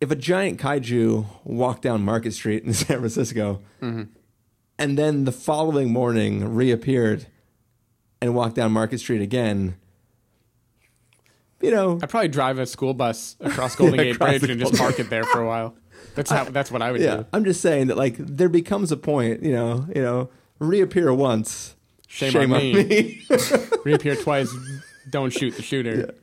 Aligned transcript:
if 0.00 0.10
a 0.10 0.16
giant 0.16 0.58
kaiju 0.58 1.26
walked 1.44 1.82
down 1.82 2.02
Market 2.02 2.32
Street 2.32 2.64
in 2.64 2.72
San 2.74 2.98
Francisco, 2.98 3.60
mm-hmm. 3.80 4.04
and 4.78 4.98
then 4.98 5.24
the 5.24 5.32
following 5.32 5.92
morning 5.92 6.54
reappeared 6.54 7.26
and 8.20 8.34
walked 8.34 8.56
down 8.56 8.72
Market 8.72 8.98
Street 8.98 9.20
again, 9.20 9.76
you 11.60 11.70
know, 11.70 11.98
I'd 12.02 12.08
probably 12.08 12.28
drive 12.28 12.58
a 12.58 12.66
school 12.66 12.94
bus 12.94 13.36
across 13.40 13.76
Golden 13.76 13.98
Yeah, 13.98 14.04
Gate 14.04 14.16
across 14.16 14.38
Bridge 14.38 14.50
and 14.50 14.60
just 14.60 14.74
park 14.76 14.98
it 14.98 15.10
there 15.10 15.24
for 15.24 15.40
a 15.40 15.46
while. 15.46 15.74
That's 16.14 16.30
how. 16.30 16.44
That's 16.44 16.70
what 16.70 16.82
I 16.82 16.90
would 16.90 17.00
yeah, 17.00 17.16
do. 17.16 17.26
I'm 17.32 17.44
just 17.44 17.60
saying 17.60 17.88
that 17.88 17.96
like 17.96 18.16
there 18.16 18.48
becomes 18.48 18.90
a 18.90 18.96
point, 18.96 19.42
you 19.42 19.52
know, 19.52 19.86
you 19.94 20.02
know, 20.02 20.30
reappear 20.58 21.12
once, 21.12 21.76
Shame, 22.08 22.36
on, 22.36 22.50
me. 22.50 22.72
me. 22.72 23.22
Reappear 23.84 24.16
twice. 24.16 24.52
Don't 25.10 25.30
shoot 25.30 25.54
the 25.56 25.62
shooter. 25.62 26.14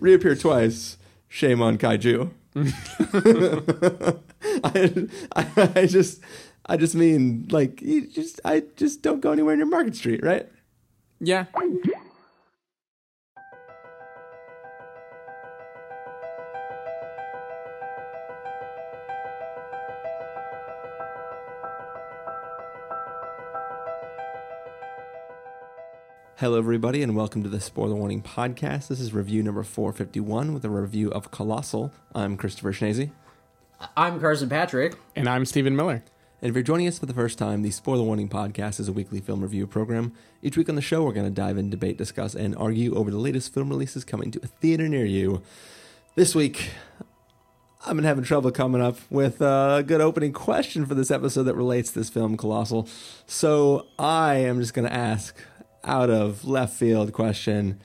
reappear 0.00 0.34
twice. 0.34 0.96
Shame 1.30 1.62
on 1.62 1.78
kaiju. 1.78 2.30
I, 4.64 5.06
I, 5.76 5.86
just, 5.86 6.20
I 6.66 6.76
just 6.76 6.96
mean 6.96 7.46
like 7.50 7.80
you 7.80 8.08
just, 8.08 8.40
I 8.44 8.64
just 8.76 9.00
don't 9.02 9.20
go 9.20 9.30
anywhere 9.30 9.56
near 9.56 9.64
Market 9.66 9.94
Street, 9.94 10.24
right? 10.24 10.48
Yeah. 11.20 11.44
Hello, 26.40 26.56
everybody, 26.56 27.02
and 27.02 27.14
welcome 27.14 27.42
to 27.42 27.50
the 27.50 27.60
Spoiler 27.60 27.94
Warning 27.94 28.22
Podcast. 28.22 28.88
This 28.88 28.98
is 28.98 29.12
review 29.12 29.42
number 29.42 29.62
451 29.62 30.54
with 30.54 30.64
a 30.64 30.70
review 30.70 31.10
of 31.10 31.30
Colossal. 31.30 31.92
I'm 32.14 32.38
Christopher 32.38 32.72
Schnese. 32.72 33.10
I'm 33.94 34.18
Carson 34.18 34.48
Patrick. 34.48 34.96
And 35.14 35.28
I'm 35.28 35.44
Stephen 35.44 35.76
Miller. 35.76 36.02
And 36.40 36.48
if 36.48 36.54
you're 36.54 36.62
joining 36.62 36.88
us 36.88 36.98
for 36.98 37.04
the 37.04 37.12
first 37.12 37.36
time, 37.36 37.60
the 37.60 37.70
Spoiler 37.70 38.04
Warning 38.04 38.30
Podcast 38.30 38.80
is 38.80 38.88
a 38.88 38.92
weekly 38.94 39.20
film 39.20 39.42
review 39.42 39.66
program. 39.66 40.14
Each 40.42 40.56
week 40.56 40.70
on 40.70 40.76
the 40.76 40.80
show, 40.80 41.02
we're 41.02 41.12
going 41.12 41.26
to 41.26 41.30
dive 41.30 41.58
in, 41.58 41.68
debate, 41.68 41.98
discuss, 41.98 42.34
and 42.34 42.56
argue 42.56 42.94
over 42.94 43.10
the 43.10 43.18
latest 43.18 43.52
film 43.52 43.68
releases 43.68 44.02
coming 44.02 44.30
to 44.30 44.40
a 44.42 44.46
theater 44.46 44.88
near 44.88 45.04
you. 45.04 45.42
This 46.14 46.34
week, 46.34 46.70
I've 47.86 47.96
been 47.96 48.06
having 48.06 48.24
trouble 48.24 48.50
coming 48.50 48.80
up 48.80 48.96
with 49.10 49.42
a 49.42 49.84
good 49.86 50.00
opening 50.00 50.32
question 50.32 50.86
for 50.86 50.94
this 50.94 51.10
episode 51.10 51.42
that 51.42 51.54
relates 51.54 51.92
to 51.92 51.98
this 51.98 52.08
film, 52.08 52.38
Colossal. 52.38 52.88
So 53.26 53.88
I 53.98 54.36
am 54.36 54.58
just 54.58 54.72
going 54.72 54.88
to 54.88 54.94
ask, 54.94 55.36
out 55.84 56.10
of 56.10 56.44
left 56.44 56.74
field 56.76 57.12
question, 57.12 57.80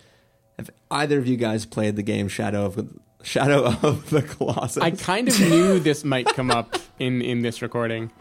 if 0.57 0.69
either 0.91 1.17
of 1.19 1.27
you 1.27 1.37
guys 1.37 1.65
played 1.65 1.95
the 1.95 2.03
game 2.03 2.27
Shadow 2.27 2.65
of 2.65 2.93
Shadow 3.23 3.63
of 3.83 4.09
the 4.09 4.21
Colossus? 4.21 4.81
I 4.83 4.91
kind 4.91 5.27
of 5.27 5.39
knew 5.39 5.79
this 5.79 6.03
might 6.03 6.27
come 6.27 6.51
up 6.51 6.75
in 6.99 7.21
in 7.21 7.41
this 7.41 7.61
recording. 7.61 8.11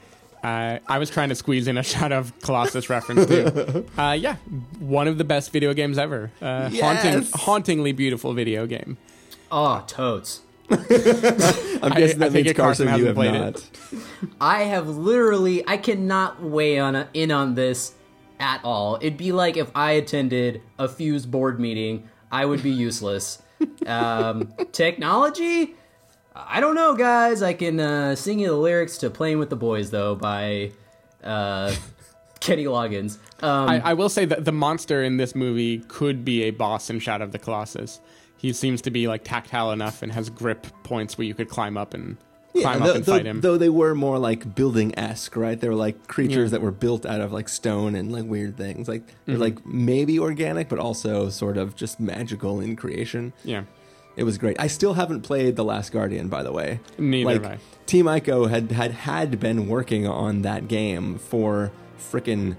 Uh, 0.42 0.78
I 0.86 0.98
was 0.98 1.08
trying 1.08 1.30
to 1.30 1.34
squeeze 1.34 1.66
in 1.68 1.78
a 1.78 1.82
Shadow 1.82 2.18
of 2.18 2.38
Colossus 2.40 2.90
reference 2.90 3.26
too. 3.26 3.86
Uh, 3.98 4.12
yeah, 4.12 4.36
one 4.78 5.08
of 5.08 5.16
the 5.16 5.24
best 5.24 5.52
video 5.52 5.72
games 5.72 5.96
ever. 5.96 6.30
Uh, 6.42 6.68
Haunting, 6.68 7.12
Yes! 7.22 7.30
hauntingly 7.34 7.92
beautiful 7.92 8.34
video 8.34 8.66
game. 8.66 8.98
Oh, 9.50 9.82
totes. 9.86 10.40
I'm 10.70 10.78
guessing 10.82 11.82
I 11.82 12.28
that 12.28 12.32
take 12.32 12.44
means 12.46 12.56
Carson 12.56 12.56
Carson, 12.56 12.86
you 12.86 12.90
hasn't 12.90 13.06
have 13.06 13.14
played 13.14 13.32
not. 13.34 13.56
it. 13.56 13.70
I 14.40 14.62
have 14.64 14.88
literally, 14.88 15.66
I 15.66 15.76
cannot 15.76 16.42
weigh 16.42 16.78
on 16.78 16.94
a, 16.96 17.08
in 17.14 17.30
on 17.30 17.54
this 17.54 17.92
at 18.38 18.60
all. 18.64 18.96
It'd 18.96 19.16
be 19.16 19.32
like 19.32 19.56
if 19.56 19.70
I 19.74 19.92
attended 19.92 20.62
a 20.78 20.88
Fuse 20.88 21.26
board 21.26 21.60
meeting, 21.60 22.08
I 22.30 22.44
would 22.44 22.62
be 22.62 22.70
useless. 22.70 23.42
um, 23.86 24.52
technology? 24.72 25.74
I 26.34 26.60
don't 26.60 26.74
know, 26.74 26.94
guys. 26.96 27.42
I 27.42 27.52
can 27.52 27.78
uh, 27.78 28.14
sing 28.16 28.40
you 28.40 28.48
the 28.48 28.56
lyrics 28.56 28.98
to 28.98 29.10
"Playing 29.10 29.38
with 29.38 29.50
the 29.50 29.56
Boys" 29.56 29.90
though 29.90 30.14
by 30.14 30.72
uh, 31.22 31.74
Kenny 32.40 32.64
Loggins. 32.64 33.18
Um, 33.42 33.68
I, 33.68 33.80
I 33.80 33.94
will 33.94 34.08
say 34.08 34.24
that 34.24 34.44
the 34.44 34.52
monster 34.52 35.02
in 35.02 35.16
this 35.16 35.34
movie 35.34 35.78
could 35.88 36.24
be 36.24 36.42
a 36.42 36.50
boss 36.50 36.90
in 36.90 36.98
Shadow 36.98 37.24
of 37.24 37.32
the 37.32 37.38
Colossus. 37.38 38.00
He 38.36 38.52
seems 38.52 38.82
to 38.82 38.90
be 38.90 39.08
like 39.08 39.24
tactile 39.24 39.70
enough 39.70 40.02
and 40.02 40.12
has 40.12 40.28
grip 40.28 40.66
points 40.82 41.16
where 41.16 41.26
you 41.26 41.34
could 41.34 41.48
climb 41.48 41.76
up 41.76 41.94
and 41.94 42.18
climb 42.62 42.80
though, 42.80 42.90
up 42.90 42.96
and 42.96 43.04
though- 43.04 43.12
fight 43.12 43.26
him. 43.26 43.40
Though 43.40 43.56
they 43.58 43.68
were 43.68 43.94
more 43.94 44.18
like 44.18 44.54
building 44.54 44.96
esque, 44.98 45.36
right? 45.36 45.60
They 45.60 45.68
were 45.68 45.74
like 45.74 46.06
creatures 46.06 46.50
Yeah. 46.50 46.58
that 46.58 46.62
were 46.62 46.70
built 46.70 47.04
out 47.06 47.20
of 47.20 47.32
like 47.32 47.48
stone 47.48 47.94
and 47.94 48.12
like 48.12 48.24
weird 48.24 48.56
things. 48.56 48.88
Like 48.88 49.02
Mm-hmm. 49.26 49.40
like 49.40 49.66
maybe 49.66 50.18
organic, 50.18 50.68
but 50.68 50.78
also 50.78 51.28
sort 51.30 51.56
of 51.56 51.74
just 51.76 51.98
magical 52.00 52.60
in 52.60 52.76
creation. 52.76 53.32
yeah. 53.44 53.64
It 54.16 54.22
was 54.22 54.38
great. 54.38 54.56
I 54.60 54.68
still 54.68 54.94
haven't 54.94 55.22
played 55.22 55.56
The 55.56 55.64
Last 55.64 55.90
Guardian, 55.90 56.28
by 56.28 56.44
the 56.44 56.52
way. 56.52 56.78
Neither 56.98 57.32
like, 57.32 57.42
have 57.42 57.52
I. 57.54 57.58
Team 57.86 58.04
Ico 58.06 58.48
had 58.48 58.70
had 58.70 58.92
had 58.92 59.40
been 59.40 59.66
working 59.66 60.06
on 60.06 60.42
that 60.42 60.68
game 60.68 61.18
for 61.18 61.72
frickin' 61.98 62.56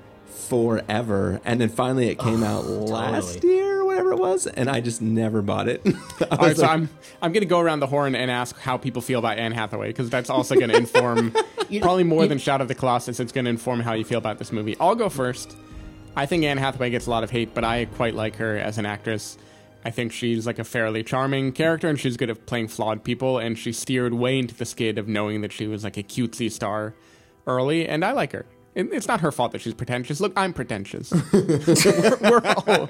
forever, 0.50 1.40
and 1.46 1.62
then 1.62 1.70
finally 1.70 2.10
it 2.10 2.20
came 2.20 2.44
out 2.52 2.66
last 2.66 3.36
totally. 3.36 3.54
year 3.56 3.65
whatever 3.96 4.12
it 4.12 4.20
was, 4.20 4.48
and 4.48 4.70
I 4.70 4.82
just 4.82 5.02
never 5.02 5.42
bought 5.42 5.68
it. 5.68 5.82
All 5.86 6.38
right, 6.38 6.40
was 6.50 6.58
so 6.58 6.64
like, 6.64 6.72
I'm 6.72 6.90
I'm 7.22 7.32
to 7.42 7.46
go 7.46 7.60
around 7.60 7.80
the 7.80 7.88
horn 7.88 8.16
and 8.16 8.30
ask 8.30 8.58
how 8.60 8.78
people 8.78 9.02
feel 9.02 9.20
about 9.20 9.38
Anne 9.38 9.54
Hathaway 9.54 9.88
because 9.88 10.10
that's 10.10 10.30
also 10.30 10.56
to 10.70 10.78
inform 10.78 11.32
probably 11.82 12.04
more 12.04 12.28
than 12.28 12.38
Shadow 12.38 12.64
of 12.64 12.68
the 12.68 12.76
Colossus. 12.76 13.20
It's 13.20 13.32
to 13.46 13.50
inform 13.50 13.80
how 13.80 13.94
you 13.94 14.04
feel 14.04 14.18
about 14.18 14.38
this 14.38 14.52
movie. 14.52 14.76
I'll 14.80 14.96
go 14.96 15.10
first. 15.10 15.56
I 16.16 16.26
think 16.26 16.44
Anne 16.44 16.58
Hathaway 16.58 16.90
gets 16.90 17.08
a 17.08 17.10
lot 17.10 17.24
of 17.24 17.32
hate, 17.32 17.54
but 17.54 17.64
I 17.64 17.86
quite 17.86 18.16
like 18.16 18.38
her 18.38 18.58
as 18.58 18.78
an 18.78 18.86
actress. 18.86 19.38
I 19.84 19.92
think 19.92 20.12
she's 20.12 20.48
like 20.48 20.60
a 20.60 20.64
fairly 20.64 21.04
charming 21.04 21.52
character, 21.52 21.88
and 21.88 22.00
she's 22.00 22.18
good 22.18 22.30
at 22.30 22.46
playing 22.46 22.70
flawed 22.70 23.04
people. 23.04 23.38
And 23.38 23.58
she 23.58 23.72
steered 23.72 24.14
way 24.14 24.40
into 24.40 24.56
the 24.56 24.66
skid 24.66 24.98
of 24.98 25.08
knowing 25.08 25.42
that 25.42 25.52
she 25.52 25.68
was 25.68 25.84
like 25.84 25.98
a 25.98 26.04
cutesy 26.04 26.52
star 26.52 26.94
early, 27.48 27.88
and 27.88 28.04
I 28.04 28.12
like 28.12 28.32
her. 28.32 28.46
It- 28.76 28.90
It's 28.92 29.08
not 29.08 29.22
her 29.22 29.32
fault 29.32 29.52
that 29.54 29.62
she's 29.62 29.74
pretentious. 29.74 30.20
Look, 30.20 30.34
I'm 30.36 30.54
pretentious. 30.54 31.12
we're, 31.34 32.18
we're 32.22 32.42
all, 32.46 32.90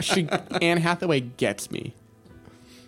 she 0.00 0.28
Anne 0.62 0.78
Hathaway 0.78 1.20
gets 1.20 1.70
me. 1.70 1.94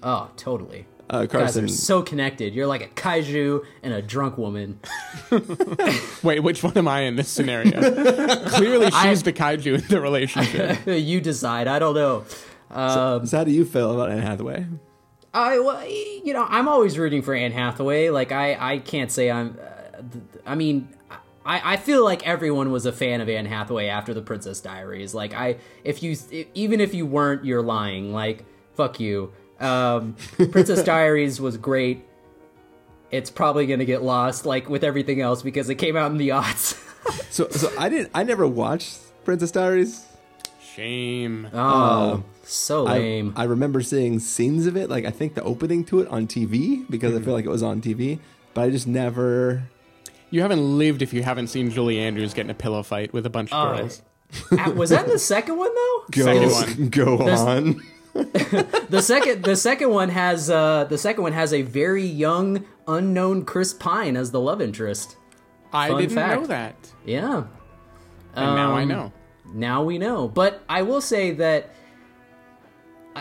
oh, 0.02 0.30
totally. 0.36 0.86
uh, 1.12 1.20
You 1.22 1.26
guys 1.26 1.30
Carson. 1.40 1.64
are 1.64 1.68
so 1.68 2.02
connected. 2.02 2.54
You're 2.54 2.66
like 2.66 2.82
a 2.82 2.88
kaiju 2.88 3.64
and 3.82 3.92
a 3.94 4.00
drunk 4.02 4.38
woman. 4.38 4.78
Wait, 6.22 6.40
which 6.40 6.62
one 6.62 6.76
am 6.76 6.88
I 6.88 7.00
in 7.02 7.16
this 7.16 7.28
scenario? 7.28 7.80
Clearly, 8.50 8.86
she's 8.86 8.94
I- 8.94 9.14
the 9.14 9.32
kaiju 9.32 9.82
in 9.82 9.88
the 9.88 10.00
relationship. 10.00 10.78
you 10.86 11.20
decide. 11.20 11.66
I 11.68 11.78
don't 11.78 11.94
know. 11.94 12.24
Um, 12.70 13.26
so 13.26 13.38
how 13.38 13.44
do 13.44 13.50
you 13.50 13.64
feel 13.64 13.92
about 13.94 14.10
Anne 14.10 14.18
Hathaway? 14.22 14.66
I, 15.32 15.58
well, 15.58 15.84
you 15.86 16.32
know, 16.32 16.46
I'm 16.48 16.68
always 16.68 16.98
rooting 16.98 17.22
for 17.22 17.34
Anne 17.34 17.52
Hathaway. 17.52 18.10
Like, 18.10 18.30
I, 18.32 18.74
I 18.74 18.78
can't 18.78 19.10
say 19.10 19.30
I'm. 19.30 19.58
Uh, 19.60 20.02
th- 20.12 20.24
I 20.46 20.54
mean, 20.54 20.88
I, 21.48 21.72
I 21.72 21.76
feel 21.78 22.04
like 22.04 22.26
everyone 22.26 22.70
was 22.70 22.84
a 22.84 22.92
fan 22.92 23.22
of 23.22 23.28
Anne 23.28 23.46
Hathaway 23.46 23.86
after 23.86 24.12
The 24.12 24.20
Princess 24.20 24.60
Diaries. 24.60 25.14
Like, 25.14 25.32
I, 25.32 25.56
if 25.82 26.02
you, 26.02 26.14
even 26.52 26.80
if 26.80 26.92
you 26.92 27.06
weren't, 27.06 27.46
you're 27.46 27.62
lying. 27.62 28.12
Like, 28.12 28.44
fuck 28.74 29.00
you. 29.00 29.32
Um, 29.58 30.14
Princess 30.36 30.84
Diaries 30.84 31.40
was 31.40 31.56
great. 31.56 32.04
It's 33.10 33.30
probably 33.30 33.66
gonna 33.66 33.86
get 33.86 34.02
lost, 34.02 34.44
like 34.44 34.68
with 34.68 34.84
everything 34.84 35.22
else, 35.22 35.40
because 35.40 35.70
it 35.70 35.76
came 35.76 35.96
out 35.96 36.10
in 36.10 36.18
the 36.18 36.28
aughts. 36.30 36.84
So, 37.30 37.48
so 37.48 37.72
I 37.78 37.88
didn't. 37.88 38.10
I 38.12 38.22
never 38.22 38.46
watched 38.46 38.98
Princess 39.24 39.50
Diaries. 39.50 40.04
Shame. 40.60 41.48
oh, 41.54 42.22
so 42.42 42.86
I, 42.86 42.98
lame. 42.98 43.32
I 43.34 43.44
remember 43.44 43.80
seeing 43.80 44.18
scenes 44.18 44.66
of 44.66 44.76
it, 44.76 44.90
like 44.90 45.06
I 45.06 45.10
think 45.10 45.34
the 45.34 45.42
opening 45.42 45.84
to 45.84 46.00
it 46.00 46.08
on 46.08 46.26
TV 46.26 46.84
because 46.90 47.16
I 47.16 47.22
feel 47.22 47.32
like 47.32 47.46
it 47.46 47.50
was 47.50 47.62
on 47.62 47.80
TV, 47.80 48.18
but 48.52 48.62
I 48.62 48.70
just 48.70 48.86
never. 48.86 49.62
You 50.30 50.42
haven't 50.42 50.78
lived 50.78 51.02
if 51.02 51.12
you 51.12 51.22
haven't 51.22 51.46
seen 51.48 51.70
Julie 51.70 51.98
Andrews 51.98 52.34
get 52.34 52.44
in 52.44 52.50
a 52.50 52.54
pillow 52.54 52.82
fight 52.82 53.12
with 53.12 53.24
a 53.26 53.30
bunch 53.30 53.52
of 53.52 53.58
Oh. 53.72 53.76
girls. 53.78 54.02
Uh, 54.52 54.70
was 54.72 54.90
that 54.90 55.04
in 55.06 55.10
the 55.10 55.18
second 55.18 55.56
one 55.56 55.74
though? 55.74 56.04
Go, 56.10 56.24
Second 56.24 56.50
one. 56.52 56.88
go 56.90 57.16
There's- 57.18 57.40
on. 57.40 57.82
The 58.90 59.00
second 59.00 59.44
the 59.44 59.54
second 59.54 59.90
one 59.90 60.08
has 60.08 60.50
uh 60.50 60.84
the 60.88 60.98
second 60.98 61.22
one 61.22 61.32
has 61.32 61.52
a 61.52 61.62
very 61.62 62.04
young 62.04 62.64
unknown 62.88 63.44
Chris 63.44 63.72
Pine 63.72 64.16
as 64.16 64.32
the 64.32 64.40
love 64.40 64.60
interest. 64.60 65.16
I 65.72 65.88
Fun 65.90 66.00
didn't 66.00 66.14
fact. 66.16 66.40
know 66.40 66.46
that, 66.48 66.74
Yeah. 67.04 67.44
and 68.34 68.54
now 68.56 68.74
I 68.74 68.82
Um, 68.82 68.88
know. 68.88 69.12
Now 69.54 69.84
we 69.84 69.98
know. 69.98 70.26
But 70.28 70.62
I 70.68 70.82
will 70.82 71.00
say 71.00 71.30
that 71.32 71.66
I- 71.66 71.68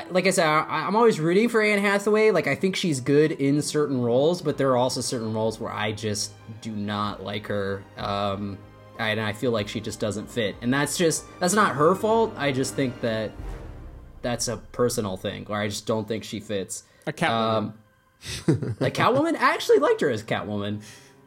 like 0.09 0.27
I 0.27 0.31
said, 0.31 0.45
I, 0.45 0.85
I'm 0.85 0.95
always 0.95 1.19
rooting 1.19 1.49
for 1.49 1.61
Anne 1.61 1.79
Hathaway. 1.79 2.31
Like 2.31 2.47
I 2.47 2.55
think 2.55 2.75
she's 2.75 2.99
good 2.99 3.31
in 3.31 3.61
certain 3.61 4.01
roles, 4.01 4.41
but 4.41 4.57
there 4.57 4.69
are 4.71 4.77
also 4.77 5.01
certain 5.01 5.33
roles 5.33 5.59
where 5.59 5.71
I 5.71 5.91
just 5.91 6.33
do 6.61 6.71
not 6.71 7.23
like 7.23 7.47
her. 7.47 7.83
Um, 7.97 8.57
and 8.99 9.19
I 9.19 9.33
feel 9.33 9.51
like 9.51 9.67
she 9.67 9.79
just 9.79 9.99
doesn't 9.99 10.29
fit. 10.29 10.55
And 10.61 10.73
that's 10.73 10.97
just 10.97 11.25
that's 11.39 11.53
not 11.53 11.75
her 11.75 11.95
fault. 11.95 12.33
I 12.37 12.51
just 12.51 12.75
think 12.75 12.99
that 13.01 13.31
that's 14.21 14.47
a 14.47 14.57
personal 14.57 15.17
thing, 15.17 15.45
where 15.45 15.59
I 15.59 15.67
just 15.67 15.85
don't 15.85 16.07
think 16.07 16.23
she 16.23 16.39
fits. 16.39 16.83
A 17.05 17.13
cat. 17.13 17.31
Um, 17.31 17.73
like 18.79 18.95
Catwoman, 18.95 19.35
I 19.35 19.53
actually 19.53 19.79
liked 19.79 20.01
her 20.01 20.09
as 20.09 20.23
Catwoman. 20.23 20.81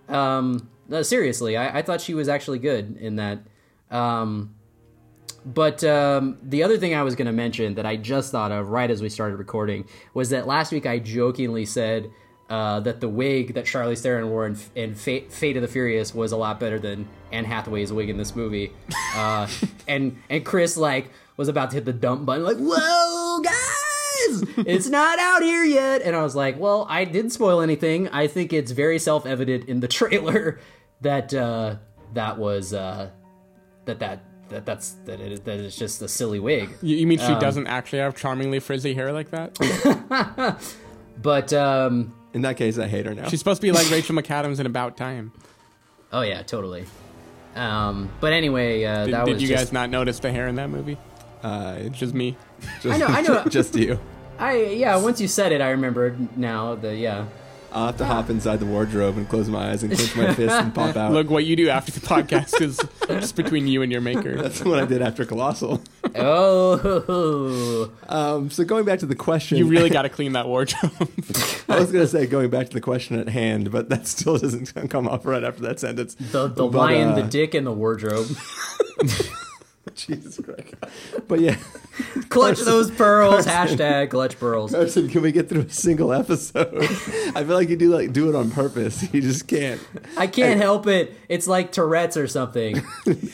Um, 0.09 0.69
no, 0.89 1.03
seriously, 1.03 1.57
I, 1.57 1.79
I 1.79 1.83
thought 1.83 2.01
she 2.01 2.15
was 2.15 2.29
actually 2.29 2.59
good 2.59 2.97
in 2.97 3.17
that. 3.17 3.39
Um, 3.91 4.55
but 5.45 5.83
um, 5.85 6.39
the 6.43 6.63
other 6.63 6.79
thing 6.79 6.95
I 6.95 7.03
was 7.03 7.15
going 7.15 7.27
to 7.27 7.33
mention 7.33 7.75
that 7.75 7.87
I 7.87 7.97
just 7.97 8.33
thought 8.33 8.53
of 8.53 8.69
right 8.69 8.91
as 8.91 9.03
we 9.03 9.09
started 9.09 9.37
recording 9.37 9.87
was 10.15 10.31
that 10.31 10.47
last 10.47 10.73
week 10.73 10.87
I 10.87 10.99
jokingly 10.99 11.67
said 11.67 12.11
uh, 12.51 12.81
that 12.81 13.01
the 13.01 13.09
wig 13.09 13.55
that 13.55 13.65
Charlize 13.65 14.03
Theron 14.03 14.29
wore 14.29 14.45
in, 14.45 14.59
in 14.75 14.95
Fate, 14.95 15.33
Fate, 15.33 15.57
of 15.57 15.63
the 15.63 15.69
Furious 15.69 16.13
was 16.13 16.33
a 16.33 16.37
lot 16.37 16.59
better 16.59 16.81
than 16.81 17.09
Anne 17.31 17.45
Hathaway's 17.45 17.93
wig 17.93 18.11
in 18.11 18.17
this 18.17 18.35
movie. 18.35 18.73
Uh, 19.15 19.47
and 19.89 20.19
and 20.29 20.45
Chris 20.45 20.77
like 20.77 21.11
was 21.37 21.49
about 21.49 21.71
to 21.71 21.77
hit 21.77 21.85
the 21.85 21.93
dump 21.93 22.27
button, 22.27 22.43
like, 22.45 22.57
"Whoa, 22.57 23.41
guys, 23.41 24.67
it's 24.67 24.89
not 24.89 25.21
out 25.21 25.43
here 25.43 25.63
yet." 25.63 26.03
And 26.03 26.17
I 26.17 26.23
was 26.23 26.35
like, 26.35 26.59
"Well, 26.59 26.87
I 26.91 27.05
didn't 27.05 27.31
spoil 27.31 27.61
anything. 27.61 28.09
I 28.09 28.27
think 28.27 28.53
it's 28.53 28.73
very 28.73 28.99
self 28.99 29.27
evident 29.27 29.69
in 29.69 29.79
the 29.79 29.89
trailer 30.01 30.59
that 31.03 31.33
uh, 31.33 31.77
that 32.15 32.37
was 32.37 32.75
uh, 32.75 33.11
that 33.85 34.01
that." 34.01 34.25
That 34.51 34.67
that's 34.67 34.97
that 35.05 35.21
it 35.21 35.45
that 35.45 35.61
it's 35.61 35.77
just 35.77 36.03
a 36.03 36.09
silly 36.09 36.41
wig. 36.41 36.71
You, 36.83 36.97
you 36.97 37.07
mean 37.07 37.19
she 37.19 37.27
um, 37.27 37.41
doesn't 37.41 37.69
actually 37.69 38.01
have 38.01 38.17
charmingly 38.17 38.59
frizzy 38.59 38.95
hair 38.95 39.13
like 39.13 39.31
that? 39.31 39.57
but 41.23 41.53
um, 41.53 42.13
in 42.35 42.43
that 42.43 42.57
case, 42.57 42.77
I 42.77 42.89
hate 42.89 43.07
her 43.07 43.15
now. 43.15 43.29
She's 43.29 43.39
supposed 43.39 43.61
to 43.61 43.67
be 43.67 43.73
like 43.73 43.89
Rachel 43.93 44.17
McAdams 44.17 44.59
in 44.59 44.67
About 44.67 44.97
Time. 44.97 45.33
Oh 46.13 46.23
yeah, 46.23 46.43
totally. 46.43 46.85
Um, 47.55 48.11
but 48.21 48.33
anyway, 48.33 48.85
uh, 48.85 49.05
did, 49.05 49.15
that 49.15 49.27
did 49.27 49.35
was 49.35 49.43
you 49.43 49.49
just, 49.49 49.67
guys 49.67 49.73
not 49.73 49.89
notice 49.91 50.19
the 50.19 50.33
hair 50.33 50.49
in 50.49 50.57
that 50.57 50.69
movie? 50.69 50.97
Uh, 51.43 51.77
it's 51.79 51.99
just 51.99 52.15
me. 52.15 52.37
Just, 52.81 52.87
I 52.87 52.97
know. 52.99 53.07
I 53.07 53.23
know. 53.23 53.45
just 53.49 53.75
you. 53.77 54.01
I 54.39 54.63
yeah. 54.63 54.97
Once 54.97 55.21
you 55.21 55.29
said 55.29 55.53
it, 55.53 55.61
I 55.61 55.71
remembered 55.71 56.37
now. 56.37 56.75
The 56.75 56.95
yeah. 56.95 57.27
I'll 57.73 57.87
have 57.87 57.97
to 57.99 58.05
hop 58.05 58.31
inside 58.31 58.59
the 58.59 58.67
wardrobe 58.67 59.17
and 59.17 59.29
close 59.29 59.49
my 59.49 59.71
eyes 59.71 59.83
and 59.83 59.93
clench 59.93 60.17
my 60.17 60.35
fist 60.35 60.55
and 60.55 60.75
pop 60.75 60.97
out. 60.97 61.13
Look, 61.13 61.31
what 61.31 61.45
you 61.45 61.57
do 61.57 61.69
after 61.69 61.93
the 61.93 62.01
podcast 62.01 62.61
is 62.61 62.81
just 63.07 63.37
between 63.37 63.67
you 63.69 63.83
and 63.83 63.93
your 63.93 64.01
maker. 64.01 64.41
That's 64.41 64.65
what 64.65 64.79
I 64.79 64.87
did 64.87 65.03
after 65.03 65.25
Colossal. 65.25 65.83
Oh. 66.15 67.91
Um, 68.09 68.51
so 68.51 68.65
going 68.65 68.85
back 68.85 68.99
to 69.01 69.07
the 69.07 69.15
question, 69.15 69.59
you 69.59 69.67
really 69.67 69.91
got 69.91 70.03
to 70.03 70.09
clean 70.09 70.33
that 70.33 70.49
wardrobe. 70.49 70.93
I 71.69 71.79
was 71.79 71.93
going 71.93 72.05
to 72.05 72.09
say 72.09 72.27
going 72.27 72.51
back 72.51 72.69
to 72.69 72.75
the 72.75 72.81
question 72.81 73.19
at 73.19 73.29
hand, 73.29 73.71
but 73.71 73.89
that 73.91 74.07
still 74.07 74.37
doesn't 74.37 74.91
come 74.91 75.07
off 75.07 75.25
right 75.25 75.45
after 75.45 75.63
that 75.63 75.79
sentence. 75.79 76.15
The 76.15 76.49
the 76.49 76.67
but, 76.67 76.79
lion, 76.79 77.09
uh, 77.11 77.15
the 77.17 77.23
dick, 77.23 77.55
and 77.55 77.67
the 77.67 77.73
wardrobe. 77.73 78.27
Jesus 80.07 80.41
Christ. 80.45 80.75
But 81.29 81.41
yeah. 81.41 81.57
clutch 82.29 82.57
Carson, 82.57 82.65
those 82.65 82.91
pearls. 82.91 83.47
Carson, 83.47 83.79
hashtag 83.79 84.11
clutch 84.11 84.39
pearls. 84.39 84.73
Carson, 84.73 85.09
can 85.09 85.23
we 85.23 85.33
get 85.33 85.49
through 85.49 85.63
a 85.63 85.71
single 85.71 86.13
episode? 86.13 86.75
I 87.35 87.45
feel 87.45 87.55
like 87.55 87.69
you 87.69 87.77
do 87.77 87.91
like 87.91 88.13
do 88.13 88.29
it 88.29 88.35
on 88.35 88.51
purpose. 88.51 89.13
You 89.13 89.21
just 89.21 89.47
can't. 89.49 89.81
I 90.17 90.27
can't 90.27 90.61
I, 90.61 90.65
help 90.65 90.87
it. 90.87 91.15
It's 91.29 91.47
like 91.47 91.73
Tourette's 91.73 92.17
or 92.17 92.27
something. 92.27 92.83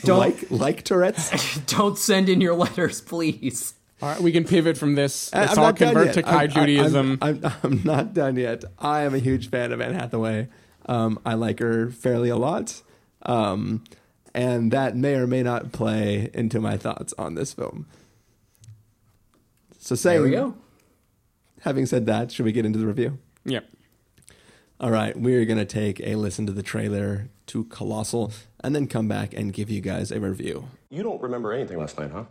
Don't 0.03 0.19
like 0.19 0.51
like 0.51 0.83
Tourette's. 0.83 1.59
Don't 1.67 1.97
send 1.97 2.29
in 2.29 2.41
your 2.41 2.55
letters, 2.55 3.01
please. 3.01 3.73
All 4.01 4.09
right, 4.09 4.21
we 4.21 4.31
can 4.31 4.43
pivot 4.43 4.77
from 4.77 4.93
this. 4.93 5.33
Let's 5.33 5.57
all 5.57 5.73
convert 5.73 6.13
to 6.13 6.23
Kai 6.23 6.47
Judaism. 6.47 7.17
I'm, 7.19 7.43
I'm, 7.43 7.53
I'm, 7.63 7.81
not 7.83 8.13
done 8.13 8.35
yet. 8.35 8.63
I 8.77 9.01
am 9.01 9.15
a 9.15 9.17
huge 9.17 9.49
fan 9.49 9.71
of 9.71 9.81
Anne 9.81 9.95
Hathaway. 9.95 10.49
Um, 10.85 11.19
I 11.25 11.33
like 11.33 11.59
her 11.59 11.89
fairly 11.89 12.29
a 12.29 12.35
lot. 12.35 12.81
Um, 13.23 13.83
and 14.37 14.71
that 14.71 14.95
may 14.95 15.15
or 15.15 15.25
may 15.25 15.41
not 15.41 15.71
play 15.71 16.29
into 16.31 16.61
my 16.61 16.77
thoughts 16.77 17.11
on 17.17 17.33
this 17.33 17.53
film. 17.53 17.87
So 19.79 19.95
saying, 19.95 20.21
there 20.21 20.29
we 20.29 20.29
go. 20.29 20.55
Having 21.61 21.87
said 21.87 22.05
that, 22.05 22.31
should 22.31 22.45
we 22.45 22.51
get 22.51 22.63
into 22.63 22.77
the 22.77 22.85
review? 22.85 23.17
Yep. 23.45 23.65
All 24.79 24.91
right, 24.91 25.19
we're 25.19 25.45
going 25.45 25.57
to 25.57 25.65
take 25.65 25.99
a 26.01 26.15
listen 26.17 26.45
to 26.45 26.51
the 26.51 26.61
trailer 26.61 27.29
to 27.47 27.63
Colossal 27.63 28.31
and 28.63 28.75
then 28.75 28.85
come 28.85 29.07
back 29.07 29.33
and 29.33 29.51
give 29.51 29.71
you 29.71 29.81
guys 29.81 30.11
a 30.11 30.19
review. 30.19 30.67
You 30.91 31.01
don't 31.01 31.19
remember 31.19 31.51
anything 31.51 31.79
last 31.79 31.97
night, 31.97 32.11
huh? 32.11 32.25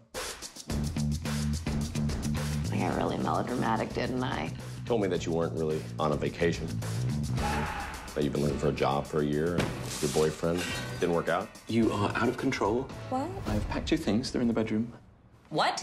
I 2.70 2.79
got 2.79 2.97
really 2.97 3.19
melodramatic, 3.19 3.93
didn't 3.94 4.23
I? 4.23 4.53
Told 4.85 5.00
me 5.00 5.08
that 5.08 5.26
you 5.26 5.32
weren't 5.32 5.55
really 5.55 5.82
on 5.99 6.12
a 6.12 6.17
vacation 6.17 6.69
that 7.35 7.95
you've 8.24 8.32
been 8.32 8.42
looking 8.42 8.58
for 8.58 8.68
a 8.68 8.72
job 8.72 9.06
for 9.06 9.20
a 9.20 9.24
year 9.24 9.56
and 9.56 9.68
your 10.00 10.10
boyfriend 10.12 10.62
didn't 11.00 11.14
work 11.14 11.28
out? 11.28 11.48
You 11.68 11.92
are 11.92 12.10
out 12.14 12.28
of 12.28 12.36
control. 12.36 12.88
What? 13.10 13.28
I've 13.46 13.68
packed 13.68 13.90
your 13.90 13.98
things. 13.98 14.30
They're 14.30 14.42
in 14.42 14.48
the 14.48 14.54
bedroom. 14.54 14.92
What? 15.50 15.80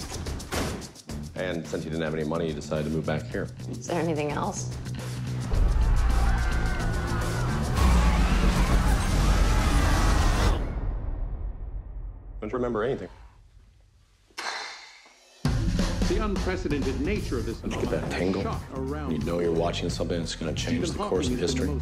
And 1.36 1.66
since 1.66 1.84
you 1.84 1.90
didn't 1.90 2.04
have 2.04 2.14
any 2.14 2.24
money, 2.24 2.48
you 2.48 2.54
decided 2.54 2.86
to 2.86 2.92
move 2.92 3.06
back 3.06 3.24
here. 3.24 3.48
Is 3.70 3.88
there 3.88 4.02
anything 4.02 4.32
else? 4.32 4.76
Don't 12.42 12.52
remember 12.52 12.84
anything. 12.84 13.10
The 16.14 16.24
unprecedented 16.26 17.02
nature 17.02 17.40
of 17.40 17.48
this 17.48 17.58
Get 17.58 17.90
that 17.90 18.12
tingle. 18.12 18.44
You 19.10 19.18
know 19.20 19.40
you're 19.40 19.52
watching 19.52 19.90
something 19.90 20.20
that's 20.20 20.36
going 20.36 20.54
to 20.54 20.62
change 20.62 20.92
the 20.92 21.04
course 21.04 21.28
of 21.28 21.40
history. 21.40 21.70
You 21.70 21.80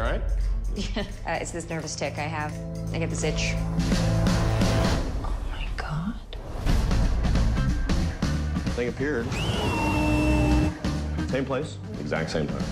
all 0.00 0.10
right? 0.10 0.22
Yeah, 0.74 1.02
uh, 1.26 1.38
it's 1.42 1.50
this 1.50 1.68
nervous 1.68 1.94
tick 1.96 2.14
I 2.16 2.22
have. 2.22 2.50
I 2.94 2.98
get 2.98 3.10
this 3.10 3.24
itch. 3.24 3.52
Oh 5.22 5.36
my 5.50 5.66
god. 5.76 6.14
Thing 8.72 8.88
appeared. 8.88 9.30
Same 11.30 11.44
place, 11.44 11.76
exact 12.00 12.30
same 12.30 12.46
time. 12.46 12.64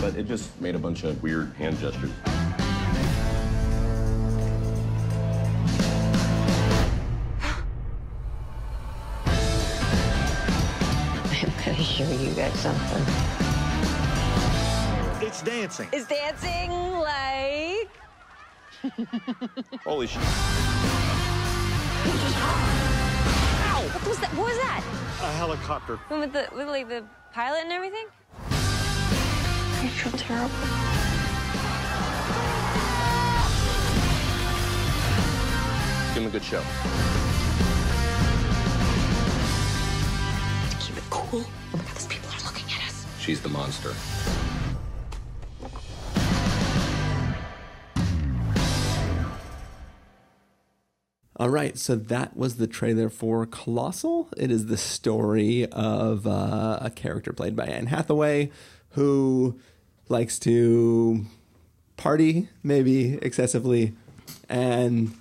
But 0.00 0.16
it 0.16 0.26
just 0.26 0.60
made 0.60 0.74
a 0.74 0.80
bunch 0.80 1.04
of 1.04 1.22
weird 1.22 1.52
hand 1.52 1.78
gestures. 1.78 2.10
Show 12.56 12.72
something. 12.72 13.04
It's 15.26 15.42
dancing. 15.42 15.88
Is 15.92 16.06
dancing 16.06 16.70
like. 16.98 17.88
Holy 19.84 20.06
shit. 20.06 20.22
Ow! 23.66 23.82
What 23.92 24.06
was 24.06 24.18
that? 24.18 24.30
What 24.34 24.46
was 24.48 24.58
that? 24.58 24.82
A 25.22 25.32
helicopter. 25.32 25.98
With 26.10 26.32
the 26.32 26.48
with 26.54 26.68
like 26.68 26.88
the 26.88 27.04
pilot 27.32 27.62
and 27.62 27.72
everything? 27.72 28.06
I 28.50 29.88
feel 29.88 30.12
terrible. 30.12 30.50
Give 36.14 36.22
him 36.22 36.28
a 36.28 36.32
good 36.32 36.44
show. 36.44 36.62
Keep 40.80 40.98
it 40.98 41.04
cool. 41.10 41.44
Oh 41.72 41.76
my 41.76 41.82
god, 41.82 41.94
these 41.94 42.06
people 42.06 42.30
She's 43.24 43.40
the 43.40 43.48
monster. 43.48 43.94
All 51.36 51.48
right, 51.48 51.78
so 51.78 51.96
that 51.96 52.36
was 52.36 52.56
the 52.56 52.66
trailer 52.66 53.08
for 53.08 53.46
Colossal. 53.46 54.28
It 54.36 54.50
is 54.50 54.66
the 54.66 54.76
story 54.76 55.64
of 55.72 56.26
uh, 56.26 56.80
a 56.82 56.92
character 56.94 57.32
played 57.32 57.56
by 57.56 57.64
Anne 57.64 57.86
Hathaway 57.86 58.50
who 58.90 59.58
likes 60.10 60.38
to 60.40 61.24
party, 61.96 62.50
maybe 62.62 63.14
excessively, 63.22 63.94
and 64.50 65.14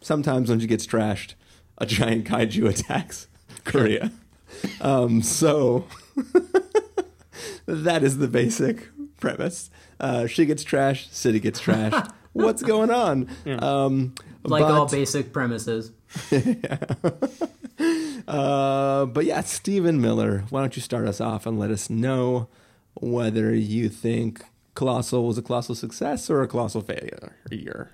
sometimes 0.00 0.50
when 0.50 0.58
she 0.58 0.66
gets 0.66 0.88
trashed, 0.88 1.34
a 1.78 1.86
giant 1.86 2.24
kaiju 2.26 2.68
attacks 2.68 3.28
Korea. 3.62 4.10
Um, 4.80 5.22
so 5.22 5.86
that 7.66 8.02
is 8.02 8.18
the 8.18 8.28
basic 8.28 8.88
premise. 9.18 9.70
Uh, 10.00 10.26
she 10.26 10.46
gets 10.46 10.64
trashed, 10.64 11.12
city 11.12 11.40
gets 11.40 11.60
trashed. 11.60 12.12
What's 12.32 12.62
going 12.62 12.90
on? 12.90 13.28
Yeah. 13.44 13.56
Um, 13.56 14.14
like 14.42 14.62
but, 14.62 14.72
all 14.72 14.86
basic 14.86 15.32
premises. 15.32 15.92
yeah. 16.30 16.78
uh, 18.28 19.06
but 19.06 19.24
yeah, 19.24 19.40
Stephen 19.42 20.00
Miller, 20.00 20.44
why 20.50 20.60
don't 20.60 20.74
you 20.76 20.82
start 20.82 21.06
us 21.06 21.20
off 21.20 21.46
and 21.46 21.58
let 21.58 21.70
us 21.70 21.88
know 21.88 22.48
whether 22.94 23.54
you 23.54 23.88
think 23.88 24.44
Colossal 24.74 25.26
was 25.26 25.38
a 25.38 25.42
colossal 25.42 25.74
success 25.74 26.28
or 26.28 26.42
a 26.42 26.48
colossal 26.48 26.80
failure? 26.80 27.92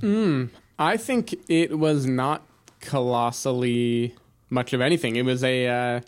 Mm, 0.00 0.50
I 0.78 0.96
think 0.96 1.34
it 1.48 1.78
was 1.78 2.06
not 2.06 2.46
colossally 2.80 4.14
much 4.50 4.72
of 4.72 4.80
anything. 4.80 5.16
It 5.16 5.24
was 5.24 5.42
a. 5.42 5.66
Uh, 5.66 6.00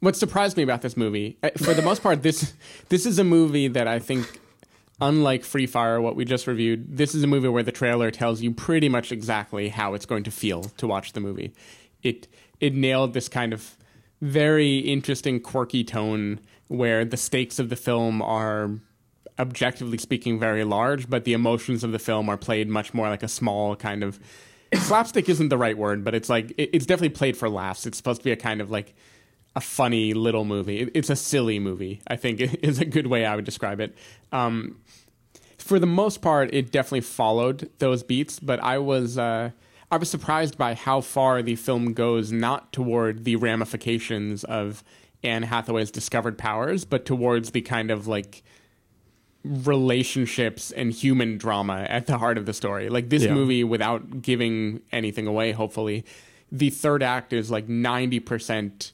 what 0.00 0.16
surprised 0.16 0.56
me 0.56 0.62
about 0.62 0.82
this 0.82 0.96
movie, 0.96 1.38
uh, 1.42 1.50
for 1.56 1.74
the 1.74 1.82
most 1.82 2.02
part, 2.02 2.22
this 2.22 2.54
this 2.88 3.06
is 3.06 3.18
a 3.18 3.24
movie 3.24 3.68
that 3.68 3.88
I 3.88 3.98
think, 3.98 4.40
unlike 5.00 5.44
Free 5.44 5.66
Fire, 5.66 6.00
what 6.00 6.16
we 6.16 6.24
just 6.24 6.46
reviewed, 6.46 6.96
this 6.96 7.14
is 7.14 7.22
a 7.22 7.26
movie 7.26 7.48
where 7.48 7.62
the 7.62 7.72
trailer 7.72 8.10
tells 8.10 8.40
you 8.40 8.52
pretty 8.52 8.88
much 8.88 9.12
exactly 9.12 9.68
how 9.68 9.94
it's 9.94 10.06
going 10.06 10.24
to 10.24 10.30
feel 10.30 10.64
to 10.64 10.86
watch 10.86 11.12
the 11.12 11.20
movie. 11.20 11.52
It 12.02 12.28
it 12.60 12.74
nailed 12.74 13.12
this 13.12 13.28
kind 13.28 13.52
of 13.52 13.76
very 14.20 14.78
interesting, 14.78 15.40
quirky 15.40 15.84
tone 15.84 16.40
where 16.68 17.04
the 17.04 17.16
stakes 17.16 17.58
of 17.58 17.68
the 17.68 17.76
film 17.76 18.20
are 18.20 18.70
objectively 19.38 19.98
speaking, 19.98 20.38
very 20.38 20.64
large, 20.64 21.08
but 21.08 21.24
the 21.24 21.32
emotions 21.32 21.84
of 21.84 21.92
the 21.92 21.98
film 21.98 22.28
are 22.28 22.36
played 22.36 22.68
much 22.68 22.92
more 22.92 23.08
like 23.08 23.22
a 23.22 23.28
small 23.28 23.76
kind 23.76 24.02
of 24.02 24.18
slapstick 24.74 25.28
isn't 25.28 25.48
the 25.48 25.58
right 25.58 25.78
word, 25.78 26.04
but 26.04 26.14
it's 26.14 26.28
like 26.28 26.50
it, 26.58 26.70
it's 26.72 26.86
definitely 26.86 27.16
played 27.16 27.36
for 27.36 27.48
laughs. 27.48 27.86
It's 27.86 27.96
supposed 27.96 28.20
to 28.20 28.24
be 28.24 28.32
a 28.32 28.36
kind 28.36 28.60
of 28.60 28.70
like 28.70 28.94
a 29.56 29.60
funny 29.60 30.14
little 30.14 30.44
movie. 30.44 30.88
It's 30.94 31.10
a 31.10 31.16
silly 31.16 31.58
movie. 31.58 32.00
I 32.06 32.16
think 32.16 32.40
is 32.62 32.78
a 32.80 32.84
good 32.84 33.06
way 33.06 33.24
I 33.26 33.34
would 33.36 33.44
describe 33.44 33.80
it. 33.80 33.96
Um, 34.32 34.78
for 35.58 35.78
the 35.78 35.86
most 35.86 36.22
part, 36.22 36.52
it 36.54 36.70
definitely 36.70 37.00
followed 37.02 37.68
those 37.78 38.02
beats, 38.02 38.38
but 38.40 38.60
I 38.62 38.78
was 38.78 39.18
uh, 39.18 39.50
I 39.90 39.96
was 39.96 40.08
surprised 40.10 40.56
by 40.58 40.74
how 40.74 41.00
far 41.00 41.42
the 41.42 41.56
film 41.56 41.92
goes, 41.92 42.30
not 42.32 42.72
toward 42.72 43.24
the 43.24 43.36
ramifications 43.36 44.44
of 44.44 44.84
Anne 45.22 45.42
Hathaway's 45.42 45.90
discovered 45.90 46.38
powers, 46.38 46.84
but 46.84 47.04
towards 47.04 47.50
the 47.50 47.60
kind 47.62 47.90
of 47.90 48.06
like 48.06 48.42
relationships 49.44 50.70
and 50.70 50.92
human 50.92 51.38
drama 51.38 51.86
at 51.88 52.06
the 52.06 52.18
heart 52.18 52.38
of 52.38 52.46
the 52.46 52.52
story. 52.52 52.88
Like 52.88 53.08
this 53.08 53.24
Yeah. 53.24 53.34
movie, 53.34 53.64
without 53.64 54.22
giving 54.22 54.80
anything 54.92 55.26
away, 55.26 55.52
hopefully, 55.52 56.04
the 56.52 56.70
third 56.70 57.02
act 57.02 57.32
is 57.32 57.50
like 57.50 57.66
90% 57.66 58.92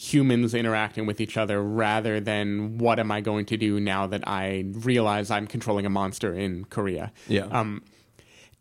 humans 0.00 0.54
interacting 0.54 1.04
with 1.04 1.20
each 1.20 1.36
other 1.36 1.62
rather 1.62 2.20
than 2.20 2.78
what 2.78 2.98
am 2.98 3.12
I 3.12 3.20
going 3.20 3.44
to 3.46 3.58
do 3.58 3.78
now 3.78 4.06
that 4.06 4.26
I 4.26 4.64
realize 4.72 5.30
I'm 5.30 5.46
controlling 5.46 5.84
a 5.84 5.90
monster 5.90 6.32
in 6.32 6.64
Korea. 6.64 7.12
Yeah. 7.28 7.44
Um, 7.44 7.82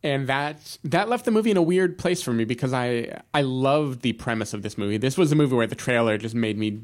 and 0.04 0.28
that 0.28 0.78
that 0.84 1.08
left 1.08 1.24
the 1.24 1.32
movie 1.32 1.52
in 1.52 1.56
a 1.56 1.62
weird 1.62 1.98
place 1.98 2.22
for 2.22 2.34
me 2.34 2.44
because 2.44 2.74
I 2.74 3.22
I 3.34 3.42
loved 3.42 4.02
the 4.02 4.14
premise 4.14 4.54
of 4.54 4.64
this 4.64 4.78
movie. 4.78 4.98
This 4.98 5.18
was 5.18 5.32
a 5.32 5.36
movie 5.36 5.56
where 5.56 5.68
the 5.68 5.76
trailer 5.76 6.18
just 6.18 6.36
made 6.36 6.58
me 6.58 6.82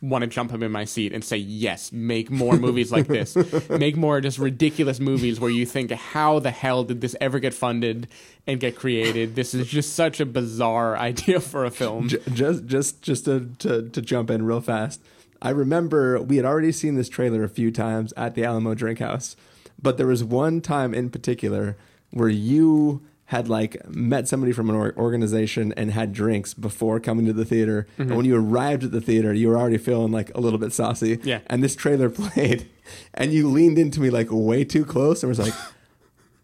want 0.00 0.22
to 0.22 0.26
jump 0.26 0.52
up 0.52 0.62
in 0.62 0.72
my 0.72 0.84
seat 0.84 1.12
and 1.12 1.24
say 1.24 1.36
yes 1.36 1.92
make 1.92 2.30
more 2.30 2.56
movies 2.56 2.90
like 2.90 3.06
this. 3.06 3.36
Make 3.70 3.96
more 3.96 4.20
just 4.20 4.38
ridiculous 4.38 4.98
movies 4.98 5.38
where 5.38 5.50
you 5.50 5.64
think 5.64 5.92
how 5.92 6.40
the 6.40 6.50
hell 6.50 6.82
did 6.82 7.00
this 7.00 7.14
ever 7.20 7.38
get 7.38 7.54
funded 7.54 8.08
and 8.46 8.58
get 8.58 8.74
created? 8.74 9.36
This 9.36 9.54
is 9.54 9.68
just 9.68 9.94
such 9.94 10.18
a 10.18 10.26
bizarre 10.26 10.96
idea 11.10 11.40
for 11.40 11.64
a 11.64 11.70
film. 11.70 12.08
Just 12.08 12.66
just 12.66 13.02
just 13.02 13.24
to, 13.26 13.50
to 13.60 13.88
to 13.88 14.02
jump 14.02 14.30
in 14.30 14.44
real 14.44 14.60
fast 14.60 15.00
i 15.42 15.50
remember 15.50 16.20
we 16.20 16.36
had 16.36 16.44
already 16.44 16.72
seen 16.72 16.94
this 16.94 17.08
trailer 17.08 17.42
a 17.44 17.48
few 17.48 17.70
times 17.70 18.12
at 18.16 18.34
the 18.34 18.44
Alamo 18.44 18.74
Drafthouse 18.74 19.36
but 19.80 19.96
there 19.96 20.06
was 20.06 20.22
one 20.22 20.60
time 20.60 20.94
in 20.94 21.10
particular 21.10 21.76
where 22.10 22.28
you 22.28 23.02
had 23.30 23.48
like 23.48 23.88
met 23.88 24.26
somebody 24.26 24.50
from 24.50 24.68
an 24.68 24.74
or- 24.74 24.92
organization 24.96 25.72
and 25.76 25.92
had 25.92 26.12
drinks 26.12 26.52
before 26.52 26.98
coming 26.98 27.26
to 27.26 27.32
the 27.32 27.44
theater 27.44 27.86
and 27.96 28.08
mm-hmm. 28.08 28.16
when 28.16 28.26
you 28.26 28.34
arrived 28.34 28.82
at 28.82 28.90
the 28.90 29.00
theater 29.00 29.32
you 29.32 29.46
were 29.46 29.56
already 29.56 29.78
feeling 29.78 30.10
like 30.10 30.34
a 30.34 30.40
little 30.40 30.58
bit 30.58 30.72
saucy 30.72 31.20
Yeah. 31.22 31.38
and 31.46 31.62
this 31.62 31.76
trailer 31.76 32.10
played 32.22 32.68
and 33.14 33.32
you 33.32 33.48
leaned 33.48 33.78
into 33.78 34.00
me 34.00 34.10
like 34.10 34.26
way 34.32 34.64
too 34.64 34.84
close 34.84 35.22
and 35.22 35.28
was 35.28 35.38
like 35.38 35.54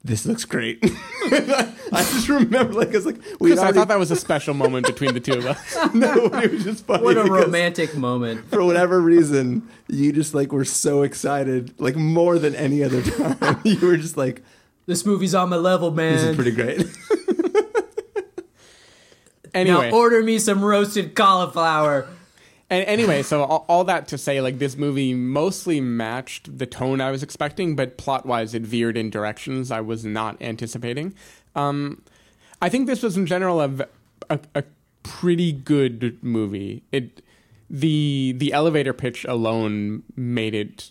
this 0.05 0.25
looks 0.27 0.45
great 0.45 0.79
i 1.33 2.07
just 2.13 2.29
remember 2.29 2.75
like 2.75 2.95
it's 2.95 3.05
like 3.05 3.17
we 3.41 3.51
Chris, 3.51 3.59
I 3.59 3.73
thought 3.73 3.89
that 3.89 3.99
was 3.99 4.13
a 4.13 4.17
special 4.17 4.55
moment 4.55 4.87
between 4.87 5.13
the 5.13 5.19
two 5.19 5.33
of 5.33 5.45
us. 5.45 5.77
no, 5.95 6.27
it 6.27 6.53
was 6.53 6.65
just 6.65 6.87
funny. 6.87 7.03
What 7.03 7.19
a 7.19 7.25
romantic 7.25 7.97
moment. 7.97 8.49
For 8.49 8.65
whatever 8.65 9.01
reason, 9.01 9.69
you 9.89 10.13
just 10.13 10.35
like 10.35 10.53
were 10.53 10.65
so 10.65 11.03
excited, 11.03 11.75
like 11.79 11.97
more 11.97 12.39
than 12.39 12.55
any 12.55 12.83
other 12.83 13.03
time. 13.03 13.61
you 13.65 13.79
were 13.87 13.97
just 13.97 14.17
like, 14.17 14.43
This 14.87 15.05
movie's 15.05 15.35
on 15.35 15.49
my 15.49 15.57
level, 15.57 15.91
man. 15.91 16.13
"This 16.13 16.23
is 16.23 16.37
pretty 16.37 16.53
great." 16.53 16.87
Anyway, 19.55 19.91
Now 19.91 19.97
order 19.97 20.23
me 20.23 20.39
some 20.39 20.63
roasted 20.63 21.15
cauliflower. 21.15 22.07
And 22.69 22.85
anyway, 22.85 23.23
so 23.23 23.43
all, 23.43 23.65
all 23.69 23.85
that 23.85 24.07
to 24.09 24.19
say, 24.19 24.43
like 24.43 24.59
this 24.59 24.77
movie 24.77 25.15
mostly 25.15 25.81
matched 25.81 26.59
the 26.59 26.67
tone 26.67 27.01
I 27.01 27.11
was 27.11 27.23
expecting, 27.23 27.75
but 27.75 27.97
plot 27.97 28.27
wise, 28.27 28.53
it 28.53 28.63
veered 28.63 28.99
in 28.99 29.09
directions 29.09 29.71
I 29.71 29.81
was 29.81 30.05
not 30.05 30.37
anticipating. 30.43 31.15
Um, 31.55 32.03
I 32.61 32.69
think 32.69 32.87
this 32.87 33.03
was 33.03 33.17
in 33.17 33.25
general 33.25 33.63
a 33.63 34.65
pretty 35.03 35.53
good 35.53 36.23
movie. 36.23 36.83
It 36.93 37.23
the 37.71 38.35
the 38.37 38.53
elevator 38.53 38.93
pitch 38.93 39.25
alone 39.25 40.03
made 40.17 40.55
it 40.55 40.91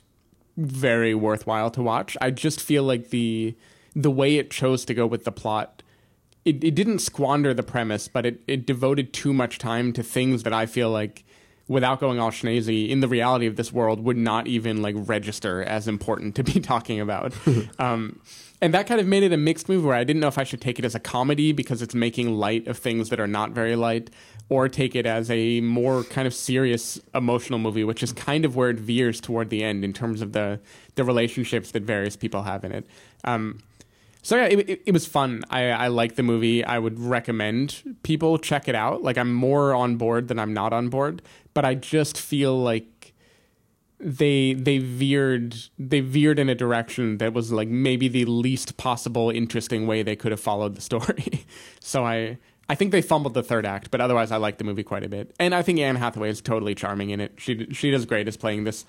very 0.57 1.13
worthwhile 1.13 1.69
to 1.71 1.83
watch. 1.83 2.17
I 2.21 2.31
just 2.31 2.61
feel 2.61 2.83
like 2.83 3.09
the 3.09 3.55
the 3.95 4.11
way 4.11 4.37
it 4.37 4.51
chose 4.51 4.83
to 4.85 4.93
go 4.93 5.07
with 5.07 5.23
the 5.23 5.31
plot 5.31 5.81
it, 6.45 6.63
it 6.63 6.75
didn't 6.75 6.99
squander 6.99 7.53
the 7.53 7.63
premise, 7.63 8.07
but 8.07 8.25
it, 8.25 8.39
it 8.47 8.65
devoted 8.65 9.11
too 9.11 9.33
much 9.33 9.57
time 9.57 9.91
to 9.93 10.03
things 10.03 10.43
that 10.43 10.53
I 10.53 10.67
feel 10.67 10.91
like, 10.91 11.25
without 11.67 11.99
going 11.99 12.19
all 12.19 12.29
schnazy, 12.29 12.89
in 12.89 12.99
the 12.99 13.07
reality 13.07 13.47
of 13.47 13.55
this 13.55 13.73
world, 13.73 14.03
would 14.03 14.17
not 14.17 14.45
even 14.45 14.83
like 14.83 14.93
register 14.95 15.63
as 15.63 15.87
important 15.87 16.35
to 16.35 16.43
be 16.43 16.59
talking 16.61 17.01
about. 17.01 17.33
um, 17.79 18.21
and 18.61 18.73
that 18.75 18.85
kind 18.85 19.01
of 19.01 19.07
made 19.07 19.23
it 19.23 19.33
a 19.33 19.37
mixed 19.37 19.67
movie 19.67 19.85
where 19.85 19.95
I 19.95 20.03
didn't 20.03 20.19
know 20.19 20.27
if 20.27 20.37
I 20.37 20.43
should 20.43 20.61
take 20.61 20.77
it 20.77 20.85
as 20.85 20.93
a 20.93 20.99
comedy 20.99 21.51
because 21.51 21.81
it's 21.81 21.95
making 21.95 22.35
light 22.35 22.67
of 22.67 22.77
things 22.77 23.09
that 23.09 23.19
are 23.19 23.27
not 23.27 23.51
very 23.51 23.75
light, 23.75 24.11
or 24.47 24.69
take 24.69 24.95
it 24.95 25.07
as 25.07 25.31
a 25.31 25.61
more 25.61 26.03
kind 26.03 26.27
of 26.27 26.33
serious 26.35 26.99
emotional 27.15 27.57
movie, 27.57 27.83
which 27.83 28.03
is 28.03 28.13
kind 28.13 28.45
of 28.45 28.55
where 28.55 28.69
it 28.69 28.77
veers 28.77 29.19
toward 29.19 29.49
the 29.49 29.63
end 29.63 29.83
in 29.83 29.93
terms 29.93 30.21
of 30.21 30.33
the 30.33 30.59
the 30.93 31.03
relationships 31.03 31.71
that 31.71 31.81
various 31.81 32.15
people 32.15 32.43
have 32.43 32.63
in 32.63 32.71
it. 32.71 32.85
Um, 33.23 33.57
so 34.25 34.37
yeah, 34.37 34.45
it, 34.45 34.67
it, 34.67 34.81
it 34.87 34.91
was 34.91 35.05
fun. 35.05 35.43
I, 35.51 35.65
I 35.69 35.87
like 35.89 36.15
the 36.15 36.23
movie. 36.23 36.65
I 36.65 36.79
would 36.79 36.99
recommend 36.99 37.95
people 38.01 38.39
check 38.39 38.67
it 38.67 38.73
out. 38.73 39.03
Like 39.03 39.19
I'm 39.19 39.31
more 39.31 39.75
on 39.75 39.97
board 39.97 40.29
than 40.29 40.39
I'm 40.39 40.51
not 40.51 40.73
on 40.73 40.89
board, 40.89 41.21
but 41.53 41.63
I 41.63 41.75
just 41.75 42.17
feel 42.17 42.59
like 42.59 43.13
they 43.99 44.53
they 44.53 44.79
veered 44.79 45.55
they 45.77 45.99
veered 45.99 46.39
in 46.39 46.49
a 46.49 46.55
direction 46.55 47.19
that 47.19 47.33
was 47.33 47.51
like 47.51 47.67
maybe 47.67 48.07
the 48.07 48.25
least 48.25 48.77
possible 48.77 49.29
interesting 49.29 49.85
way 49.85 50.01
they 50.01 50.15
could 50.15 50.31
have 50.31 50.41
followed 50.41 50.73
the 50.73 50.81
story. 50.81 51.45
so 51.79 52.03
I 52.03 52.39
I 52.67 52.73
think 52.73 52.91
they 52.91 53.03
fumbled 53.03 53.35
the 53.35 53.43
third 53.43 53.63
act, 53.63 53.91
but 53.91 54.01
otherwise 54.01 54.31
I 54.31 54.37
like 54.37 54.57
the 54.57 54.63
movie 54.63 54.81
quite 54.81 55.03
a 55.03 55.09
bit. 55.09 55.35
And 55.39 55.53
I 55.53 55.61
think 55.61 55.77
Anne 55.77 55.97
Hathaway 55.97 56.31
is 56.31 56.41
totally 56.41 56.73
charming 56.73 57.11
in 57.11 57.19
it. 57.19 57.33
She 57.37 57.67
she 57.73 57.91
does 57.91 58.07
great 58.07 58.27
as 58.27 58.37
playing 58.37 58.63
this 58.63 58.85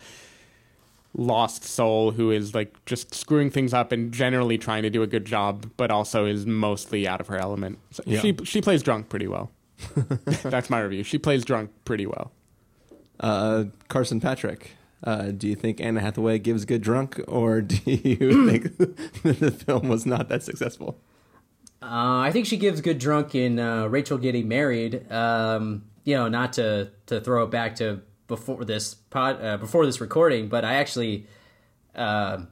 lost 1.16 1.64
soul 1.64 2.12
who 2.12 2.30
is 2.30 2.54
like 2.54 2.84
just 2.84 3.14
screwing 3.14 3.50
things 3.50 3.72
up 3.72 3.90
and 3.90 4.12
generally 4.12 4.58
trying 4.58 4.82
to 4.82 4.90
do 4.90 5.02
a 5.02 5.06
good 5.06 5.24
job, 5.24 5.70
but 5.76 5.90
also 5.90 6.26
is 6.26 6.46
mostly 6.46 7.08
out 7.08 7.20
of 7.20 7.26
her 7.28 7.36
element. 7.36 7.78
So 7.90 8.02
Yeah. 8.06 8.20
She 8.20 8.36
she 8.44 8.60
plays 8.60 8.82
drunk 8.82 9.08
pretty 9.08 9.26
well. 9.26 9.50
That's 10.42 10.70
my 10.70 10.80
review. 10.80 11.02
She 11.02 11.18
plays 11.18 11.44
drunk 11.44 11.70
pretty 11.84 12.06
well. 12.06 12.32
Uh, 13.18 13.64
Carson 13.88 14.20
Patrick, 14.20 14.72
uh, 15.04 15.30
do 15.30 15.48
you 15.48 15.54
think 15.54 15.80
Anna 15.80 16.00
Hathaway 16.00 16.38
gives 16.38 16.64
good 16.64 16.82
drunk, 16.82 17.20
or 17.28 17.60
do 17.62 17.76
you 17.86 18.48
think 18.48 18.76
that 18.78 19.22
the 19.40 19.50
film 19.50 19.88
was 19.88 20.06
not 20.06 20.28
that 20.28 20.42
successful? 20.42 20.98
Uh, 21.82 22.18
I 22.20 22.30
think 22.32 22.46
she 22.46 22.56
gives 22.56 22.80
good 22.80 22.98
drunk 22.98 23.34
in 23.34 23.58
uh, 23.58 23.86
Rachel 23.86 24.18
getting 24.18 24.48
married. 24.48 25.10
Um, 25.12 25.84
you 26.04 26.14
know, 26.14 26.28
not 26.28 26.54
to 26.54 26.90
to 27.06 27.20
throw 27.20 27.44
it 27.44 27.50
back 27.50 27.76
to 27.76 28.00
before 28.26 28.64
this 28.64 28.94
pod, 28.94 29.42
uh, 29.42 29.56
before 29.56 29.86
this 29.86 30.00
recording, 30.00 30.48
but 30.48 30.64
I 30.64 30.74
actually, 30.74 31.26
uh, 31.94 32.42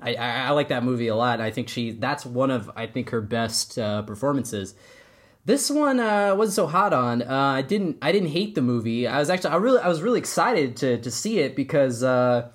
I, 0.00 0.14
I 0.14 0.46
I 0.46 0.50
like 0.50 0.68
that 0.68 0.84
movie 0.84 1.08
a 1.08 1.16
lot. 1.16 1.40
I 1.40 1.50
think 1.50 1.68
she 1.68 1.90
that's 1.92 2.24
one 2.24 2.50
of 2.50 2.70
I 2.76 2.86
think 2.86 3.10
her 3.10 3.20
best 3.20 3.78
uh, 3.78 4.02
performances. 4.02 4.74
This 5.44 5.70
one 5.70 6.00
uh, 6.00 6.34
wasn't 6.34 6.56
so 6.56 6.66
hot 6.66 6.92
on. 6.92 7.22
Uh, 7.22 7.28
I 7.28 7.62
didn't 7.62 7.98
I 8.02 8.10
didn't 8.12 8.30
hate 8.30 8.54
the 8.54 8.62
movie. 8.62 9.06
I 9.06 9.18
was 9.18 9.30
actually 9.30 9.50
I 9.50 9.56
really 9.56 9.80
I 9.80 9.88
was 9.88 10.02
really 10.02 10.18
excited 10.18 10.76
to 10.78 10.98
to 10.98 11.10
see 11.10 11.38
it 11.38 11.54
because 11.54 12.02
uh, 12.02 12.48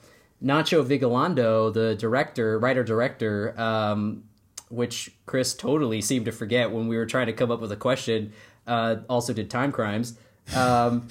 Nacho 0.44 0.86
Vigalondo, 0.86 1.74
the 1.74 1.96
director, 1.96 2.60
writer 2.60 2.84
director, 2.84 3.60
um, 3.60 4.24
which 4.70 5.12
Chris 5.26 5.54
totally 5.54 6.02
seemed 6.02 6.26
to 6.26 6.32
forget 6.32 6.72
when 6.72 6.88
we 6.88 6.98
were 6.98 7.06
trying 7.06 7.28
to 7.28 7.34
come 7.34 7.52
up 7.52 7.62
with 7.62 7.72
a 7.72 7.78
question, 7.78 8.34
uh, 8.68 8.98
also 9.08 9.34
did 9.34 9.50
Time 9.50 9.72
Crimes. 9.72 10.18
Um, 10.56 11.08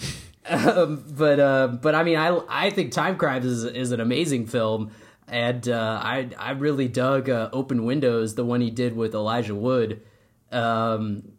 um, 0.48 1.04
but 1.08 1.38
uh, 1.38 1.68
but 1.68 1.94
I 1.94 2.02
mean 2.02 2.16
I 2.16 2.38
I 2.48 2.70
think 2.70 2.92
Time 2.92 3.16
Crimes 3.16 3.44
is 3.44 3.64
is 3.64 3.92
an 3.92 4.00
amazing 4.00 4.46
film. 4.46 4.90
And 5.28 5.68
uh, 5.68 6.00
I 6.02 6.28
I 6.38 6.50
really 6.52 6.88
dug 6.88 7.30
uh, 7.30 7.50
Open 7.52 7.84
Windows, 7.84 8.34
the 8.34 8.44
one 8.44 8.60
he 8.60 8.70
did 8.70 8.96
with 8.96 9.14
Elijah 9.14 9.54
Wood. 9.54 10.02
Um, 10.50 11.32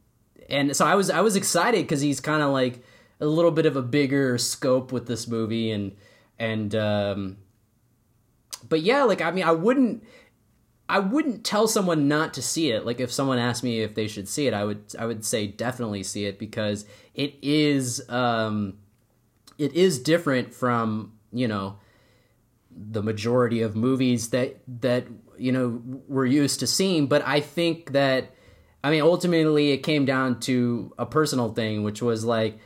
and 0.50 0.76
so 0.76 0.86
I 0.86 0.96
was 0.96 1.10
I 1.10 1.22
was 1.22 1.36
excited 1.36 1.84
because 1.84 2.00
he's 2.00 2.22
kind 2.22 2.42
of 2.42 2.52
like 2.52 2.84
a 3.20 3.26
little 3.26 3.52
bit 3.52 3.66
of 3.66 3.76
a 3.76 3.82
bigger 3.82 4.38
scope 4.38 4.92
with 4.92 5.08
this 5.08 5.28
movie 5.28 5.72
and 5.72 5.96
and 6.40 6.74
um, 6.76 7.38
but 8.68 8.82
yeah, 8.82 9.04
like 9.04 9.22
I 9.22 9.32
mean 9.32 9.44
I 9.44 9.52
wouldn't 9.52 10.04
I 10.90 11.00
wouldn't 11.00 11.46
tell 11.46 11.68
someone 11.68 12.08
not 12.08 12.34
to 12.34 12.42
see 12.42 12.72
it. 12.72 12.86
Like 12.86 13.00
if 13.00 13.12
someone 13.12 13.38
asked 13.38 13.64
me 13.64 13.82
if 13.82 13.96
they 13.96 14.08
should 14.08 14.28
see 14.28 14.48
it, 14.48 14.54
I 14.54 14.66
would 14.66 14.94
I 14.98 15.06
would 15.06 15.24
say 15.24 15.48
definitely 15.48 16.04
see 16.04 16.26
it 16.26 16.38
because 16.38 16.86
it 17.14 17.36
is 17.42 18.04
um, 18.10 18.78
it 19.62 19.74
is 19.74 20.00
different 20.00 20.54
from 20.54 21.14
you 21.32 21.48
know 21.48 21.78
the 22.76 23.04
majority 23.04 23.62
of 23.62 23.76
movies 23.76 24.30
that 24.30 24.58
that 24.82 25.06
you 25.38 25.52
know 25.52 25.82
we're 26.08 26.26
used 26.26 26.60
to 26.62 26.68
seeing. 26.68 27.06
But 27.06 27.26
I 27.26 27.42
think 27.42 27.92
that 27.92 28.34
I 28.84 28.90
mean 28.90 29.04
ultimately 29.04 29.72
it 29.72 29.80
came 29.80 30.06
down 30.06 30.40
to 30.42 30.94
a 30.98 31.06
personal 31.06 31.54
thing, 31.54 31.84
which 31.84 32.02
was 32.02 32.26
like 32.26 32.58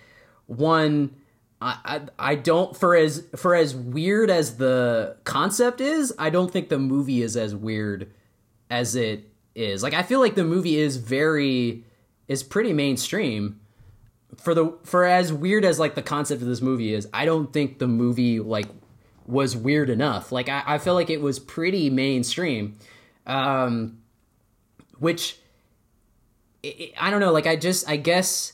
one. 0.48 1.16
I, 1.62 1.78
I 1.86 2.32
I 2.32 2.36
don't 2.36 2.76
for 2.76 2.96
as 2.96 3.26
for 3.36 3.56
as 3.56 3.76
weird 3.76 4.30
as 4.30 4.58
the 4.58 5.18
concept 5.26 5.82
is, 5.82 6.14
I 6.18 6.30
don't 6.30 6.52
think 6.52 6.70
the 6.70 6.80
movie 6.80 7.22
is 7.22 7.36
as 7.36 7.54
weird 7.54 8.12
as 8.70 8.96
it 8.96 9.30
is. 9.54 9.84
Like 9.84 9.94
I 9.94 10.04
feel 10.04 10.22
like 10.22 10.36
the 10.36 10.44
movie 10.44 10.78
is 10.78 10.98
very 10.98 11.84
is 12.28 12.42
pretty 12.42 12.72
mainstream. 12.72 13.60
For 14.38 14.54
the 14.54 14.78
for 14.84 15.06
as 15.06 15.32
weird 15.32 15.66
as 15.66 15.80
like 15.80 15.96
the 15.96 16.02
concept 16.02 16.42
of 16.42 16.48
this 16.48 16.62
movie 16.62 16.94
is, 16.94 17.08
I 17.14 17.26
don't 17.26 17.52
think 17.52 17.80
the 17.80 17.88
movie 17.88 18.40
like 18.40 18.68
was 19.26 19.56
weird 19.56 19.90
enough. 19.90 20.32
Like 20.32 20.50
I, 20.50 20.64
I 20.66 20.78
feel 20.78 20.94
like 20.94 21.10
it 21.10 21.22
was 21.22 21.40
pretty 21.40 21.90
mainstream. 21.90 22.78
Um 23.26 24.00
which 25.00 25.40
I 26.64 26.92
I 26.98 27.10
don't 27.10 27.20
know, 27.20 27.32
like 27.32 27.48
I 27.48 27.56
just 27.56 27.90
I 27.90 27.98
guess 27.98 28.54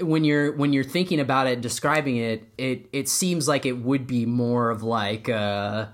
when 0.00 0.24
you're 0.24 0.52
when 0.52 0.72
you're 0.72 0.84
thinking 0.84 1.20
about 1.20 1.46
it, 1.46 1.60
describing 1.60 2.16
it, 2.16 2.48
it 2.56 2.88
it 2.92 3.08
seems 3.08 3.48
like 3.48 3.66
it 3.66 3.78
would 3.78 4.06
be 4.06 4.26
more 4.26 4.70
of 4.70 4.82
like 4.82 5.28
uh 5.28 5.86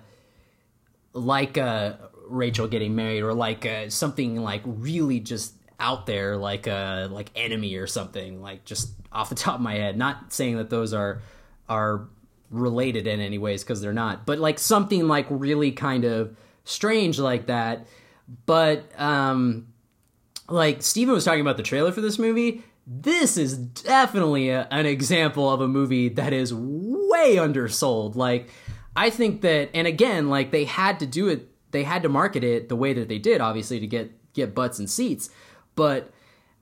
like 1.12 1.56
uh 1.58 1.94
Rachel 2.28 2.66
getting 2.68 2.94
married 2.94 3.22
or 3.22 3.34
like 3.34 3.66
uh, 3.66 3.90
something 3.90 4.42
like 4.42 4.62
really 4.64 5.20
just 5.20 5.54
out 5.80 6.06
there 6.06 6.36
like 6.36 6.68
uh 6.68 7.08
like 7.10 7.30
enemy 7.34 7.74
or 7.76 7.86
something 7.86 8.40
like 8.40 8.64
just 8.64 8.90
off 9.12 9.28
the 9.28 9.34
top 9.34 9.56
of 9.56 9.60
my 9.60 9.74
head. 9.74 9.96
Not 9.96 10.32
saying 10.32 10.56
that 10.56 10.70
those 10.70 10.92
are 10.92 11.22
are 11.68 12.08
related 12.50 13.06
in 13.06 13.20
any 13.20 13.38
ways 13.38 13.64
because 13.64 13.80
they're 13.80 13.92
not 13.92 14.26
but 14.26 14.38
like 14.38 14.58
something 14.58 15.08
like 15.08 15.26
really 15.28 15.72
kind 15.72 16.04
of 16.04 16.36
strange 16.64 17.18
like 17.18 17.46
that. 17.46 17.86
But 18.46 18.84
um 19.00 19.68
like 20.48 20.82
Stephen 20.82 21.14
was 21.14 21.24
talking 21.24 21.40
about 21.40 21.56
the 21.56 21.62
trailer 21.62 21.92
for 21.92 22.00
this 22.00 22.18
movie. 22.18 22.62
This 22.86 23.38
is 23.38 23.56
definitely 23.56 24.50
a, 24.50 24.68
an 24.70 24.84
example 24.84 25.50
of 25.50 25.62
a 25.62 25.68
movie 25.68 26.10
that 26.10 26.34
is 26.34 26.52
way 26.52 27.38
undersold. 27.38 28.14
Like 28.14 28.50
I 28.94 29.10
think 29.10 29.40
that 29.40 29.70
and 29.74 29.86
again 29.86 30.28
like 30.28 30.50
they 30.50 30.64
had 30.64 31.00
to 31.00 31.06
do 31.06 31.28
it 31.28 31.48
they 31.70 31.82
had 31.82 32.02
to 32.04 32.08
market 32.08 32.44
it 32.44 32.68
the 32.68 32.76
way 32.76 32.92
that 32.92 33.08
they 33.08 33.18
did 33.18 33.40
obviously 33.40 33.80
to 33.80 33.86
get 33.86 34.32
get 34.32 34.54
butts 34.54 34.78
and 34.78 34.88
seats 34.88 35.30
but 35.74 36.10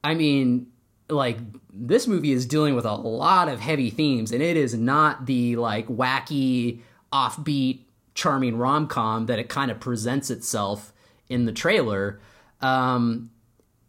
I 0.05 0.15
mean, 0.15 0.69
like 1.09 1.39
this 1.73 2.07
movie 2.07 2.33
is 2.33 2.47
dealing 2.47 2.75
with 2.75 2.85
a 2.85 2.95
lot 2.95 3.49
of 3.49 3.61
heavy 3.61 3.91
themes, 3.91 4.33
and 4.33 4.43
it 4.43 4.57
is 4.57 4.75
not 4.75 5.27
the 5.27 5.57
like 5.57 5.87
wacky, 5.89 6.81
offbeat, 7.13 7.81
charming 8.15 8.57
rom 8.57 8.87
com 8.87 9.27
that 9.27 9.39
it 9.39 9.49
kind 9.49 9.71
of 9.71 9.81
presents 9.81 10.31
itself 10.31 10.93
in 11.29 11.45
the 11.45 11.53
trailer. 11.53 12.21
Um, 12.61 13.31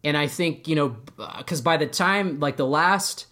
and 0.02 0.16
I 0.16 0.26
think 0.26 0.68
you 0.68 0.76
know, 0.76 0.96
because 1.38 1.60
by 1.60 1.76
the 1.76 1.86
time 1.86 2.40
like 2.40 2.56
the 2.56 2.66
last, 2.66 3.26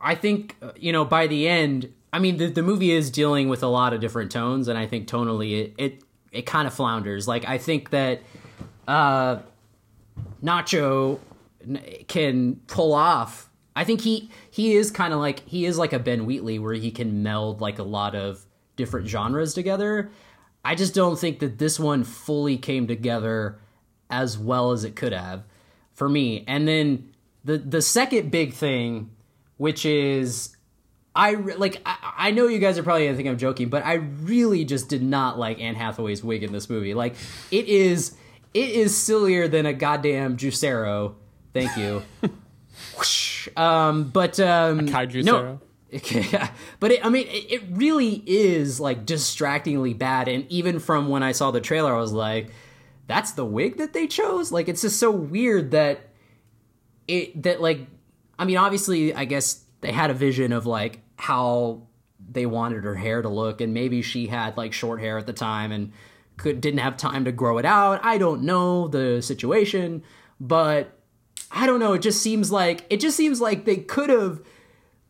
I 0.00 0.14
think 0.14 0.56
you 0.76 0.92
know 0.92 1.04
by 1.04 1.26
the 1.26 1.48
end, 1.48 1.92
I 2.12 2.18
mean 2.18 2.36
the 2.36 2.46
the 2.46 2.62
movie 2.62 2.92
is 2.92 3.10
dealing 3.10 3.48
with 3.48 3.62
a 3.62 3.68
lot 3.68 3.92
of 3.92 4.00
different 4.00 4.30
tones, 4.30 4.68
and 4.68 4.78
I 4.78 4.86
think 4.86 5.08
tonally 5.08 5.64
it 5.64 5.74
it, 5.78 6.04
it 6.30 6.46
kind 6.46 6.66
of 6.66 6.74
flounders. 6.74 7.28
Like 7.28 7.46
I 7.48 7.58
think 7.58 7.90
that 7.90 8.22
uh, 8.86 9.38
Nacho 10.42 11.18
can 12.08 12.56
pull 12.66 12.92
off. 12.92 13.50
I 13.74 13.84
think 13.84 14.02
he 14.02 14.30
he 14.50 14.74
is 14.74 14.90
kind 14.90 15.12
of 15.12 15.20
like 15.20 15.40
he 15.48 15.64
is 15.64 15.78
like 15.78 15.92
a 15.92 15.98
Ben 15.98 16.26
Wheatley 16.26 16.58
where 16.58 16.74
he 16.74 16.90
can 16.90 17.22
meld 17.22 17.60
like 17.60 17.78
a 17.78 17.84
lot 17.84 18.14
of 18.14 18.44
different 18.76 19.08
genres 19.08 19.54
together. 19.54 20.10
I 20.64 20.74
just 20.74 20.94
don't 20.94 21.18
think 21.18 21.40
that 21.40 21.58
this 21.58 21.80
one 21.80 22.04
fully 22.04 22.56
came 22.56 22.86
together 22.86 23.58
as 24.10 24.38
well 24.38 24.72
as 24.72 24.84
it 24.84 24.94
could 24.94 25.12
have 25.12 25.44
for 25.94 26.08
me. 26.08 26.44
And 26.46 26.68
then 26.68 27.12
the 27.44 27.58
the 27.58 27.82
second 27.82 28.30
big 28.30 28.52
thing, 28.52 29.10
which 29.56 29.84
is 29.84 30.56
I 31.14 31.32
like 31.32 31.80
I, 31.84 32.14
I 32.16 32.30
know 32.30 32.46
you 32.46 32.58
guys 32.58 32.78
are 32.78 32.82
probably 32.82 33.06
gonna 33.06 33.16
think 33.16 33.28
I'm 33.28 33.38
joking, 33.38 33.68
but 33.68 33.84
I 33.84 33.94
really 33.94 34.64
just 34.64 34.88
did 34.88 35.02
not 35.02 35.38
like 35.38 35.60
Anne 35.60 35.74
Hathaway's 35.74 36.22
wig 36.22 36.42
in 36.42 36.52
this 36.52 36.70
movie. 36.70 36.94
Like 36.94 37.14
it 37.50 37.66
is 37.66 38.16
it 38.54 38.70
is 38.70 38.96
sillier 38.96 39.48
than 39.48 39.66
a 39.66 39.72
goddamn 39.72 40.36
Juicero. 40.36 41.14
Thank 41.52 41.76
you. 41.76 42.02
Um, 43.56 44.10
but 44.10 44.38
um, 44.40 44.86
Kaiju 44.88 45.24
no, 45.24 45.60
yeah, 45.90 46.50
but 46.80 46.92
it, 46.92 47.04
I 47.04 47.08
mean, 47.08 47.26
it, 47.26 47.52
it 47.52 47.62
really 47.70 48.22
is 48.26 48.80
like 48.80 49.04
distractingly 49.04 49.94
bad. 49.94 50.28
And 50.28 50.50
even 50.50 50.78
from 50.78 51.08
when 51.08 51.22
I 51.22 51.32
saw 51.32 51.50
the 51.50 51.60
trailer, 51.60 51.94
I 51.94 51.98
was 51.98 52.12
like, 52.12 52.50
"That's 53.08 53.32
the 53.32 53.44
wig 53.44 53.78
that 53.78 53.92
they 53.92 54.06
chose." 54.06 54.52
Like, 54.52 54.68
it's 54.68 54.82
just 54.82 54.98
so 54.98 55.10
weird 55.10 55.72
that 55.72 56.08
it 57.08 57.42
that 57.42 57.60
like, 57.60 57.86
I 58.38 58.44
mean, 58.44 58.56
obviously, 58.56 59.14
I 59.14 59.24
guess 59.24 59.64
they 59.80 59.92
had 59.92 60.10
a 60.10 60.14
vision 60.14 60.52
of 60.52 60.66
like 60.66 61.00
how 61.16 61.82
they 62.30 62.46
wanted 62.46 62.84
her 62.84 62.94
hair 62.94 63.20
to 63.20 63.28
look, 63.28 63.60
and 63.60 63.74
maybe 63.74 64.02
she 64.02 64.28
had 64.28 64.56
like 64.56 64.72
short 64.72 65.00
hair 65.00 65.18
at 65.18 65.26
the 65.26 65.32
time 65.32 65.72
and 65.72 65.92
could 66.36 66.60
didn't 66.60 66.80
have 66.80 66.96
time 66.96 67.26
to 67.26 67.32
grow 67.32 67.58
it 67.58 67.66
out. 67.66 68.00
I 68.02 68.16
don't 68.16 68.44
know 68.44 68.88
the 68.88 69.20
situation, 69.20 70.04
but 70.40 71.01
I 71.52 71.66
don't 71.66 71.80
know. 71.80 71.92
It 71.92 72.02
just 72.02 72.22
seems 72.22 72.50
like 72.50 72.86
it 72.88 72.98
just 72.98 73.16
seems 73.16 73.40
like 73.40 73.64
they 73.64 73.76
could 73.76 74.10
have 74.10 74.40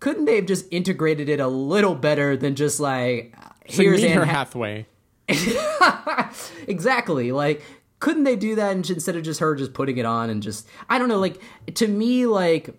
couldn't 0.01 0.25
they 0.25 0.37
have 0.37 0.47
just 0.47 0.67
integrated 0.73 1.29
it 1.29 1.39
a 1.39 1.47
little 1.47 1.95
better 1.95 2.37
than 2.37 2.57
just 2.57 2.81
like 2.81 3.35
so 3.69 3.83
here's 3.83 4.03
Anne 4.03 4.27
Hathaway. 4.27 4.87
exactly 6.67 7.31
like 7.31 7.63
couldn't 8.01 8.25
they 8.25 8.35
do 8.35 8.57
that 8.57 8.75
instead 8.75 9.15
of 9.15 9.23
just 9.23 9.39
her 9.39 9.55
just 9.55 9.73
putting 9.73 9.97
it 9.97 10.05
on 10.05 10.29
and 10.29 10.43
just 10.43 10.67
I 10.91 10.99
don't 10.99 11.09
know 11.09 11.21
like 11.21 11.41
to 11.75 11.87
me 11.87 12.27
like 12.27 12.77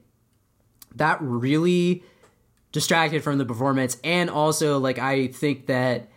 that 0.96 1.18
really 1.22 2.04
distracted 2.74 3.24
from 3.24 3.38
the 3.38 3.46
performance 3.46 3.98
and 4.04 4.30
also 4.30 4.78
like 4.78 5.00
I 5.00 5.28
think 5.28 5.68
that 5.68 6.10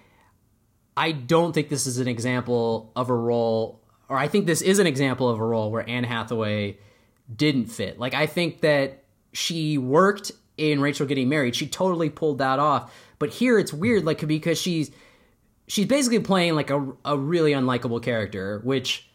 I 0.97 1.13
don't 1.13 1.53
think 1.53 1.69
this 1.69 1.87
is 1.87 1.99
an 1.99 2.09
example 2.09 2.91
of 2.97 3.09
a 3.09 3.15
role 3.15 3.81
or 4.09 4.17
I 4.17 4.27
think 4.27 4.47
this 4.47 4.61
is 4.61 4.81
an 4.81 4.89
example 4.89 5.29
of 5.29 5.39
a 5.39 5.45
role 5.45 5.71
where 5.71 5.89
Anne 5.89 6.05
Hathaway 6.05 6.79
didn't 7.35 7.67
fit. 7.67 7.99
Like 7.99 8.15
I 8.15 8.27
think 8.27 8.61
that 8.61 9.05
she 9.33 9.79
worked 9.79 10.33
in 10.57 10.81
Rachel 10.81 11.07
getting 11.07 11.29
married. 11.29 11.55
She 11.55 11.67
totally 11.67 12.11
pulled 12.11 12.39
that 12.39 12.59
off. 12.59 12.93
But 13.19 13.31
here 13.31 13.59
it's 13.59 13.73
weird 13.73 14.05
like 14.05 14.27
because 14.27 14.59
she's 14.59 14.91
she's 15.67 15.87
basically 15.87 16.21
playing 16.21 16.55
like 16.55 16.71
a 16.71 16.93
a 17.05 17.17
really 17.17 17.53
unlikable 17.53 18.03
character, 18.03 18.61
which 18.65 19.09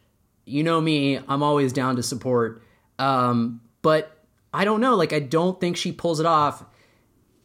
you 0.45 0.63
know 0.63 0.81
me, 0.81 1.19
I'm 1.27 1.43
always 1.43 1.73
down 1.73 1.95
to 1.95 2.03
support. 2.03 2.63
Um 2.99 3.61
but 3.81 4.17
I 4.53 4.65
don't 4.65 4.81
know, 4.81 4.95
like 4.95 5.13
I 5.13 5.19
don't 5.19 5.59
think 5.59 5.77
she 5.77 5.91
pulls 5.91 6.19
it 6.19 6.25
off 6.25 6.63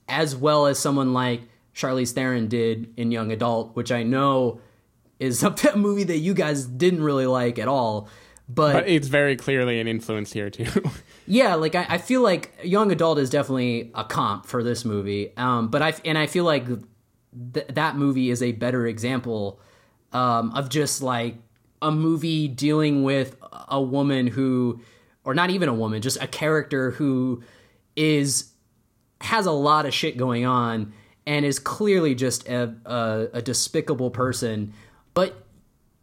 as 0.08 0.36
well 0.36 0.66
as 0.66 0.78
someone 0.78 1.12
like 1.12 1.42
Charlize 1.74 2.12
Theron 2.12 2.48
did 2.48 2.94
in 2.96 3.10
Young 3.10 3.30
Adult, 3.32 3.76
which 3.76 3.92
I 3.92 4.02
know 4.02 4.60
is 5.18 5.42
a 5.42 5.76
movie 5.76 6.04
that 6.04 6.18
you 6.18 6.34
guys 6.34 6.64
didn't 6.64 7.02
really 7.02 7.26
like 7.26 7.58
at 7.58 7.68
all. 7.68 8.08
But, 8.48 8.72
But 8.72 8.88
it's 8.88 9.08
very 9.08 9.36
clearly 9.36 9.80
an 9.80 9.88
influence 9.88 10.32
here 10.32 10.50
too. 10.50 10.66
yeah, 11.26 11.54
like 11.56 11.74
I, 11.74 11.86
I 11.88 11.98
feel 11.98 12.22
like 12.22 12.56
Young 12.62 12.92
Adult 12.92 13.18
is 13.18 13.28
definitely 13.28 13.90
a 13.94 14.04
comp 14.04 14.46
for 14.46 14.62
this 14.62 14.84
movie. 14.84 15.32
Um, 15.36 15.68
but 15.68 15.82
I 15.82 15.94
and 16.04 16.16
I 16.16 16.26
feel 16.26 16.44
like 16.44 16.66
th- 16.66 17.66
that 17.68 17.96
movie 17.96 18.30
is 18.30 18.42
a 18.42 18.52
better 18.52 18.86
example 18.86 19.60
um, 20.12 20.52
of 20.52 20.68
just 20.68 21.02
like 21.02 21.36
a 21.82 21.90
movie 21.90 22.48
dealing 22.48 23.02
with 23.02 23.36
a 23.68 23.82
woman 23.82 24.28
who, 24.28 24.80
or 25.24 25.34
not 25.34 25.50
even 25.50 25.68
a 25.68 25.74
woman, 25.74 26.00
just 26.00 26.22
a 26.22 26.26
character 26.28 26.92
who 26.92 27.42
is 27.96 28.52
has 29.22 29.46
a 29.46 29.52
lot 29.52 29.86
of 29.86 29.94
shit 29.94 30.16
going 30.16 30.44
on 30.44 30.92
and 31.26 31.44
is 31.44 31.58
clearly 31.58 32.14
just 32.14 32.46
a, 32.48 32.74
a, 32.84 33.28
a 33.34 33.42
despicable 33.42 34.10
person, 34.10 34.72
but 35.14 35.45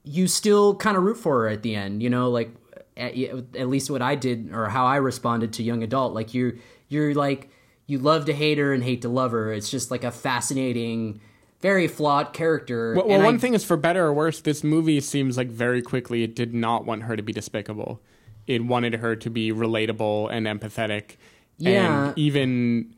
you 0.04 0.28
still 0.28 0.76
kind 0.76 0.98
of 0.98 1.04
root 1.04 1.18
for 1.18 1.42
her 1.42 1.48
at 1.48 1.64
the 1.64 1.76
end, 1.76 2.04
you 2.04 2.10
know, 2.10 2.30
like 2.30 2.52
at, 2.98 3.16
at, 3.18 3.68
least 3.68 3.90
what 3.90 4.02
I 4.02 4.16
did 4.16 4.52
or 4.54 4.70
how 4.70 4.86
I 4.86 4.98
responded 4.98 5.54
to 5.54 5.64
young 5.64 5.84
adult. 5.84 6.14
Like 6.14 6.34
you're 6.34 6.54
you're 6.90 7.14
like 7.14 7.50
you 7.88 7.98
love 7.98 8.26
to 8.26 8.34
hate 8.34 8.58
her 8.58 8.74
and 8.74 8.84
hate 8.84 9.02
to 9.04 9.10
love 9.10 9.32
her. 9.32 9.52
It's 9.52 9.70
just 9.70 9.92
like 9.92 10.04
a 10.04 10.12
fascinating, 10.12 11.22
very 11.62 11.88
flawed 11.88 12.34
character. 12.34 12.94
well, 12.96 13.08
well 13.08 13.16
And 13.16 13.24
one 13.24 13.36
I- 13.36 13.40
thing 13.40 13.54
is 13.54 13.64
for 13.64 13.78
better 13.78 14.06
or 14.06 14.14
worse, 14.14 14.42
this 14.42 14.64
movie 14.64 15.00
seems 15.00 15.38
like 15.38 15.50
very 15.50 15.82
quickly 15.82 16.24
it 16.24 16.36
did 16.36 16.54
not 16.54 16.86
want 16.86 17.04
her 17.04 17.16
to 17.16 17.24
be 17.24 17.34
despicable. 17.34 18.02
It 18.46 18.66
wanted 18.66 18.96
her 18.96 19.16
to 19.16 19.30
be 19.30 19.52
relatable 19.52 20.30
and 20.32 20.46
empathetic. 20.46 21.16
Yeah. 21.58 22.08
And 22.08 22.18
even 22.18 22.94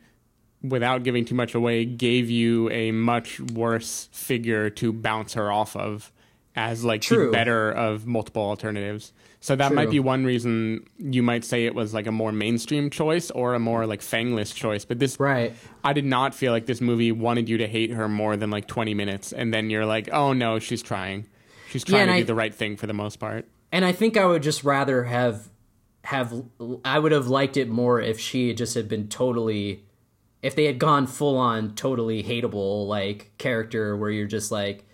without 0.64 1.04
giving 1.04 1.26
too 1.26 1.36
much 1.36 1.54
away, 1.54 1.86
gave 1.86 2.30
you 2.30 2.70
a 2.72 2.92
much 2.92 3.40
worse 3.40 4.10
figure 4.12 4.70
to 4.72 4.92
bounce 4.92 5.34
her 5.34 5.52
off 5.52 5.76
of 5.76 6.12
as 6.56 6.84
like 6.86 7.02
True. 7.02 7.26
the 7.28 7.32
better 7.32 7.72
of 7.72 8.06
multiple 8.08 8.42
alternatives. 8.44 9.12
So 9.42 9.56
that 9.56 9.68
True. 9.68 9.76
might 9.76 9.90
be 9.90 10.00
one 10.00 10.24
reason 10.26 10.86
you 10.98 11.22
might 11.22 11.44
say 11.44 11.66
it 11.66 11.76
was 11.76 11.94
like 11.94 12.08
a 12.08 12.12
more 12.12 12.32
mainstream 12.32 12.90
choice 12.90 13.30
or 13.32 13.54
a 13.54 13.60
more 13.60 13.86
like 13.86 14.02
fangless 14.02 14.54
choice. 14.56 14.86
But 14.86 15.00
this 15.00 15.20
right. 15.20 15.54
I 15.84 15.94
did 15.94 16.06
not 16.06 16.34
feel 16.34 16.52
like 16.52 16.66
this 16.66 16.82
movie 16.82 17.12
wanted 17.12 17.50
you 17.50 17.58
to 17.58 17.68
hate 17.68 17.92
her 17.92 18.08
more 18.08 18.38
than 18.38 18.50
like 18.50 18.68
20 18.68 18.94
minutes 18.94 19.34
and 19.34 19.54
then 19.54 19.70
you're 19.70 19.86
like, 19.86 20.10
"Oh 20.12 20.34
no, 20.34 20.60
she's 20.60 20.82
trying." 20.82 21.28
She's 21.70 21.84
trying 21.84 22.04
and 22.04 22.10
to 22.10 22.16
I- 22.16 22.20
do 22.22 22.26
the 22.26 22.36
right 22.36 22.56
thing 22.56 22.78
for 22.78 22.88
the 22.88 22.94
most 22.94 23.18
part. 23.20 23.48
and 23.72 23.84
I 23.84 23.92
think 23.92 24.16
I 24.18 24.26
would 24.26 24.42
just 24.44 24.64
rather 24.64 25.04
have 25.04 25.50
have 26.06 26.34
I 26.86 27.00
would 27.00 27.12
have 27.12 27.28
liked 27.28 27.58
it 27.58 27.68
more 27.68 28.00
if 28.00 28.20
she 28.20 28.54
just 28.54 28.76
had 28.76 28.88
been 28.88 29.08
totally 29.10 29.84
if 30.42 30.56
they 30.56 30.66
had 30.66 30.78
gone 30.80 31.08
full 31.08 31.38
on 31.38 31.74
totally 31.76 32.24
hateable 32.24 32.88
like 32.88 33.32
character 33.40 33.98
where 33.98 34.12
you're 34.12 34.28
just 34.28 34.52
like 34.52 34.86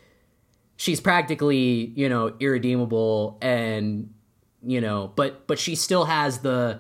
she's 0.82 1.00
practically 1.00 1.94
you 1.96 2.10
know 2.10 2.34
irredeemable 2.40 3.38
and 3.40 4.12
you 4.64 4.82
know 4.82 5.12
but 5.16 5.46
but 5.46 5.60
she 5.60 5.76
still 5.76 6.06
has 6.06 6.40
the 6.40 6.80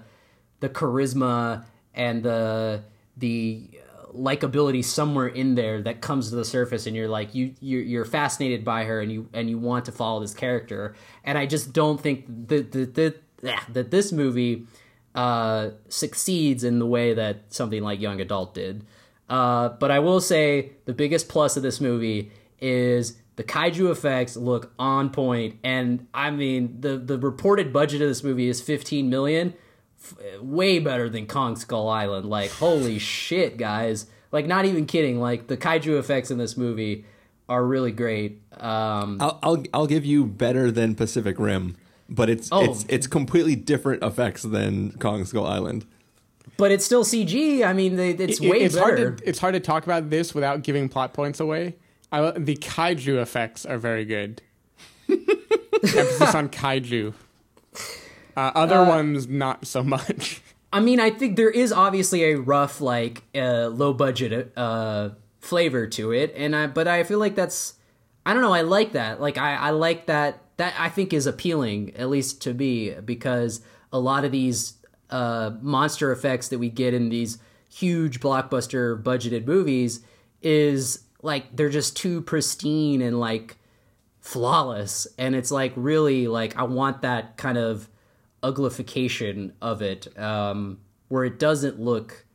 the 0.59 0.67
charisma 0.67 1.63
and 1.93 2.23
the 2.23 2.83
the 3.17 3.69
likability 4.11 4.83
somewhere 4.83 5.27
in 5.27 5.53
there 5.53 5.83
that 5.83 6.01
comes 6.01 6.29
to 6.29 6.35
the 6.35 6.43
surface 6.43 6.87
and 6.87 6.95
you're 6.95 7.07
like 7.07 7.35
you 7.35 7.53
you're, 7.59 7.83
you're 7.83 8.05
fascinated 8.05 8.65
by 8.65 8.85
her 8.85 9.01
and 9.01 9.11
you 9.11 9.29
and 9.33 9.51
you 9.51 9.59
want 9.59 9.85
to 9.85 9.91
follow 9.91 10.19
this 10.19 10.33
character. 10.33 10.95
And 11.23 11.37
i 11.37 11.45
just 11.45 11.71
don't 11.71 12.01
think 12.01 12.25
that 12.47 12.71
that 12.71 12.95
that, 12.95 13.61
that 13.69 13.91
this 13.91 14.11
movie 14.11 14.65
uh 15.13 15.69
succeeds 15.89 16.63
in 16.63 16.79
the 16.79 16.87
way 16.87 17.13
that 17.13 17.43
something 17.49 17.83
like 17.83 18.01
young 18.01 18.19
adult 18.19 18.55
did. 18.55 18.83
Uh 19.29 19.69
but 19.69 19.91
i 19.91 19.99
will 19.99 20.21
say 20.21 20.71
the 20.85 20.93
biggest 20.93 21.29
plus 21.29 21.55
of 21.55 21.61
this 21.61 21.79
movie 21.79 22.31
is 22.59 23.20
the 23.41 23.47
kaiju 23.47 23.89
effects 23.89 24.37
look 24.37 24.71
on 24.77 25.09
point 25.09 25.57
and 25.63 26.05
i 26.13 26.29
mean 26.29 26.77
the 26.79 26.97
the 26.97 27.17
reported 27.17 27.73
budget 27.73 27.99
of 28.01 28.07
this 28.07 28.23
movie 28.23 28.47
is 28.47 28.61
15 28.61 29.09
million 29.09 29.53
way 30.41 30.79
better 30.79 31.09
than 31.09 31.27
Kong 31.27 31.55
Skull 31.55 31.87
Island. 31.87 32.25
Like, 32.25 32.49
holy 32.51 32.97
shit, 33.17 33.57
guys! 33.57 34.07
Like, 34.31 34.47
not 34.47 34.65
even 34.65 34.87
kidding. 34.87 35.19
Like, 35.19 35.45
the 35.45 35.55
kaiju 35.57 35.99
effects 35.99 36.31
in 36.31 36.39
this 36.39 36.57
movie 36.57 37.05
are 37.47 37.63
really 37.63 37.91
great. 37.91 38.41
Um, 38.57 39.17
I'll, 39.21 39.39
I'll 39.43 39.63
I'll 39.73 39.87
give 39.87 40.03
you 40.05 40.25
better 40.25 40.71
than 40.71 40.95
Pacific 40.95 41.37
Rim, 41.37 41.77
but 42.09 42.29
it's 42.31 42.49
Oh. 42.51 42.63
it's 42.63 42.85
it's 42.89 43.05
completely 43.07 43.55
different 43.55 44.03
effects 44.03 44.41
than 44.43 44.93
Kong 44.93 45.23
Skull 45.25 45.45
Island. 45.45 45.85
but 46.57 46.71
it's 46.71 46.83
still 46.85 47.03
CG. 47.03 47.63
I 47.63 47.73
mean, 47.73 47.95
they, 47.95 48.09
it's 48.11 48.39
It- 48.41 48.49
way 48.49 48.61
it's 48.61 48.73
better. 48.75 48.97
hard 48.97 49.17
to 49.19 49.29
it's 49.29 49.39
hard 49.39 49.53
to 49.53 49.59
talk 49.59 49.83
about 49.83 50.09
this 50.09 50.33
without 50.33 50.63
giving 50.63 50.89
plot 50.89 51.13
points 51.13 51.39
away. 51.39 51.75
I, 52.11 52.31
the 52.31 52.55
kaiju 52.55 53.21
effects 53.21 53.65
are 53.65 53.77
very 53.77 54.05
good. 54.05 54.41
Emphasis 55.09 56.35
on 56.35 56.49
kaiju. 56.49 57.13
Uh, 58.35 58.51
other 58.55 58.83
ones, 58.83 59.27
not 59.27 59.65
so 59.65 59.83
much. 59.83 60.41
I 60.73 60.79
mean, 60.79 60.99
I 60.99 61.09
think 61.09 61.35
there 61.35 61.49
is 61.49 61.71
obviously 61.71 62.23
a 62.23 62.35
rough, 62.35 62.79
like, 62.79 63.23
uh, 63.35 63.67
low 63.67 63.93
budget 63.93 64.53
uh, 64.57 65.09
flavor 65.39 65.87
to 65.87 66.11
it, 66.11 66.33
and 66.35 66.55
I, 66.55 66.67
but 66.67 66.87
I 66.87 67.03
feel 67.03 67.19
like 67.19 67.35
that's, 67.35 67.73
I 68.25 68.33
don't 68.33 68.41
know, 68.41 68.53
I 68.53 68.61
like 68.61 68.93
that. 68.93 69.19
Like, 69.19 69.37
I, 69.37 69.55
I 69.55 69.69
like 69.71 70.05
that. 70.07 70.39
That 70.57 70.73
I 70.77 70.89
think 70.89 71.11
is 71.11 71.25
appealing, 71.25 71.95
at 71.95 72.09
least 72.09 72.41
to 72.43 72.53
me, 72.53 72.91
because 72.91 73.61
a 73.91 73.99
lot 73.99 74.23
of 74.23 74.31
these 74.31 74.75
uh, 75.09 75.51
monster 75.61 76.11
effects 76.11 76.49
that 76.49 76.59
we 76.59 76.69
get 76.69 76.93
in 76.93 77.09
these 77.09 77.39
huge 77.69 78.19
blockbuster 78.19 79.01
budgeted 79.01 79.45
movies 79.45 80.01
is 80.41 81.03
like 81.21 81.55
they're 81.55 81.69
just 81.69 81.95
too 81.95 82.21
pristine 82.21 83.01
and 83.01 83.19
like 83.19 83.57
flawless. 84.19 85.07
And 85.17 85.35
it's 85.35 85.51
like 85.51 85.73
really 85.75 86.27
like 86.27 86.57
i 86.57 86.63
want 86.63 87.01
that 87.01 87.37
kind 87.37 87.57
of 87.57 87.89
uglification 88.43 89.51
of 89.61 89.83
it 89.83 90.17
um 90.17 90.79
where 91.09 91.23
it 91.23 91.37
doesn't 91.37 91.79
look 91.79 92.25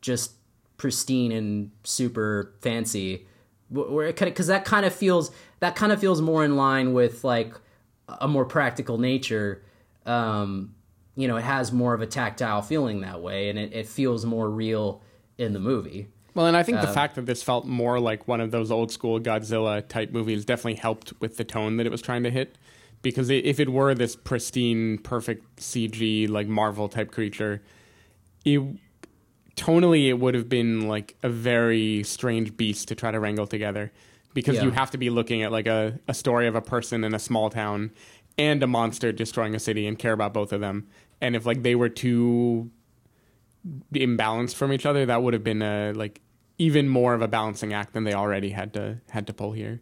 just 0.00 0.32
pristine 0.76 1.30
and 1.30 1.70
super 1.84 2.54
fancy. 2.60 3.26
Where 3.70 4.06
it 4.06 4.16
kind 4.16 4.28
of 4.28 4.34
because 4.34 4.48
that 4.48 4.64
kind 4.64 4.84
of 4.84 4.94
feels 4.94 5.30
that 5.60 5.76
kind 5.76 5.92
of 5.92 6.00
feels 6.00 6.20
more 6.20 6.44
in 6.44 6.56
line 6.56 6.92
with 6.92 7.24
like 7.24 7.54
a 8.08 8.28
more 8.28 8.44
practical 8.44 8.98
nature. 8.98 9.62
Um 10.06 10.74
you 11.14 11.28
know 11.28 11.36
it 11.36 11.44
has 11.44 11.72
more 11.72 11.94
of 11.94 12.00
a 12.00 12.06
tactile 12.06 12.62
feeling 12.62 13.02
that 13.02 13.20
way 13.20 13.50
and 13.50 13.58
it, 13.58 13.72
it 13.72 13.86
feels 13.86 14.24
more 14.24 14.48
real 14.50 15.02
in 15.38 15.52
the 15.52 15.60
movie 15.60 16.08
Well, 16.34 16.46
and 16.46 16.56
I 16.56 16.62
think 16.62 16.80
the 16.80 16.88
Uh, 16.88 16.92
fact 16.92 17.16
that 17.16 17.26
this 17.26 17.42
felt 17.42 17.66
more 17.66 18.00
like 18.00 18.26
one 18.26 18.40
of 18.40 18.50
those 18.50 18.70
old 18.70 18.90
school 18.90 19.20
Godzilla 19.20 19.86
type 19.86 20.12
movies 20.12 20.44
definitely 20.44 20.76
helped 20.76 21.12
with 21.20 21.36
the 21.36 21.44
tone 21.44 21.76
that 21.76 21.86
it 21.86 21.92
was 21.92 22.00
trying 22.02 22.22
to 22.22 22.30
hit. 22.30 22.56
Because 23.02 23.30
if 23.30 23.58
it 23.58 23.68
were 23.68 23.94
this 23.94 24.14
pristine, 24.14 24.98
perfect 24.98 25.56
CG 25.56 26.28
like 26.28 26.46
Marvel 26.46 26.88
type 26.88 27.10
creature, 27.10 27.60
it 28.44 28.60
tonally 29.56 30.08
it 30.08 30.14
would 30.14 30.34
have 30.34 30.48
been 30.48 30.88
like 30.88 31.16
a 31.22 31.28
very 31.28 32.02
strange 32.04 32.56
beast 32.56 32.88
to 32.88 32.94
try 32.94 33.10
to 33.10 33.18
wrangle 33.20 33.46
together. 33.46 33.92
Because 34.34 34.62
you 34.62 34.70
have 34.70 34.90
to 34.92 34.98
be 34.98 35.10
looking 35.10 35.42
at 35.42 35.52
like 35.52 35.66
a, 35.66 35.98
a 36.08 36.14
story 36.14 36.46
of 36.46 36.54
a 36.54 36.62
person 36.62 37.04
in 37.04 37.14
a 37.14 37.18
small 37.18 37.50
town 37.50 37.90
and 38.38 38.62
a 38.62 38.66
monster 38.66 39.12
destroying 39.12 39.54
a 39.54 39.58
city 39.58 39.86
and 39.86 39.98
care 39.98 40.12
about 40.14 40.32
both 40.32 40.52
of 40.52 40.60
them. 40.60 40.86
And 41.20 41.36
if 41.36 41.44
like 41.44 41.62
they 41.62 41.74
were 41.74 41.90
too 41.90 42.70
imbalanced 43.94 44.54
from 44.54 44.72
each 44.72 44.86
other, 44.86 45.06
that 45.06 45.22
would 45.22 45.34
have 45.34 45.44
been 45.44 45.62
a 45.62 45.92
like 45.92 46.20
even 46.58 46.88
more 46.88 47.14
of 47.14 47.22
a 47.22 47.28
balancing 47.28 47.72
act 47.72 47.92
than 47.92 48.04
they 48.04 48.14
already 48.14 48.50
had 48.50 48.72
to 48.74 48.98
had 49.10 49.26
to 49.26 49.32
pull 49.32 49.52
here. 49.52 49.80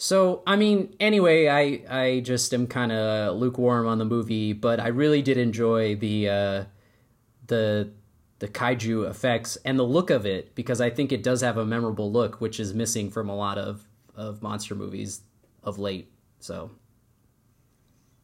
So, 0.00 0.44
I 0.46 0.54
mean, 0.54 0.94
anyway, 1.00 1.48
I 1.48 1.82
I 1.90 2.20
just 2.20 2.54
am 2.54 2.68
kind 2.68 2.92
of 2.92 3.36
lukewarm 3.36 3.86
on 3.86 3.98
the 3.98 4.04
movie, 4.04 4.52
but 4.52 4.78
I 4.78 4.88
really 4.88 5.22
did 5.22 5.36
enjoy 5.36 5.96
the 5.96 6.28
uh, 6.28 6.64
the 7.48 7.90
the 8.38 8.46
kaiju 8.46 9.10
effects 9.10 9.58
and 9.64 9.76
the 9.76 9.84
look 9.84 10.10
of 10.10 10.24
it 10.24 10.54
because 10.54 10.80
I 10.80 10.90
think 10.90 11.10
it 11.10 11.24
does 11.24 11.40
have 11.40 11.56
a 11.56 11.66
memorable 11.66 12.12
look, 12.12 12.40
which 12.40 12.60
is 12.60 12.72
missing 12.72 13.10
from 13.10 13.28
a 13.28 13.34
lot 13.34 13.58
of 13.58 13.84
of 14.14 14.40
monster 14.40 14.76
movies 14.76 15.22
of 15.64 15.78
late. 15.78 16.12
So, 16.38 16.70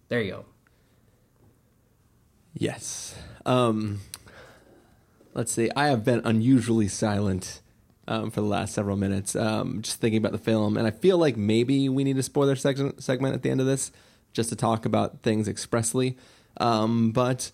there 0.09 0.23
you 0.23 0.31
go. 0.31 0.45
Yes. 2.57 3.17
Um, 3.45 4.01
let's 5.35 5.53
see. 5.53 5.71
I 5.77 5.89
have 5.89 6.05
been 6.05 6.21
unusually 6.25 6.89
silent 6.89 7.61
um, 8.07 8.31
for 8.31 8.41
the 8.41 8.47
last 8.47 8.75
several 8.75 8.97
minutes, 8.97 9.35
um, 9.35 9.83
just 9.83 10.01
thinking 10.01 10.19
about 10.19 10.33
the 10.33 10.39
film, 10.39 10.77
and 10.77 10.87
I 10.87 10.91
feel 10.91 11.19
like 11.19 11.37
maybe 11.37 11.89
we 11.89 12.05
need 12.05 12.19
a 12.19 12.23
spoiler 12.23 12.57
segment 12.57 13.03
segment 13.03 13.35
at 13.35 13.43
the 13.43 13.51
end 13.51 13.61
of 13.61 13.67
this, 13.67 13.93
just 14.33 14.51
to 14.51 14.57
talk 14.57 14.85
about 14.85 15.23
things 15.23 15.49
expressly. 15.49 16.17
Um, 16.59 17.13
but 17.13 17.51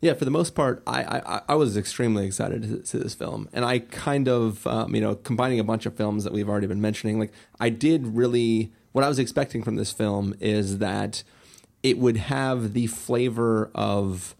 yeah, 0.00 0.14
for 0.14 0.24
the 0.24 0.30
most 0.30 0.54
part, 0.54 0.82
I, 0.86 1.02
I, 1.02 1.42
I 1.48 1.54
was 1.54 1.76
extremely 1.76 2.26
excited 2.26 2.62
to 2.62 2.86
see 2.86 2.98
this 2.98 3.14
film, 3.14 3.48
and 3.52 3.64
I 3.64 3.80
kind 3.80 4.28
of 4.28 4.66
um, 4.66 4.94
you 4.94 5.00
know 5.00 5.14
combining 5.14 5.58
a 5.58 5.64
bunch 5.64 5.86
of 5.86 5.96
films 5.96 6.24
that 6.24 6.32
we've 6.32 6.48
already 6.48 6.66
been 6.66 6.80
mentioning. 6.80 7.18
Like 7.18 7.32
I 7.58 7.70
did 7.70 8.06
really 8.08 8.72
what 8.92 9.04
I 9.04 9.08
was 9.08 9.18
expecting 9.18 9.62
from 9.62 9.76
this 9.76 9.92
film 9.92 10.34
is 10.40 10.78
that 10.78 11.22
it 11.82 11.98
would 11.98 12.16
have 12.16 12.72
the 12.72 12.88
flavor 12.88 13.70
of 13.74 14.34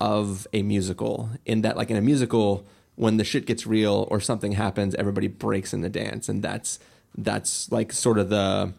of 0.00 0.46
a 0.52 0.62
musical 0.62 1.30
in 1.44 1.62
that 1.62 1.76
like 1.76 1.90
in 1.90 1.96
a 1.96 2.00
musical 2.00 2.66
when 2.96 3.16
the 3.16 3.24
shit 3.24 3.46
gets 3.46 3.66
real 3.66 4.06
or 4.10 4.20
something 4.20 4.52
happens 4.52 4.94
everybody 4.94 5.28
breaks 5.28 5.72
in 5.72 5.80
the 5.80 5.88
dance. 5.88 6.28
And 6.28 6.42
that's 6.42 6.78
that's 7.16 7.70
like 7.70 7.92
sort 7.92 8.18
of 8.18 8.28
the 8.28 8.72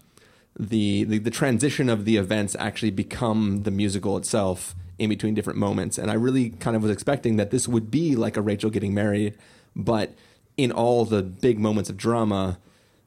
the 0.60 1.04
the, 1.06 1.18
the 1.20 1.32
transition 1.32 1.90
of 1.90 2.06
the 2.06 2.18
events 2.18 2.56
actually 2.60 2.92
become 2.92 3.64
the 3.64 3.72
musical 3.72 4.18
itself 4.18 4.76
in 5.00 5.10
between 5.10 5.34
different 5.34 5.58
moments. 5.60 5.98
And 5.98 6.12
i 6.12 6.14
really 6.14 6.52
kind 6.52 6.76
of 6.76 6.82
was 6.82 6.92
expecting 6.92 7.38
that 7.38 7.52
this 7.52 7.68
would 7.68 7.90
be 7.90 8.16
like 8.16 8.38
a 8.38 8.42
rachel 8.42 8.70
getting 8.70 8.94
married 8.94 9.38
but 9.76 10.14
in 10.58 10.72
all 10.72 11.06
the 11.06 11.24
big 11.24 11.60
moments 11.60 11.90
of 11.90 11.98
drama 11.98 12.60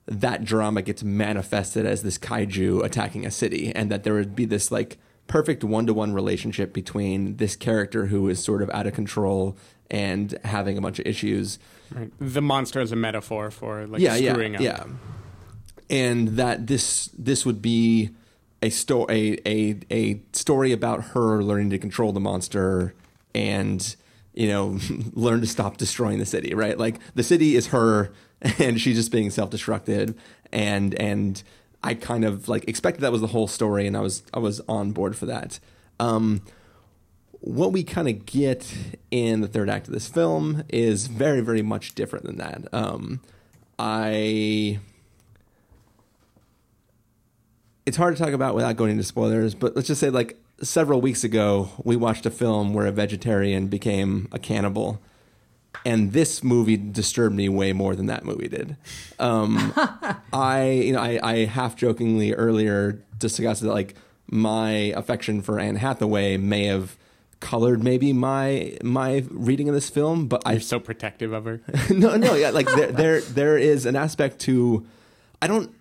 that 0.06 0.44
drama 0.44 0.82
gets 0.82 1.02
manifested 1.02 1.86
as 1.86 2.02
this 2.02 2.18
kaiju 2.18 2.82
attacking 2.84 3.24
a 3.24 3.30
city 3.30 3.72
and 3.74 3.90
that 3.90 4.04
there 4.04 4.14
would 4.14 4.34
be 4.34 4.44
this 4.44 4.70
like 4.70 4.98
perfect 5.26 5.64
one-to-one 5.64 6.12
relationship 6.12 6.72
between 6.72 7.36
this 7.36 7.56
character 7.56 8.06
who 8.06 8.28
is 8.28 8.42
sort 8.42 8.62
of 8.62 8.70
out 8.70 8.86
of 8.86 8.94
control 8.94 9.56
and 9.90 10.38
having 10.44 10.78
a 10.78 10.80
bunch 10.80 10.98
of 10.98 11.06
issues 11.06 11.58
Right. 11.94 12.10
The 12.18 12.40
monster 12.40 12.80
is 12.80 12.90
a 12.92 12.96
metaphor 12.96 13.50
for 13.50 13.86
like 13.86 14.00
yeah 14.00 14.16
screwing 14.16 14.54
yeah 14.54 14.58
up. 14.58 14.88
yeah 14.88 14.94
and 15.90 16.28
that 16.30 16.66
this 16.66 17.10
this 17.16 17.44
would 17.44 17.60
be 17.60 18.10
a 18.62 18.70
story 18.70 19.38
a, 19.44 19.50
a 19.50 19.80
a 19.90 20.20
story 20.32 20.72
about 20.72 21.04
her 21.08 21.42
learning 21.42 21.70
to 21.70 21.78
control 21.78 22.10
the 22.12 22.20
monster 22.20 22.94
and 23.34 23.94
you 24.32 24.48
know 24.48 24.78
learn 25.12 25.40
to 25.40 25.46
stop 25.46 25.76
destroying 25.76 26.18
the 26.18 26.26
city 26.26 26.54
right 26.54 26.78
like 26.78 26.98
the 27.14 27.22
city 27.22 27.54
is 27.54 27.68
her 27.68 28.10
and 28.58 28.80
she's 28.80 28.96
just 28.96 29.12
being 29.12 29.30
self-destructed 29.30 30.16
and 30.52 30.94
and 30.94 31.42
I 31.84 31.94
kind 31.94 32.24
of 32.24 32.48
like 32.48 32.66
expected 32.66 33.02
that 33.02 33.12
was 33.12 33.20
the 33.20 33.28
whole 33.28 33.46
story 33.46 33.86
and 33.86 33.96
I 33.96 34.00
was 34.00 34.22
I 34.32 34.38
was 34.38 34.60
on 34.68 34.92
board 34.92 35.16
for 35.16 35.26
that 35.26 35.60
um 36.00 36.42
what 37.40 37.72
we 37.72 37.84
kind 37.84 38.08
of 38.08 38.24
get 38.24 38.74
in 39.10 39.42
the 39.42 39.48
third 39.48 39.68
act 39.68 39.86
of 39.86 39.92
this 39.92 40.08
film 40.08 40.64
is 40.70 41.06
very 41.06 41.42
very 41.42 41.62
much 41.62 41.94
different 41.94 42.24
than 42.24 42.38
that 42.38 42.72
um 42.72 43.20
I 43.78 44.80
it's 47.86 47.96
hard 47.96 48.16
to 48.16 48.22
talk 48.22 48.32
about 48.32 48.54
without 48.54 48.76
going 48.76 48.92
into 48.92 49.04
spoilers, 49.04 49.54
but 49.54 49.76
let's 49.76 49.88
just 49.88 50.00
say 50.00 50.10
like 50.10 50.38
several 50.62 51.00
weeks 51.00 51.22
ago 51.22 51.68
we 51.82 51.96
watched 51.96 52.24
a 52.24 52.30
film 52.30 52.72
where 52.72 52.86
a 52.86 52.92
vegetarian 52.92 53.66
became 53.68 54.28
a 54.32 54.38
cannibal. 54.38 55.02
And 55.84 56.12
this 56.12 56.42
movie 56.42 56.76
disturbed 56.76 57.34
me 57.34 57.48
way 57.48 57.72
more 57.72 57.94
than 57.94 58.06
that 58.06 58.24
movie 58.24 58.48
did. 58.48 58.76
Um, 59.18 59.72
I, 60.32 60.70
you 60.70 60.92
know, 60.92 61.00
I, 61.00 61.18
I 61.22 61.44
half 61.44 61.76
jokingly 61.76 62.32
earlier 62.32 63.02
discussed 63.18 63.62
that 63.62 63.72
like 63.72 63.94
my 64.26 64.70
affection 64.96 65.42
for 65.42 65.60
Anne 65.60 65.76
Hathaway 65.76 66.36
may 66.36 66.64
have 66.64 66.96
colored 67.40 67.84
maybe 67.84 68.12
my 68.12 68.76
my 68.82 69.24
reading 69.30 69.68
of 69.68 69.74
this 69.74 69.90
film. 69.90 70.26
But 70.26 70.42
I 70.46 70.52
You're 70.52 70.60
so 70.60 70.80
protective 70.80 71.32
of 71.32 71.44
her. 71.44 71.60
no, 71.90 72.16
no, 72.16 72.34
yeah, 72.34 72.50
like 72.50 72.66
there, 72.66 72.90
there, 72.90 73.20
there 73.20 73.58
is 73.58 73.86
an 73.86 73.96
aspect 73.96 74.40
to. 74.40 74.86
I 75.40 75.46
don't. 75.46 75.72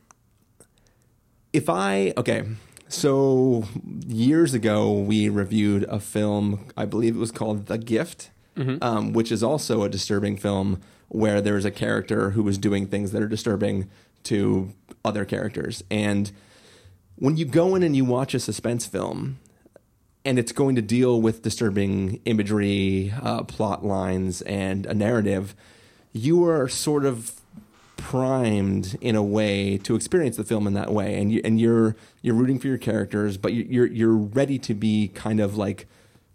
If 1.53 1.69
I 1.69 2.13
okay, 2.17 2.43
so 2.89 3.63
years 4.08 4.53
ago 4.53 4.91
we 4.91 5.29
reviewed 5.29 5.84
a 5.86 5.99
film. 5.99 6.67
I 6.75 6.86
believe 6.86 7.15
it 7.15 7.19
was 7.19 7.32
called 7.32 7.67
The 7.67 7.77
Gift, 7.77 8.29
um, 8.82 9.13
which 9.13 9.32
is 9.32 9.42
also 9.44 9.84
a 9.84 9.89
disturbing 9.89 10.38
film 10.38 10.80
where 11.10 11.42
there's 11.42 11.66
a 11.66 11.72
character 11.72 12.32
who 12.32 12.44
was 12.44 12.58
doing 12.58 12.88
things 12.88 13.12
that 13.12 13.22
are 13.22 13.28
disturbing 13.28 13.89
to 14.24 14.74
other 15.06 15.26
characters. 15.26 15.84
And 15.92 16.32
when 17.16 17.38
you 17.38 17.46
go 17.46 17.76
in 17.76 17.84
and 17.84 17.96
you 17.96 18.06
watch 18.06 18.34
a 18.34 18.39
suspense 18.39 18.86
film, 18.86 19.38
and 20.26 20.39
it's 20.39 20.52
going 20.52 20.76
to 20.76 20.82
deal 20.82 21.22
with 21.22 21.42
disturbing 21.42 22.22
imagery, 22.26 23.13
uh, 23.22 23.44
plot 23.44 23.84
lines, 23.86 24.42
and 24.44 24.86
a 24.86 24.94
narrative, 24.94 25.56
you 26.13 26.46
are 26.48 26.68
sort 26.70 27.06
of 27.06 27.34
primed 27.98 28.98
in 29.02 29.16
a 29.16 29.24
way 29.24 29.78
to 29.78 29.96
experience 29.96 30.38
the 30.38 30.44
film 30.44 30.68
in 30.68 30.74
that 30.74 30.92
way, 30.92 31.20
and 31.20 31.32
you 31.32 31.42
and 31.44 31.60
you're 31.60 31.96
you're 32.22 32.36
rooting 32.36 32.60
for 32.60 32.68
your 32.68 32.78
characters, 32.78 33.38
but 33.38 33.54
you- 33.54 33.68
you're 33.70 33.86
you're 33.88 34.16
ready 34.16 34.58
to 34.60 34.74
be 34.74 35.10
kind 35.10 35.39
of 35.39 35.58
like 35.58 35.88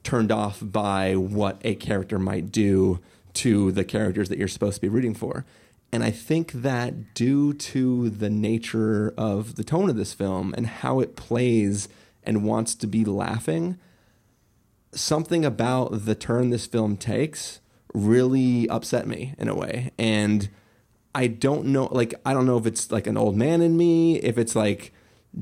turned 0.02 0.32
off 0.32 0.58
by 0.62 1.14
what 1.16 1.60
a 1.62 1.74
character 1.74 2.18
might 2.18 2.50
do 2.50 3.00
to 3.34 3.70
the 3.72 3.84
characters 3.84 4.28
that 4.28 4.38
you're 4.38 4.48
supposed 4.48 4.76
to 4.76 4.80
be 4.80 4.88
rooting 4.88 5.14
for. 5.14 5.44
And 5.92 6.02
I 6.02 6.10
think 6.10 6.52
that 6.52 7.14
due 7.14 7.54
to 7.54 8.10
the 8.10 8.28
nature 8.28 9.14
of 9.16 9.56
the 9.56 9.64
tone 9.64 9.88
of 9.88 9.96
this 9.96 10.12
film 10.12 10.54
and 10.56 10.66
how 10.66 11.00
it 11.00 11.16
plays 11.16 11.88
and 12.22 12.44
wants 12.44 12.74
to 12.76 12.86
be 12.86 13.04
laughing, 13.04 13.78
something 14.92 15.44
about 15.44 16.04
the 16.04 16.14
turn 16.14 16.50
this 16.50 16.66
film 16.66 16.96
takes 16.96 17.60
really 17.94 18.68
upset 18.68 19.06
me 19.06 19.34
in 19.38 19.48
a 19.48 19.54
way. 19.54 19.90
And 19.98 20.50
I 21.14 21.26
don't 21.26 21.66
know, 21.66 21.88
like, 21.90 22.14
I 22.24 22.34
don't 22.34 22.46
know 22.46 22.58
if 22.58 22.66
it's 22.66 22.92
like 22.92 23.06
an 23.06 23.16
old 23.16 23.36
man 23.36 23.62
in 23.62 23.76
me, 23.76 24.16
if 24.16 24.36
it's 24.36 24.54
like 24.54 24.92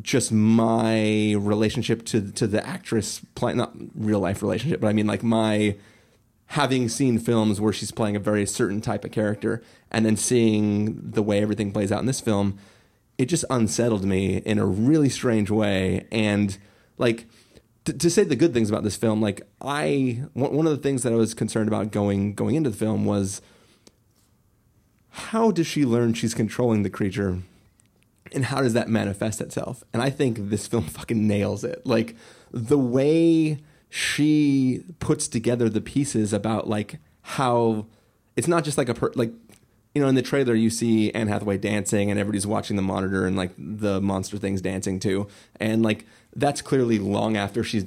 just 0.02 0.32
my 0.32 1.34
relationship 1.38 2.04
to 2.06 2.30
to 2.32 2.46
the 2.46 2.66
actress 2.66 3.20
playing, 3.34 3.58
not 3.58 3.72
real 3.94 4.20
life 4.20 4.42
relationship, 4.42 4.80
but 4.80 4.88
I 4.88 4.92
mean 4.92 5.06
like 5.06 5.22
my 5.22 5.76
having 6.50 6.88
seen 6.88 7.18
films 7.18 7.60
where 7.60 7.72
she's 7.72 7.90
playing 7.90 8.16
a 8.16 8.20
very 8.20 8.46
certain 8.46 8.80
type 8.80 9.04
of 9.04 9.10
character 9.10 9.62
and 9.90 10.06
then 10.06 10.16
seeing 10.16 11.10
the 11.10 11.22
way 11.22 11.42
everything 11.42 11.72
plays 11.72 11.90
out 11.90 11.98
in 12.00 12.06
this 12.06 12.20
film, 12.20 12.56
it 13.18 13.26
just 13.26 13.44
unsettled 13.50 14.04
me 14.04 14.36
in 14.38 14.58
a 14.58 14.66
really 14.66 15.08
strange 15.08 15.50
way. 15.50 16.06
And 16.12 16.56
like 16.98 17.26
to, 17.84 17.92
to 17.92 18.10
say 18.10 18.24
the 18.24 18.36
good 18.36 18.52
things 18.52 18.68
about 18.68 18.84
this 18.84 18.96
film, 18.96 19.20
like 19.20 19.42
I 19.60 20.22
one 20.34 20.52
one 20.52 20.66
of 20.66 20.72
the 20.72 20.82
things 20.82 21.02
that 21.02 21.12
I 21.12 21.16
was 21.16 21.34
concerned 21.34 21.68
about 21.68 21.90
going 21.90 22.34
going 22.34 22.54
into 22.54 22.70
the 22.70 22.76
film 22.76 23.04
was 23.04 23.40
how 25.10 25.50
does 25.50 25.66
she 25.66 25.84
learn 25.84 26.12
she's 26.12 26.34
controlling 26.34 26.82
the 26.82 26.90
creature 26.90 27.42
and 28.32 28.46
how 28.46 28.60
does 28.60 28.72
that 28.74 28.88
manifest 28.88 29.40
itself? 29.40 29.84
And 29.92 30.02
I 30.02 30.10
think 30.10 30.50
this 30.50 30.66
film 30.66 30.84
fucking 30.86 31.26
nails 31.26 31.64
it. 31.64 31.86
Like 31.86 32.16
the 32.50 32.78
way 32.78 33.58
she 33.88 34.82
puts 34.98 35.28
together 35.28 35.68
the 35.68 35.80
pieces 35.80 36.32
about 36.32 36.68
like 36.68 36.98
how 37.22 37.86
it's 38.36 38.48
not 38.48 38.64
just 38.64 38.76
like 38.76 38.88
a 38.88 38.94
per, 38.94 39.12
like 39.14 39.32
you 39.94 40.02
know 40.02 40.08
in 40.08 40.14
the 40.14 40.22
trailer 40.22 40.54
you 40.54 40.70
see 40.70 41.10
Anne 41.12 41.28
Hathaway 41.28 41.58
dancing 41.58 42.10
and 42.10 42.20
everybody's 42.20 42.46
watching 42.46 42.76
the 42.76 42.82
monitor 42.82 43.26
and 43.26 43.36
like 43.36 43.52
the 43.56 44.00
monster 44.00 44.36
things 44.38 44.60
dancing 44.60 45.00
too 45.00 45.28
and 45.60 45.82
like 45.82 46.04
that's 46.34 46.60
clearly 46.60 46.98
long 46.98 47.36
after 47.36 47.64
she's 47.64 47.86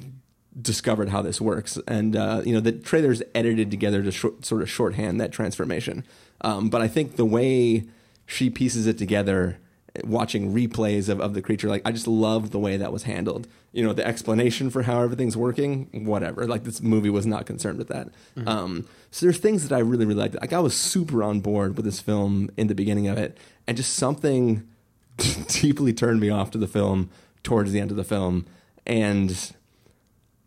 discovered 0.60 1.10
how 1.10 1.21
this 1.21 1.39
works 1.39 1.78
and 1.88 2.15
uh, 2.15 2.41
you 2.45 2.54
know 2.54 2.60
the 2.60 2.71
trailer's 2.71 3.21
edited 3.36 3.69
together 3.69 4.02
to 4.02 4.12
sort 4.12 4.62
of 4.62 4.69
shorthand 4.69 5.21
that 5.21 5.32
transformation 5.32 6.04
um, 6.41 6.69
but 6.69 6.82
I 6.82 6.88
think 6.88 7.15
the 7.17 7.25
way 7.25 7.86
she 8.25 8.49
pieces 8.49 8.88
it 8.88 8.97
together 8.97 9.60
watching 10.04 10.54
replays 10.54 11.10
of, 11.10 11.19
of 11.19 11.34
the 11.34 11.41
creature 11.41 11.67
like 11.67 11.82
i 11.86 11.91
just 11.91 12.08
love 12.08 12.52
the 12.52 12.60
way 12.60 12.78
that 12.78 12.91
was 12.91 13.04
handled. 13.04 13.47
You 13.71 13.84
know 13.84 13.93
the 13.93 14.06
explanation 14.06 14.69
for 14.69 14.84
how 14.84 15.02
everything's 15.02 15.38
working 15.38 15.89
whatever. 16.06 16.47
Like 16.47 16.63
this 16.63 16.82
movie 16.82 17.10
was 17.10 17.25
not 17.25 17.45
concerned 17.45 17.78
with 17.78 17.88
that. 17.89 18.10
Um, 18.47 18.88
so 19.12 19.25
there's 19.25 19.38
things 19.38 19.67
that 19.67 19.75
i 19.75 19.80
really 19.80 20.06
really 20.06 20.19
liked. 20.19 20.36
Like 20.39 20.54
i 20.54 20.60
was 20.60 20.75
super 20.75 21.23
on 21.23 21.39
board 21.41 21.75
with 21.75 21.86
this 21.86 21.99
film 21.99 22.49
in 22.58 22.67
the 22.67 22.75
beginning 22.75 23.08
of 23.08 23.17
it 23.17 23.38
and 23.67 23.78
just 23.78 23.93
something 23.93 24.67
deeply 25.47 25.93
turned 25.93 26.19
me 26.19 26.30
off 26.30 26.52
to 26.52 26.58
the 26.58 26.67
film 26.67 27.10
towards 27.43 27.71
the 27.71 27.80
end 27.80 27.91
of 27.91 27.97
the 27.97 28.04
film. 28.04 28.45
And 28.86 29.54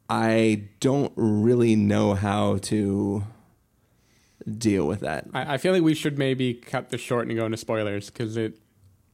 i 0.08 0.64
don't 0.80 1.12
really 1.16 1.76
know 1.76 2.14
how 2.14 2.58
to 2.58 3.24
deal 4.58 4.86
with 4.86 5.00
that. 5.00 5.26
I, 5.32 5.54
I 5.54 5.58
feel 5.58 5.72
like 5.72 5.82
we 5.82 5.94
should 5.94 6.18
maybe 6.18 6.54
cut 6.54 6.90
this 6.90 7.00
short 7.00 7.28
and 7.28 7.36
go 7.36 7.44
into 7.44 7.56
spoilers 7.56 8.10
because 8.10 8.36
it 8.36 8.58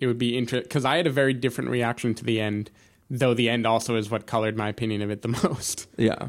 it 0.01 0.07
would 0.07 0.19
be 0.19 0.37
interesting. 0.37 0.69
Because 0.69 0.85
I 0.85 0.97
had 0.97 1.07
a 1.07 1.11
very 1.11 1.35
different 1.35 1.71
reaction 1.71 2.15
to 2.15 2.25
the 2.25 2.41
end, 2.41 2.71
though 3.11 3.35
the 3.35 3.49
end 3.49 3.67
also 3.67 3.97
is 3.97 4.11
what 4.11 4.27
colored 4.27 4.57
my 4.57 4.69
opinion 4.69 5.03
of 5.03 5.11
it 5.11 5.23
the 5.23 5.29
most. 5.49 5.87
Yeah. 5.97 6.29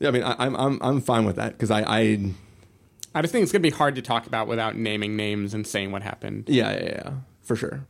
Yeah, 0.00 0.08
I 0.08 0.10
mean, 0.12 0.22
I, 0.22 0.36
I'm 0.38 0.54
I'm 0.56 0.78
I'm 0.80 1.00
fine 1.00 1.24
with 1.24 1.36
that 1.36 1.52
because 1.52 1.70
I, 1.72 1.82
I 1.82 2.32
I 3.14 3.20
just 3.22 3.32
think 3.32 3.42
it's 3.42 3.50
gonna 3.50 3.62
be 3.62 3.70
hard 3.70 3.96
to 3.96 4.02
talk 4.02 4.26
about 4.26 4.46
without 4.46 4.76
naming 4.76 5.16
names 5.16 5.54
and 5.54 5.66
saying 5.66 5.90
what 5.90 6.02
happened. 6.02 6.44
yeah 6.48 6.70
yeah 6.72 6.84
yeah 6.84 7.10
for 7.42 7.56
sure. 7.56 7.86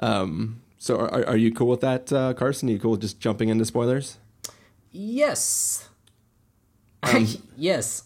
Um, 0.00 0.60
so 0.78 0.98
are 0.98 1.24
are 1.28 1.36
you 1.36 1.52
cool 1.52 1.68
with 1.68 1.80
that, 1.82 2.12
uh, 2.12 2.34
Carson? 2.34 2.68
Are 2.68 2.72
you 2.72 2.80
cool 2.80 2.92
with 2.92 3.00
just 3.02 3.20
jumping 3.20 3.48
into 3.48 3.64
spoilers? 3.64 4.18
Yes. 4.90 5.88
yes. 7.56 8.04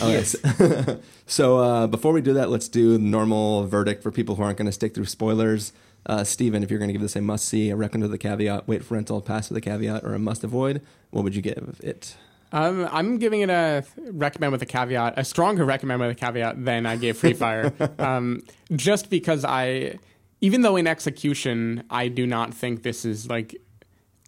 Okay. 0.00 0.22
So, 0.22 1.00
so 1.26 1.58
uh, 1.58 1.86
before 1.86 2.12
we 2.12 2.20
do 2.20 2.34
that, 2.34 2.50
let's 2.50 2.68
do 2.68 2.92
the 2.92 2.98
normal 2.98 3.66
verdict 3.66 4.02
for 4.02 4.10
people 4.10 4.34
who 4.34 4.42
aren't 4.42 4.58
going 4.58 4.66
to 4.66 4.72
stick 4.72 4.94
through 4.94 5.06
spoilers. 5.06 5.72
Uh, 6.06 6.24
Stephen, 6.24 6.62
if 6.62 6.70
you're 6.70 6.78
going 6.78 6.88
to 6.88 6.92
give 6.92 7.02
this 7.02 7.16
a 7.16 7.20
must 7.20 7.46
see, 7.46 7.70
a 7.70 7.76
recommend 7.76 8.02
with 8.02 8.12
the 8.12 8.18
caveat, 8.18 8.66
wait 8.66 8.84
for 8.84 8.94
rental, 8.94 9.20
pass 9.20 9.50
with 9.50 9.56
the 9.56 9.60
caveat, 9.60 10.04
or 10.04 10.14
a 10.14 10.18
must 10.18 10.44
avoid, 10.44 10.80
what 11.10 11.24
would 11.24 11.34
you 11.34 11.42
give 11.42 11.80
it? 11.82 12.16
Um, 12.50 12.88
I'm 12.90 13.18
giving 13.18 13.42
it 13.42 13.50
a 13.50 13.84
recommend 14.10 14.52
with 14.52 14.62
a 14.62 14.66
caveat, 14.66 15.14
a 15.18 15.24
stronger 15.24 15.64
recommend 15.64 16.00
with 16.00 16.10
a 16.10 16.14
caveat 16.14 16.64
than 16.64 16.86
I 16.86 16.96
gave 16.96 17.18
Free 17.18 17.34
Fire, 17.34 17.72
um, 17.98 18.42
just 18.72 19.10
because 19.10 19.44
I, 19.44 19.98
even 20.40 20.62
though 20.62 20.76
in 20.76 20.86
execution 20.86 21.84
I 21.90 22.08
do 22.08 22.26
not 22.26 22.54
think 22.54 22.84
this 22.84 23.04
is 23.04 23.28
like 23.28 23.56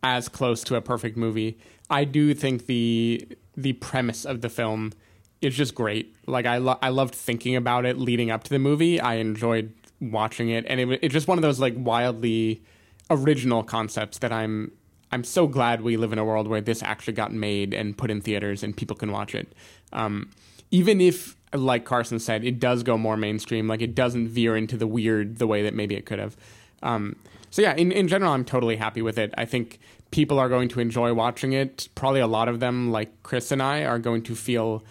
as 0.03 0.29
close 0.29 0.62
to 0.64 0.77
a 0.77 0.83
perfect 0.83 1.16
movie, 1.16 1.59
I 1.88 2.05
do 2.05 2.35
think 2.35 2.66
the 2.66 3.27
the 3.57 3.73
premise 3.75 4.25
of 4.25 4.42
the 4.42 4.49
film 4.49 4.92
is 5.40 5.55
just 5.57 5.74
great. 5.74 6.14
Like 6.26 6.46
I 6.46 6.59
lo- 6.59 6.79
I 6.83 6.90
loved 6.90 7.14
thinking 7.14 7.57
about 7.57 7.87
it 7.87 7.98
leading 7.98 8.31
up 8.31 8.44
to 8.44 8.50
the 8.50 8.59
movie. 8.59 9.00
I 9.00 9.14
enjoyed 9.14 9.72
watching 10.00 10.50
it, 10.50 10.64
and 10.68 10.81
it, 10.81 11.00
it's 11.03 11.12
just 11.12 11.29
one 11.29 11.38
of 11.38 11.42
those 11.42 11.61
like 11.61 11.74
wildly 11.76 12.62
original 13.11 13.62
concepts 13.62 14.18
that 14.18 14.33
I'm 14.33 14.72
I'm 15.12 15.24
so 15.24 15.46
glad 15.46 15.83
we 15.83 15.96
live 15.96 16.12
in 16.12 16.18
a 16.18 16.24
world 16.24 16.46
where 16.46 16.61
this 16.61 16.83
actually 16.83 17.14
got 17.14 17.33
made 17.33 17.74
and 17.74 17.96
put 17.96 18.11
in 18.11 18.20
theaters 18.20 18.62
and 18.62 18.76
people 18.76 18.96
can 18.96 19.11
watch 19.11 19.35
it. 19.35 19.53
Um, 19.92 20.31
even 20.70 21.00
if, 21.00 21.37
like 21.53 21.85
Carson 21.85 22.20
said, 22.20 22.44
it 22.44 22.61
does 22.61 22.85
go 22.85 22.96
more 22.96 23.16
mainstream, 23.16 23.66
like 23.66 23.83
it 23.83 23.94
doesn't 23.94 24.29
veer 24.29 24.57
into 24.57 24.76
the 24.76 24.87
weird 24.87 25.38
the 25.38 25.48
way 25.48 25.62
that 25.62 25.74
maybe 25.74 25.96
it 25.96 26.07
could 26.07 26.20
have. 26.20 26.37
Um, 26.83 27.16
so 27.50 27.61
yeah, 27.61 27.74
in, 27.74 27.90
in 27.90 28.07
general, 28.07 28.33
I'm 28.33 28.44
totally 28.44 28.76
happy 28.76 29.03
with 29.03 29.18
it. 29.18 29.35
I 29.37 29.44
think 29.44 29.81
people 30.12 30.38
are 30.38 30.48
going 30.48 30.68
to 30.68 30.81
enjoy 30.81 31.12
watching 31.12 31.53
it. 31.53 31.88
Probably 31.96 32.20
a 32.20 32.29
lot 32.29 32.48
of 32.48 32.61
them, 32.61 32.92
like 32.92 33.11
Chris 33.24 33.50
and 33.50 33.61
I, 33.61 33.85
are 33.85 33.98
going 33.98 34.22
to 34.22 34.37
feel 34.37 34.85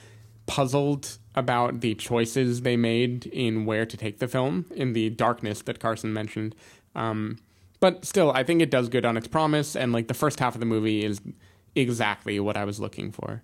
puzzled 0.49 1.19
about 1.35 1.81
the 1.81 1.93
choices 1.93 2.63
they 2.63 2.75
made 2.75 3.27
in 3.27 3.67
where 3.67 3.85
to 3.85 3.95
take 3.95 4.17
the 4.17 4.27
film 4.27 4.65
in 4.75 4.93
the 4.93 5.11
darkness 5.11 5.61
that 5.61 5.79
Carson 5.79 6.11
mentioned. 6.11 6.55
Um, 6.95 7.37
but 7.79 8.03
still, 8.03 8.31
I 8.31 8.43
think 8.43 8.59
it 8.59 8.71
does 8.71 8.89
good 8.89 9.05
on 9.05 9.15
its 9.15 9.27
promise, 9.27 9.75
and 9.75 9.93
like 9.93 10.07
the 10.07 10.15
first 10.15 10.39
half 10.39 10.55
of 10.55 10.59
the 10.59 10.65
movie 10.65 11.05
is 11.05 11.21
exactly 11.75 12.39
what 12.39 12.57
I 12.57 12.65
was 12.65 12.79
looking 12.79 13.11
for. 13.11 13.43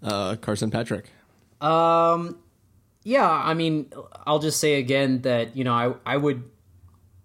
Uh, 0.00 0.36
Carson 0.36 0.70
Patrick. 0.70 1.10
Um, 1.60 2.38
yeah, 3.02 3.28
I 3.28 3.54
mean, 3.54 3.92
I'll 4.24 4.38
just 4.38 4.60
say 4.60 4.74
again 4.76 5.22
that 5.22 5.56
you 5.56 5.64
know 5.64 5.74
I 5.74 6.14
I 6.14 6.16
would 6.16 6.44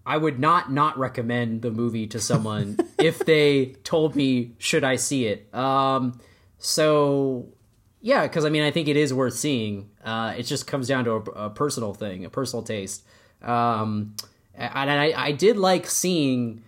I 0.07 0.17
would 0.17 0.39
not 0.39 0.71
not 0.71 0.97
recommend 0.97 1.62
the 1.62 1.69
movie 1.69 2.07
to 2.07 2.19
someone 2.19 2.79
if 2.97 3.19
they 3.19 3.75
told 3.83 4.15
me 4.15 4.53
should 4.57 4.83
I 4.83 4.95
see 4.95 5.27
it. 5.27 5.53
Um, 5.53 6.19
so 6.57 7.53
yeah, 8.01 8.23
because 8.23 8.45
I 8.45 8.49
mean 8.49 8.63
I 8.63 8.71
think 8.71 8.88
it 8.88 8.97
is 8.97 9.13
worth 9.13 9.35
seeing. 9.35 9.89
Uh, 10.03 10.33
it 10.38 10.43
just 10.43 10.67
comes 10.67 10.88
down 10.88 11.05
to 11.05 11.12
a, 11.12 11.19
a 11.19 11.49
personal 11.49 11.93
thing, 11.93 12.25
a 12.25 12.29
personal 12.29 12.63
taste. 12.63 13.03
Um, 13.41 14.15
and 14.55 14.91
I 14.91 15.13
I 15.15 15.31
did 15.31 15.57
like 15.57 15.88
seeing 15.88 16.63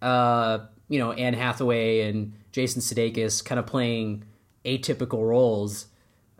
uh 0.00 0.60
you 0.88 0.98
know 0.98 1.12
Anne 1.12 1.34
Hathaway 1.34 2.08
and 2.08 2.32
Jason 2.52 2.80
Sudeikis 2.80 3.44
kind 3.44 3.58
of 3.58 3.66
playing 3.66 4.24
atypical 4.64 5.26
roles. 5.26 5.86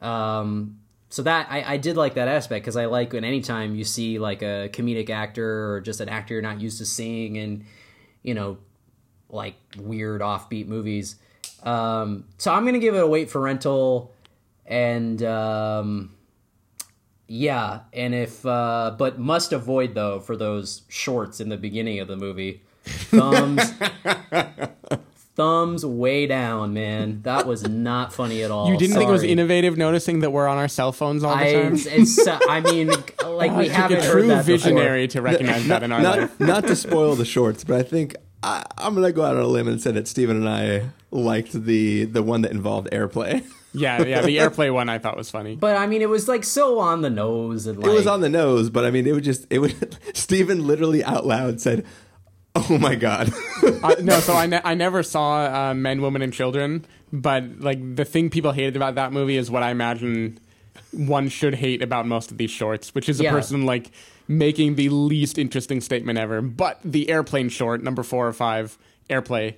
Um, 0.01 0.79
so 1.11 1.23
that 1.23 1.49
I, 1.51 1.75
I 1.75 1.77
did 1.79 1.97
like 1.97 2.15
that 2.15 2.29
aspect 2.29 2.65
because 2.65 2.77
I 2.77 2.85
like 2.87 3.13
when 3.13 3.25
anytime 3.25 3.75
you 3.75 3.85
see 3.85 4.19
like 4.19 4.43
a 4.43 4.69
comedic 4.73 5.11
actor 5.11 5.73
or 5.73 5.81
just 5.81 6.01
an 6.01 6.09
actor 6.09 6.35
you're 6.35 6.43
not 6.43 6.61
used 6.61 6.79
to 6.79 6.87
seeing 6.87 7.37
in, 7.37 7.65
you 8.23 8.35
know, 8.35 8.59
like 9.31 9.55
weird 9.79 10.21
offbeat 10.21 10.67
movies. 10.67 11.17
Um, 11.63 12.25
so 12.37 12.53
I'm 12.53 12.65
gonna 12.65 12.79
give 12.79 12.95
it 12.95 13.03
a 13.03 13.07
wait 13.07 13.31
for 13.31 13.41
rental, 13.41 14.13
and 14.69 15.23
um, 15.23 16.15
yeah, 17.27 17.81
and 17.93 18.15
if 18.15 18.45
uh, 18.47 18.95
but 18.97 19.19
must 19.19 19.53
avoid 19.53 19.95
though 19.95 20.21
for 20.21 20.37
those 20.37 20.83
shorts 20.89 21.41
in 21.41 21.49
the 21.49 21.57
beginning 21.57 21.99
of 21.99 22.07
the 22.07 22.17
movie. 22.17 22.63
Thumbs, 22.85 23.63
thumbs 25.35 25.85
way 25.85 26.27
down, 26.27 26.73
man. 26.73 27.21
That 27.23 27.47
was 27.47 27.69
not 27.69 28.13
funny 28.13 28.43
at 28.43 28.51
all. 28.51 28.71
You 28.71 28.79
didn't 28.79 28.97
think 28.97 29.09
it 29.09 29.13
was 29.13 29.23
innovative 29.23 29.77
noticing 29.77 30.21
that 30.21 30.31
we're 30.31 30.49
on 30.49 30.57
our 30.57 30.69
cell 30.69 30.93
phones 30.93 31.23
all 31.23 31.37
the 31.37 31.43
I, 31.43 31.53
time? 31.53 31.75
it's, 31.75 32.27
uh, 32.27 32.39
I 32.49 32.61
mean, 32.61 32.89
like 33.27 33.55
we 33.55 33.69
haven't 33.69 33.99
a 33.99 34.03
heard 34.03 34.13
true 34.13 34.27
that 34.29 34.45
visionary 34.47 35.07
before. 35.07 35.21
to 35.21 35.23
recognize 35.23 35.67
that 35.69 35.83
in 35.83 35.93
our 35.93 36.03
life. 36.03 36.41
not, 36.41 36.49
not 36.49 36.67
to 36.69 36.77
spoil 36.77 37.15
the 37.15 37.27
shorts, 37.27 37.63
but 37.63 37.79
I 37.79 37.83
think 37.83 38.17
I, 38.43 38.65
I'm 38.79 38.95
gonna 38.95 39.13
go 39.13 39.25
out 39.25 39.37
on 39.37 39.43
a 39.43 39.47
limb 39.47 39.69
and 39.69 39.81
say 39.83 39.91
that 39.93 40.09
Stephen 40.09 40.37
and 40.37 40.49
I 40.49 40.91
liked 41.11 41.53
the 41.53 42.05
the 42.05 42.23
one 42.23 42.41
that 42.43 42.53
involved 42.53 42.89
airplay. 42.91 43.45
Yeah, 43.73 44.03
yeah. 44.03 44.23
The 44.23 44.39
airplay 44.39 44.73
one 44.73 44.89
I 44.89 44.99
thought 44.99 45.17
was 45.17 45.31
funny. 45.31 45.55
But 45.57 45.77
I 45.77 45.87
mean, 45.87 46.01
it 46.03 46.09
was 46.09 46.27
like 46.29 46.45
so 46.45 46.79
on 46.79 47.03
the 47.03 47.11
nose 47.11 47.67
and 47.67 47.79
like 47.79 47.87
it 47.87 47.95
was 47.95 48.07
on 48.07 48.21
the 48.21 48.29
nose, 48.29 48.71
but 48.71 48.85
I 48.85 48.91
mean, 48.91 49.07
it 49.07 49.13
would 49.13 49.25
just 49.25 49.47
it 49.51 49.59
would. 49.59 49.99
Stephen 50.15 50.67
literally 50.67 51.05
out 51.05 51.27
loud 51.27 51.61
said, 51.61 51.85
"Oh 52.55 52.79
my 52.79 52.95
god." 52.95 53.33
uh, 53.83 53.97
no, 54.03 54.21
so 54.21 54.33
I, 54.35 54.47
ne- 54.47 54.61
I 54.65 54.75
never 54.75 55.03
saw 55.03 55.71
uh, 55.71 55.75
Men, 55.75 56.01
Women, 56.01 56.23
and 56.23 56.33
Children, 56.33 56.87
but 57.13 57.61
like 57.61 57.97
the 57.97 58.05
thing 58.05 58.31
people 58.31 58.53
hated 58.53 58.75
about 58.77 58.95
that 58.95 59.13
movie 59.13 59.37
is 59.37 59.51
what 59.51 59.63
I 59.63 59.71
imagine 59.71 60.39
one 60.93 61.29
should 61.29 61.55
hate 61.55 61.83
about 61.83 62.07
most 62.07 62.31
of 62.31 62.39
these 62.39 62.51
shorts, 62.51 62.95
which 62.95 63.09
is 63.09 63.21
a 63.21 63.25
Yeah. 63.25 63.33
person 63.33 63.67
like 63.67 63.91
making 64.27 64.77
the 64.77 64.89
least 64.89 65.37
interesting 65.39 65.81
statement 65.83 66.19
ever. 66.19 66.41
But 66.41 66.81
the 66.85 67.11
airplane 67.11 67.51
short, 67.51 67.83
number 67.83 68.03
four 68.03 68.27
or 68.27 68.33
five, 68.33 68.79
airplay, 69.11 69.55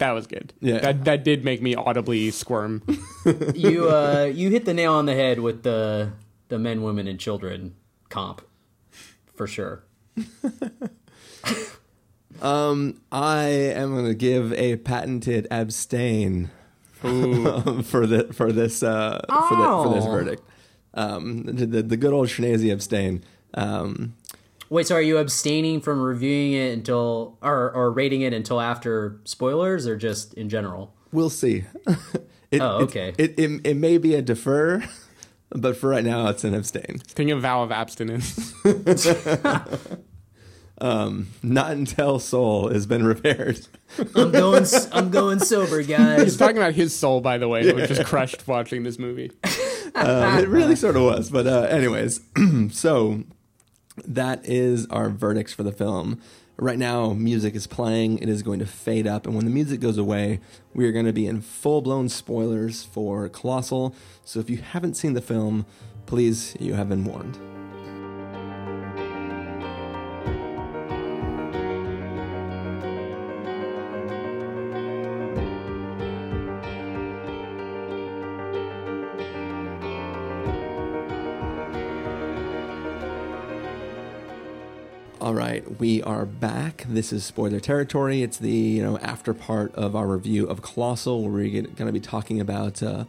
that 0.00 0.12
was 0.12 0.26
good. 0.26 0.52
Yeah. 0.60 0.80
that 0.80 1.04
that 1.04 1.24
did 1.24 1.44
make 1.44 1.62
me 1.62 1.74
audibly 1.74 2.30
squirm. 2.32 2.82
you 3.54 3.88
uh 3.88 4.30
you 4.32 4.50
hit 4.50 4.64
the 4.66 4.74
nail 4.74 4.92
on 4.94 5.06
the 5.06 5.14
head 5.14 5.38
with 5.40 5.62
the 5.62 6.10
the 6.48 6.58
men, 6.58 6.82
women, 6.82 7.06
and 7.06 7.18
children 7.20 7.74
comp 8.10 8.42
for 9.34 9.46
sure. 9.46 9.84
um 12.42 13.00
I 13.12 13.44
am 13.48 13.92
going 13.94 14.06
to 14.06 14.14
give 14.14 14.52
a 14.54 14.76
patented 14.76 15.46
abstain 15.50 16.50
for 16.92 18.06
the 18.06 18.28
for 18.32 18.52
this 18.52 18.82
uh, 18.82 19.20
for, 19.28 19.56
the, 19.56 19.82
for 19.84 19.94
this 19.94 20.04
Oh. 20.04 20.10
verdict. 20.10 20.42
Um, 20.92 21.44
the, 21.44 21.66
the 21.66 21.82
the 21.82 21.96
good 21.96 22.12
old 22.12 22.28
Schnese 22.28 22.70
abstain. 22.72 23.22
Um, 23.54 24.14
Wait, 24.70 24.86
so 24.86 24.94
are 24.94 25.02
you 25.02 25.18
abstaining 25.18 25.80
from 25.80 26.00
reviewing 26.00 26.52
it 26.52 26.72
until 26.72 27.36
or 27.42 27.72
or 27.72 27.90
rating 27.90 28.22
it 28.22 28.32
until 28.32 28.60
after 28.60 29.20
spoilers 29.24 29.86
or 29.86 29.96
just 29.96 30.32
in 30.34 30.48
general? 30.48 30.94
we'll 31.12 31.28
see. 31.28 31.64
it, 32.52 32.60
Oh, 32.60 32.78
okay. 32.82 33.12
It, 33.18 33.36
it 33.36 33.60
it 33.64 33.74
may 33.74 33.98
be 33.98 34.14
a 34.14 34.22
defer, 34.22 34.84
but 35.50 35.76
for 35.76 35.90
right 35.90 36.04
now, 36.04 36.28
it's 36.28 36.44
an 36.44 36.54
abstain. 36.54 36.98
Think 37.04 37.30
of 37.30 37.42
vow 37.42 37.64
of 37.64 37.72
abstinence. 37.72 38.54
um, 40.80 41.28
Not 41.42 41.72
until 41.72 42.20
soul 42.20 42.68
has 42.68 42.86
been 42.86 43.04
repaired. 43.04 43.66
I'm 44.14 44.30
going 44.30 44.64
I'm 44.92 45.10
going 45.10 45.40
sober, 45.40 45.82
guys. 45.82 46.22
He's 46.22 46.36
talking 46.36 46.58
about 46.58 46.74
his 46.74 46.96
soul, 46.96 47.20
by 47.20 47.38
the 47.38 47.48
way, 47.48 47.64
who 47.64 47.74
was 47.74 47.88
just 47.88 48.04
crushed 48.04 48.46
watching 48.46 48.84
this 48.84 49.00
movie. 49.00 49.32
Um, 49.96 50.38
it 50.38 50.48
really 50.48 50.76
sort 50.76 50.94
of 50.94 51.02
was. 51.02 51.28
But 51.28 51.48
uh, 51.48 51.62
anyways, 51.62 52.20
so 52.70 53.24
that 54.04 54.40
is 54.44 54.86
our 54.86 55.08
verdicts 55.08 55.52
for 55.52 55.62
the 55.62 55.72
film. 55.72 56.20
Right 56.56 56.78
now, 56.78 57.14
music 57.14 57.54
is 57.54 57.66
playing. 57.66 58.18
It 58.18 58.28
is 58.28 58.42
going 58.42 58.58
to 58.58 58.66
fade 58.66 59.06
up, 59.06 59.26
and 59.26 59.34
when 59.34 59.46
the 59.46 59.50
music 59.50 59.80
goes 59.80 59.96
away, 59.96 60.40
we 60.74 60.86
are 60.86 60.92
going 60.92 61.06
to 61.06 61.12
be 61.12 61.26
in 61.26 61.40
full 61.40 61.80
blown 61.80 62.08
spoilers 62.08 62.84
for 62.84 63.28
Colossal. 63.28 63.94
So 64.24 64.40
if 64.40 64.50
you 64.50 64.58
haven't 64.58 64.94
seen 64.94 65.14
the 65.14 65.22
film, 65.22 65.64
please, 66.04 66.56
you 66.60 66.74
have 66.74 66.88
been 66.88 67.04
warned. 67.04 67.59
We 85.80 86.02
are 86.02 86.26
back. 86.26 86.84
This 86.88 87.10
is 87.10 87.24
spoiler 87.24 87.58
territory. 87.58 88.22
It's 88.22 88.36
the 88.36 88.50
you 88.50 88.82
know 88.82 88.98
after 88.98 89.32
part 89.32 89.74
of 89.74 89.96
our 89.96 90.06
review 90.06 90.46
of 90.46 90.60
Colossal, 90.60 91.22
where 91.22 91.32
we're 91.32 91.62
going 91.62 91.86
to 91.86 91.92
be 91.92 92.00
talking 92.00 92.38
about 92.38 92.82
uh, 92.82 93.04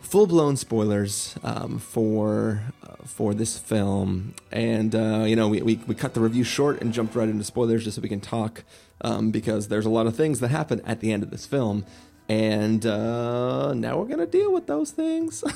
full 0.00 0.26
blown 0.26 0.56
spoilers 0.56 1.36
um, 1.44 1.78
for 1.78 2.64
uh, 2.82 2.96
for 3.06 3.34
this 3.34 3.56
film. 3.56 4.34
And 4.50 4.94
uh, 4.94 5.24
you 5.26 5.36
know 5.36 5.48
we, 5.48 5.62
we 5.62 5.76
we 5.86 5.94
cut 5.94 6.14
the 6.14 6.20
review 6.20 6.42
short 6.44 6.80
and 6.82 6.92
jumped 6.92 7.14
right 7.14 7.28
into 7.28 7.44
spoilers 7.44 7.84
just 7.84 7.94
so 7.96 8.02
we 8.02 8.08
can 8.08 8.20
talk 8.20 8.64
um, 9.02 9.30
because 9.30 9.68
there's 9.68 9.86
a 9.86 9.90
lot 9.90 10.06
of 10.08 10.16
things 10.16 10.40
that 10.40 10.48
happen 10.48 10.82
at 10.84 11.00
the 11.00 11.12
end 11.12 11.22
of 11.22 11.30
this 11.30 11.46
film. 11.46 11.86
And 12.28 12.84
uh, 12.84 13.74
now 13.74 13.98
we're 13.98 14.06
gonna 14.06 14.26
deal 14.26 14.52
with 14.52 14.66
those 14.66 14.90
things. 14.90 15.44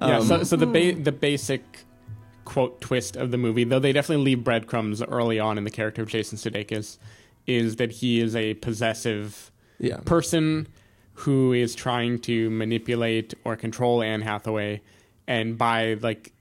Yeah, 0.00 0.18
Um, 0.18 0.26
so, 0.26 0.42
so 0.44 0.56
the 0.56 0.66
ba- 0.66 1.00
the 1.00 1.12
basic 1.12 1.62
quote 2.44 2.80
twist 2.80 3.16
of 3.16 3.30
the 3.30 3.38
movie, 3.38 3.64
though 3.64 3.78
they 3.78 3.92
definitely 3.92 4.24
leave 4.24 4.44
breadcrumbs 4.44 5.02
early 5.02 5.38
on 5.38 5.58
in 5.58 5.64
the 5.64 5.70
character 5.70 6.02
of 6.02 6.08
Jason 6.08 6.38
Sudeikis, 6.38 6.98
is 7.46 7.76
that 7.76 7.92
he 7.92 8.20
is 8.20 8.34
a 8.36 8.54
possessive 8.54 9.50
Yeah. 9.78 9.98
person 10.04 10.68
who 11.18 11.52
is 11.52 11.74
trying 11.74 12.18
to 12.20 12.50
manipulate 12.50 13.34
or 13.44 13.56
control 13.56 14.02
Anne 14.02 14.22
Hathaway, 14.22 14.80
and 15.26 15.56
by 15.56 15.94
like 15.94 16.32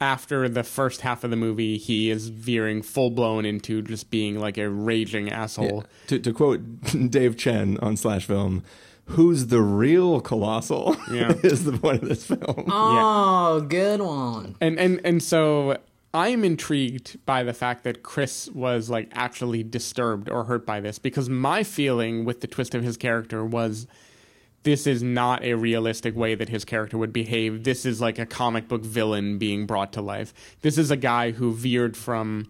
after 0.00 0.48
the 0.48 0.62
first 0.62 1.00
half 1.00 1.24
of 1.24 1.30
the 1.30 1.36
movie, 1.36 1.76
he 1.76 2.08
is 2.10 2.28
veering 2.28 2.82
full 2.82 3.10
blown 3.10 3.44
into 3.44 3.82
just 3.82 4.10
being 4.10 4.38
like 4.38 4.56
a 4.56 4.68
raging 4.70 5.28
asshole. 5.30 5.84
Yeah. 5.84 6.06
To, 6.08 6.18
to 6.20 6.32
quote 6.32 6.60
Dave 7.10 7.36
Chen 7.36 7.78
on 7.78 7.96
Slash 7.96 8.24
Film, 8.26 8.62
who's 9.08 9.46
the 9.46 9.60
real 9.60 10.20
colossal 10.20 10.96
Yeah. 11.10 11.32
is 11.42 11.64
the 11.64 11.72
point 11.72 12.02
of 12.02 12.08
this 12.08 12.26
film. 12.26 12.64
Oh, 12.70 13.60
good 13.62 14.00
one. 14.00 14.56
and 14.60 14.78
and 14.78 15.00
and 15.04 15.22
so 15.22 15.78
I'm 16.14 16.42
intrigued 16.44 17.24
by 17.26 17.42
the 17.42 17.52
fact 17.52 17.84
that 17.84 18.02
Chris 18.02 18.48
was 18.48 18.88
like 18.88 19.08
actually 19.12 19.62
disturbed 19.62 20.28
or 20.30 20.44
hurt 20.44 20.64
by 20.66 20.80
this 20.80 20.98
because 20.98 21.28
my 21.28 21.62
feeling 21.62 22.24
with 22.24 22.40
the 22.40 22.46
twist 22.46 22.74
of 22.74 22.82
his 22.82 22.96
character 22.96 23.44
was 23.44 23.86
this 24.64 24.86
is 24.86 25.02
not 25.02 25.44
a 25.44 25.54
realistic 25.54 26.16
way 26.16 26.34
that 26.34 26.48
his 26.48 26.64
character 26.64 26.98
would 26.98 27.12
behave. 27.12 27.64
This 27.64 27.86
is 27.86 28.00
like 28.00 28.18
a 28.18 28.26
comic 28.26 28.68
book 28.68 28.82
villain 28.82 29.38
being 29.38 29.66
brought 29.66 29.92
to 29.94 30.02
life. 30.02 30.34
This 30.62 30.76
is 30.78 30.90
a 30.90 30.96
guy 30.96 31.30
who 31.32 31.52
veered 31.52 31.96
from 31.96 32.46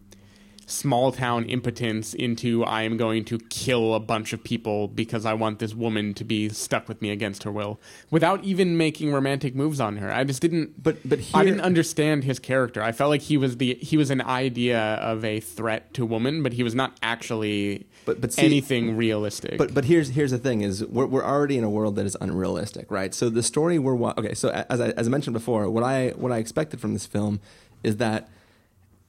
small 0.68 1.10
town 1.12 1.44
impotence 1.46 2.12
into 2.14 2.62
I 2.64 2.82
am 2.82 2.96
going 2.96 3.24
to 3.26 3.38
kill 3.48 3.94
a 3.94 4.00
bunch 4.00 4.32
of 4.32 4.44
people 4.44 4.86
because 4.86 5.24
I 5.24 5.32
want 5.32 5.58
this 5.58 5.74
woman 5.74 6.12
to 6.14 6.24
be 6.24 6.48
stuck 6.50 6.88
with 6.88 7.00
me 7.00 7.10
against 7.10 7.42
her 7.44 7.50
will 7.50 7.80
without 8.10 8.44
even 8.44 8.76
making 8.76 9.12
romantic 9.12 9.54
moves 9.54 9.80
on 9.80 9.96
her. 9.96 10.12
I 10.12 10.24
just 10.24 10.42
didn't 10.42 10.82
But 10.82 10.98
but 11.08 11.20
I 11.32 11.44
didn't 11.44 11.62
understand 11.62 12.24
his 12.24 12.38
character. 12.38 12.82
I 12.82 12.92
felt 12.92 13.08
like 13.10 13.22
he 13.22 13.36
was 13.36 13.56
the 13.56 13.74
he 13.80 13.96
was 13.96 14.10
an 14.10 14.20
idea 14.20 14.78
of 14.80 15.24
a 15.24 15.40
threat 15.40 15.94
to 15.94 16.04
woman, 16.04 16.42
but 16.42 16.52
he 16.52 16.62
was 16.62 16.74
not 16.74 16.96
actually 17.02 17.86
But- 18.04 18.20
but 18.20 18.32
see- 18.32 18.42
anything 18.42 18.96
realistic. 18.96 19.56
But 19.58 19.72
but 19.74 19.86
here's 19.86 20.10
here's 20.10 20.30
the 20.30 20.38
thing: 20.38 20.60
is 20.60 20.84
we're 20.84 21.06
we're 21.06 21.24
already 21.24 21.56
in 21.56 21.64
a 21.64 21.70
world 21.70 21.96
that 21.96 22.04
is 22.06 22.16
unrealistic, 22.20 22.90
right? 22.90 23.14
So 23.14 23.30
the 23.30 23.42
story 23.42 23.78
we're 23.78 23.96
okay. 24.18 24.34
So 24.34 24.50
as 24.68 24.80
I, 24.80 24.90
as 24.90 25.06
I 25.06 25.10
mentioned 25.10 25.34
before, 25.34 25.68
what 25.70 25.82
I 25.82 26.10
what 26.16 26.30
I 26.30 26.36
expected 26.38 26.80
from 26.80 26.92
this 26.92 27.06
film 27.06 27.40
is 27.82 27.96
that 27.96 28.28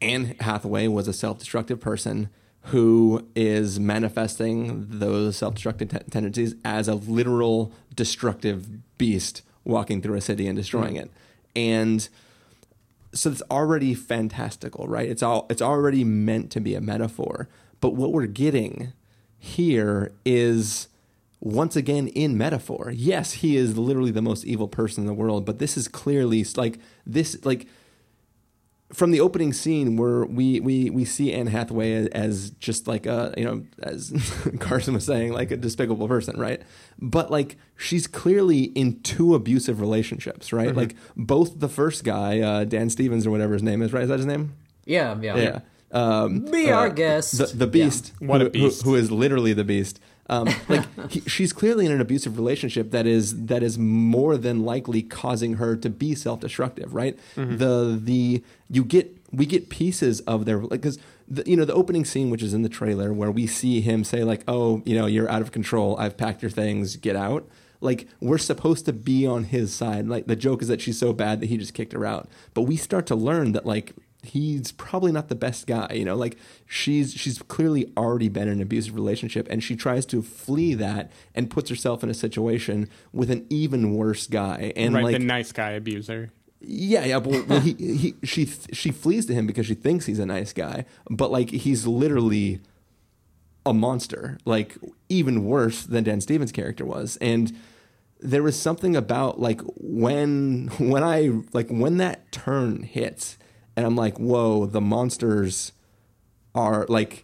Anne 0.01 0.35
Hathaway 0.39 0.87
was 0.87 1.07
a 1.07 1.13
self-destructive 1.13 1.79
person 1.79 2.29
who 2.63 3.27
is 3.35 3.79
manifesting 3.79 4.87
those 4.89 5.37
self-destructive 5.37 5.89
te- 5.89 6.11
tendencies 6.11 6.55
as 6.63 6.87
a 6.87 6.95
literal 6.95 7.71
destructive 7.95 8.97
beast 8.97 9.41
walking 9.63 10.01
through 10.01 10.15
a 10.15 10.21
city 10.21 10.47
and 10.47 10.57
destroying 10.57 10.95
mm-hmm. 10.95 11.05
it, 11.05 11.11
and 11.55 12.09
so 13.13 13.31
it's 13.31 13.41
already 13.49 13.93
fantastical, 13.93 14.87
right? 14.87 15.09
It's 15.09 15.23
all 15.23 15.47
it's 15.49 15.61
already 15.61 16.03
meant 16.03 16.51
to 16.51 16.59
be 16.59 16.75
a 16.75 16.81
metaphor. 16.81 17.47
But 17.81 17.95
what 17.95 18.11
we're 18.11 18.27
getting 18.27 18.93
here 19.37 20.11
is 20.25 20.87
once 21.39 21.75
again 21.75 22.09
in 22.09 22.37
metaphor. 22.37 22.91
Yes, 22.93 23.33
he 23.33 23.55
is 23.55 23.77
literally 23.77 24.11
the 24.11 24.21
most 24.21 24.45
evil 24.45 24.67
person 24.67 25.03
in 25.03 25.07
the 25.07 25.13
world, 25.13 25.45
but 25.45 25.59
this 25.59 25.77
is 25.77 25.87
clearly 25.87 26.45
like 26.55 26.79
this 27.05 27.43
like 27.45 27.67
from 28.91 29.11
the 29.11 29.19
opening 29.19 29.53
scene 29.53 29.97
where 29.97 30.25
we 30.25 30.59
we 30.59 30.89
we 30.89 31.05
see 31.05 31.31
Anne 31.33 31.47
Hathaway 31.47 31.93
as, 31.93 32.07
as 32.07 32.49
just 32.59 32.87
like 32.87 33.05
a 33.05 33.33
you 33.37 33.45
know 33.45 33.63
as 33.83 34.11
Carson 34.59 34.93
was 34.95 35.05
saying 35.05 35.31
like 35.31 35.51
a 35.51 35.57
despicable 35.57 36.07
person, 36.07 36.39
right? 36.39 36.61
But 36.99 37.29
like 37.29 37.57
she's 37.77 38.07
clearly 38.07 38.63
in 38.63 38.99
two 39.01 39.35
abusive 39.35 39.79
relationships, 39.79 40.51
right? 40.51 40.75
Like 40.75 40.95
both 41.15 41.59
the 41.59 41.69
first 41.69 42.03
guy, 42.03 42.39
uh, 42.39 42.63
Dan 42.63 42.89
Stevens 42.89 43.27
or 43.27 43.31
whatever 43.31 43.53
his 43.53 43.63
name 43.63 43.81
is, 43.81 43.93
right? 43.93 44.03
Is 44.03 44.09
that 44.09 44.17
his 44.17 44.25
name? 44.25 44.53
Yeah, 44.85 45.17
yeah. 45.21 45.37
Yeah. 45.37 45.59
Um, 45.91 46.45
Be 46.45 46.71
our 46.71 46.89
guest. 46.89 47.37
The, 47.37 47.45
the 47.45 47.67
beast, 47.67 48.13
What 48.19 48.41
a 48.41 48.45
who- 48.45 48.49
who- 48.49 48.51
beast. 48.69 48.83
who 48.83 48.95
is 48.95 49.11
literally 49.11 49.53
the 49.53 49.63
beast. 49.63 49.99
Um, 50.29 50.47
like 50.67 51.11
he, 51.11 51.21
she's 51.21 51.51
clearly 51.51 51.85
in 51.85 51.91
an 51.91 51.99
abusive 51.99 52.37
relationship 52.37 52.91
that 52.91 53.07
is 53.07 53.45
that 53.47 53.63
is 53.63 53.77
more 53.77 54.37
than 54.37 54.63
likely 54.63 55.01
causing 55.01 55.55
her 55.55 55.75
to 55.75 55.89
be 55.89 56.15
self 56.15 56.39
destructive. 56.39 56.93
Right. 56.93 57.17
The 57.35 57.99
the 58.01 58.43
you 58.69 58.83
get 58.83 59.17
we 59.31 59.45
get 59.45 59.69
pieces 59.69 60.21
of 60.21 60.45
their 60.45 60.59
like 60.59 60.81
because 60.81 60.99
the, 61.27 61.43
you 61.45 61.57
know 61.57 61.65
the 61.65 61.73
opening 61.73 62.05
scene 62.05 62.29
which 62.29 62.43
is 62.43 62.53
in 62.53 62.61
the 62.61 62.69
trailer 62.69 63.13
where 63.13 63.31
we 63.31 63.47
see 63.47 63.81
him 63.81 64.03
say 64.03 64.23
like 64.23 64.43
oh 64.47 64.81
you 64.85 64.95
know 64.95 65.05
you're 65.05 65.29
out 65.29 65.41
of 65.41 65.51
control. 65.51 65.97
I've 65.97 66.17
packed 66.17 66.41
your 66.41 66.51
things. 66.51 66.95
Get 66.95 67.15
out. 67.15 67.47
Like 67.81 68.07
we're 68.19 68.37
supposed 68.37 68.85
to 68.85 68.93
be 68.93 69.25
on 69.25 69.45
his 69.45 69.73
side. 69.73 70.07
Like 70.07 70.27
the 70.27 70.35
joke 70.35 70.61
is 70.61 70.67
that 70.67 70.81
she's 70.81 70.99
so 70.99 71.13
bad 71.13 71.39
that 71.39 71.47
he 71.47 71.57
just 71.57 71.73
kicked 71.73 71.93
her 71.93 72.05
out. 72.05 72.29
But 72.53 72.63
we 72.63 72.75
start 72.75 73.05
to 73.07 73.15
learn 73.15 73.53
that 73.53 73.65
like 73.65 73.95
he's 74.21 74.71
probably 74.73 75.11
not 75.11 75.29
the 75.29 75.35
best 75.35 75.65
guy 75.65 75.87
you 75.93 76.03
know 76.03 76.15
like 76.15 76.37
she's 76.65 77.13
she's 77.13 77.41
clearly 77.43 77.91
already 77.95 78.27
been 78.27 78.47
in 78.47 78.55
an 78.55 78.61
abusive 78.61 78.93
relationship 78.93 79.47
and 79.49 79.63
she 79.63 79.75
tries 79.75 80.05
to 80.05 80.21
flee 80.21 80.73
that 80.73 81.09
and 81.33 81.49
puts 81.49 81.69
herself 81.69 82.03
in 82.03 82.09
a 82.09 82.13
situation 82.13 82.89
with 83.13 83.31
an 83.31 83.45
even 83.49 83.93
worse 83.93 84.27
guy 84.27 84.73
and 84.75 84.93
right, 84.93 85.05
like 85.05 85.13
the 85.13 85.19
nice 85.19 85.53
guy 85.53 85.69
abuser. 85.71 86.31
yeah, 86.59 87.05
yeah, 87.05 87.19
but 87.19 87.47
well, 87.47 87.61
he, 87.61 87.73
he, 87.73 88.15
she, 88.23 88.45
she 88.73 88.91
flees 88.91 89.25
to 89.27 89.33
him 89.33 89.47
because 89.47 89.65
she 89.65 89.75
thinks 89.75 90.05
he's 90.05 90.19
a 90.19 90.25
nice 90.25 90.51
guy, 90.51 90.83
but 91.09 91.31
like 91.31 91.49
he's 91.51 91.87
literally 91.87 92.59
a 93.65 93.73
monster, 93.73 94.37
like 94.45 94.77
even 95.07 95.45
worse 95.45 95.83
than 95.83 96.03
Dan 96.03 96.19
Stevens' 96.19 96.51
character 96.51 96.85
was. 96.85 97.17
And 97.21 97.57
there 98.19 98.43
was 98.43 98.59
something 98.59 98.95
about 98.95 99.39
like 99.39 99.61
when 99.77 100.67
when 100.79 101.03
I 101.03 101.31
like 101.53 101.69
when 101.69 101.97
that 101.97 102.31
turn 102.31 102.83
hits, 102.83 103.37
and 103.79 103.85
I'm 103.85 103.95
like, 103.95 104.17
whoa, 104.17 104.65
the 104.65 104.81
monsters 104.81 105.71
are 106.53 106.85
like, 106.89 107.23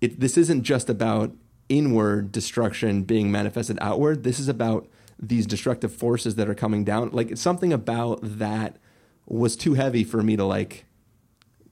it. 0.00 0.20
This 0.20 0.38
isn't 0.38 0.62
just 0.62 0.88
about 0.88 1.32
inward 1.68 2.32
destruction 2.32 3.02
being 3.02 3.30
manifested 3.30 3.76
outward. 3.82 4.22
This 4.22 4.40
is 4.40 4.48
about 4.48 4.88
these 5.20 5.46
destructive 5.46 5.94
forces 5.94 6.36
that 6.36 6.48
are 6.48 6.54
coming 6.54 6.82
down. 6.82 7.10
Like 7.12 7.30
it's 7.30 7.42
something 7.42 7.74
about 7.74 8.20
that 8.22 8.78
was 9.26 9.54
too 9.54 9.74
heavy 9.74 10.02
for 10.02 10.22
me 10.22 10.34
to 10.34 10.46
like 10.46 10.86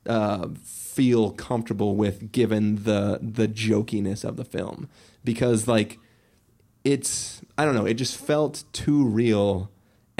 uh, 0.06 0.48
feel 0.62 1.30
comfortable 1.30 1.96
with, 1.96 2.30
given 2.30 2.84
the 2.84 3.20
the 3.22 3.48
jokiness 3.48 4.22
of 4.22 4.36
the 4.36 4.44
film, 4.44 4.90
because 5.24 5.66
like 5.66 5.98
it's 6.84 7.40
I 7.56 7.64
don't 7.64 7.74
know, 7.74 7.86
it 7.86 7.94
just 7.94 8.18
felt 8.18 8.64
too 8.74 9.02
real, 9.06 9.70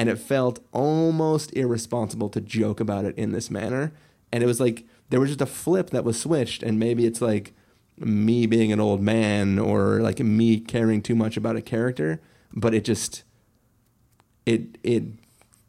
and 0.01 0.09
it 0.09 0.16
felt 0.16 0.61
almost 0.72 1.53
irresponsible 1.55 2.28
to 2.30 2.40
joke 2.40 2.80
about 2.80 3.05
it 3.05 3.16
in 3.16 3.32
this 3.32 3.51
manner, 3.51 3.92
and 4.32 4.42
it 4.42 4.46
was 4.46 4.61
like 4.61 4.84
there 5.11 5.20
was 5.20 5.30
just 5.30 5.40
a 5.40 5.46
flip 5.46 5.90
that 5.90 6.05
was 6.05 6.18
switched, 6.18 6.62
and 6.62 6.78
maybe 6.78 7.07
it's 7.07 7.20
like 7.20 7.53
me 7.98 8.46
being 8.46 8.72
an 8.72 8.80
old 8.80 9.03
man 9.03 9.59
or 9.59 10.01
like 10.01 10.18
me 10.20 10.59
caring 10.59 11.03
too 11.03 11.14
much 11.14 11.36
about 11.36 11.57
a 11.57 11.62
character, 11.62 12.20
but 12.53 12.74
it 12.74 12.84
just 12.84 13.24
it 14.46 14.78
it 14.82 15.05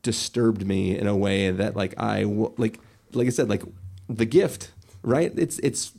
disturbed 0.02 0.66
me 0.66 0.98
in 0.98 1.08
a 1.08 1.16
way 1.16 1.52
that 1.52 1.76
like 1.76 1.94
I 1.98 2.24
like 2.24 2.80
like 3.14 3.28
I 3.28 3.32
said 3.32 3.50
like 3.50 3.64
the 4.08 4.26
gift 4.26 4.72
right? 5.04 5.32
It's 5.36 5.60
it's 5.60 5.94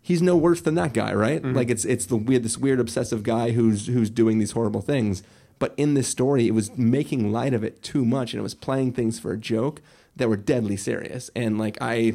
he's 0.00 0.22
no 0.22 0.36
worse 0.36 0.60
than 0.60 0.74
that 0.76 0.94
guy 0.94 1.12
right? 1.12 1.42
Mm-hmm. 1.42 1.56
Like 1.56 1.70
it's 1.70 1.84
it's 1.84 2.06
the 2.06 2.16
weird 2.16 2.42
this 2.42 2.56
weird 2.56 2.80
obsessive 2.80 3.22
guy 3.22 3.50
who's 3.50 3.86
who's 3.86 4.10
doing 4.10 4.38
these 4.38 4.52
horrible 4.52 4.80
things 4.80 5.22
but 5.60 5.72
in 5.76 5.94
this 5.94 6.08
story 6.08 6.48
it 6.48 6.54
was 6.54 6.76
making 6.76 7.30
light 7.30 7.54
of 7.54 7.62
it 7.62 7.80
too 7.82 8.04
much 8.04 8.32
and 8.32 8.40
it 8.40 8.42
was 8.42 8.54
playing 8.54 8.92
things 8.92 9.20
for 9.20 9.30
a 9.30 9.38
joke 9.38 9.80
that 10.16 10.28
were 10.28 10.36
deadly 10.36 10.76
serious 10.76 11.30
and 11.36 11.56
like 11.56 11.78
I 11.80 12.14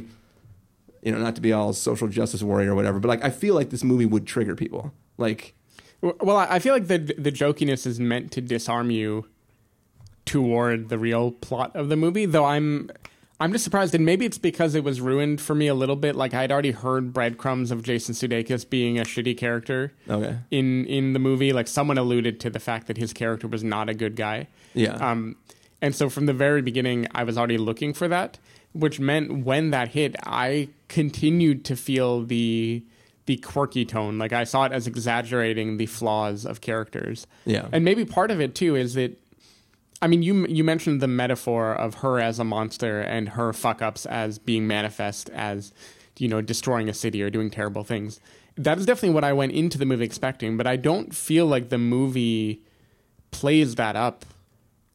you 1.01 1.11
know 1.11 1.19
not 1.19 1.35
to 1.35 1.41
be 1.41 1.53
all 1.53 1.71
social 1.71 2.09
justice 2.09 2.43
warrior 2.43 2.73
or 2.73 2.75
whatever 2.75 2.99
but 2.99 3.07
like 3.07 3.23
I 3.23 3.29
feel 3.29 3.55
like 3.55 3.69
this 3.69 3.83
movie 3.83 4.05
would 4.05 4.27
trigger 4.27 4.55
people 4.55 4.91
like 5.17 5.53
Well, 6.01 6.37
I 6.37 6.59
feel 6.59 6.73
like 6.73 6.87
the 6.87 6.97
the 6.97 7.31
jokiness 7.31 7.87
is 7.87 7.99
meant 7.99 8.31
to 8.33 8.41
disarm 8.41 8.91
you 8.91 9.27
toward 10.25 10.89
the 10.89 10.97
real 10.97 11.31
plot 11.31 11.75
of 11.75 11.89
the 11.89 11.95
movie. 11.95 12.25
Though 12.25 12.45
I'm 12.45 12.89
I'm 13.39 13.51
just 13.51 13.63
surprised, 13.65 13.93
and 13.93 14.05
maybe 14.05 14.25
it's 14.25 14.37
because 14.37 14.75
it 14.75 14.83
was 14.83 15.01
ruined 15.01 15.41
for 15.41 15.53
me 15.55 15.67
a 15.67 15.73
little 15.73 15.97
bit. 15.97 16.15
Like 16.15 16.33
I'd 16.33 16.51
already 16.51 16.71
heard 16.71 17.11
breadcrumbs 17.11 17.69
of 17.69 17.83
Jason 17.83 18.15
Sudeikis 18.15 18.69
being 18.69 18.97
a 18.97 19.03
shitty 19.03 19.37
character 19.37 19.91
okay 20.09 20.37
in 20.51 20.85
in 20.85 21.13
the 21.13 21.19
movie. 21.19 21.51
Like 21.51 21.67
someone 21.67 21.97
alluded 21.97 22.39
to 22.41 22.49
the 22.49 22.59
fact 22.59 22.87
that 22.87 22.97
his 22.97 23.11
character 23.11 23.47
was 23.47 23.63
not 23.63 23.89
a 23.89 23.93
good 23.93 24.15
guy. 24.15 24.47
yeah 24.73 24.93
Um, 24.95 25.35
and 25.81 25.93
so 25.93 26.09
from 26.09 26.25
the 26.27 26.33
very 26.33 26.61
beginning, 26.61 27.07
I 27.13 27.23
was 27.25 27.37
already 27.37 27.57
looking 27.57 27.93
for 27.93 28.07
that, 28.07 28.37
which 28.73 28.99
meant 28.99 29.43
when 29.45 29.71
that 29.71 29.89
hit, 29.89 30.15
I 30.23 30.69
continued 30.87 31.65
to 31.65 31.75
feel 31.75 32.23
the 32.23 32.83
the 33.25 33.35
quirky 33.37 33.83
tone. 33.85 34.17
Like 34.17 34.31
I 34.31 34.45
saw 34.45 34.65
it 34.65 34.71
as 34.71 34.87
exaggerating 34.87 35.75
the 35.77 35.87
flaws 35.87 36.45
of 36.45 36.61
characters. 36.61 37.27
Yeah. 37.45 37.67
and 37.73 37.83
maybe 37.83 38.05
part 38.05 38.31
of 38.31 38.39
it 38.39 38.55
too 38.55 38.75
is 38.77 38.93
that. 38.93 39.19
I 40.05 40.07
mean, 40.07 40.21
you 40.21 40.45
you 40.45 40.63
mentioned 40.63 41.01
the 41.01 41.07
metaphor 41.07 41.73
of 41.73 41.95
her 41.95 42.19
as 42.19 42.37
a 42.37 42.43
monster 42.43 43.01
and 43.01 43.29
her 43.29 43.51
fuck 43.53 43.81
ups 43.81 44.05
as 44.05 44.37
being 44.37 44.67
manifest 44.67 45.31
as, 45.31 45.73
you 46.19 46.27
know, 46.27 46.41
destroying 46.41 46.87
a 46.89 46.93
city 46.93 47.23
or 47.23 47.31
doing 47.31 47.49
terrible 47.49 47.83
things. 47.83 48.19
That 48.55 48.77
is 48.77 48.85
definitely 48.85 49.15
what 49.15 49.23
I 49.23 49.33
went 49.33 49.53
into 49.53 49.79
the 49.79 49.85
movie 49.85 50.05
expecting, 50.05 50.57
but 50.57 50.67
I 50.67 50.75
don't 50.75 51.15
feel 51.15 51.47
like 51.47 51.69
the 51.69 51.79
movie 51.79 52.61
plays 53.31 53.73
that 53.75 53.95
up 53.95 54.25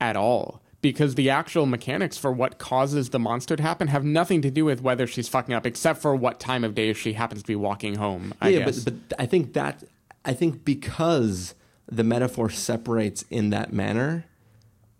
at 0.00 0.14
all 0.14 0.62
because 0.80 1.16
the 1.16 1.28
actual 1.28 1.66
mechanics 1.66 2.16
for 2.16 2.30
what 2.30 2.58
causes 2.58 3.11
the 3.11 3.18
monster 3.18 3.56
to 3.56 3.62
happen 3.64 3.88
have 3.88 4.04
nothing 4.04 4.40
to 4.42 4.50
do 4.52 4.64
with 4.64 4.80
whether 4.80 5.08
she's 5.08 5.26
fucking 5.26 5.52
up, 5.52 5.66
except 5.66 6.00
for 6.00 6.14
what 6.14 6.38
time 6.38 6.62
of 6.62 6.76
day 6.76 6.92
she 6.92 7.14
happens 7.14 7.42
to 7.42 7.48
be 7.48 7.56
walking 7.56 7.96
home. 7.96 8.32
I 8.40 8.50
yeah, 8.50 8.64
guess. 8.64 8.84
but 8.84 8.94
but 9.08 9.20
I 9.20 9.26
think 9.26 9.54
that 9.54 9.82
I 10.24 10.34
think 10.34 10.64
because 10.64 11.56
the 11.90 12.04
metaphor 12.04 12.48
separates 12.48 13.24
in 13.28 13.50
that 13.50 13.72
manner, 13.72 14.26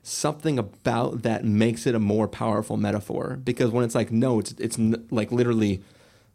something 0.03 0.59
about 0.59 1.23
that 1.23 1.45
makes 1.45 1.87
it 1.87 1.95
a 1.95 1.99
more 1.99 2.29
powerful 2.29 2.77
metaphor. 2.77 3.39
Because 3.43 3.71
when 3.71 3.85
it's 3.85 3.95
like 3.95 4.11
no, 4.11 4.39
it's 4.39 4.53
it's 4.53 4.79
n- 4.79 5.07
like 5.11 5.33
literally. 5.33 5.83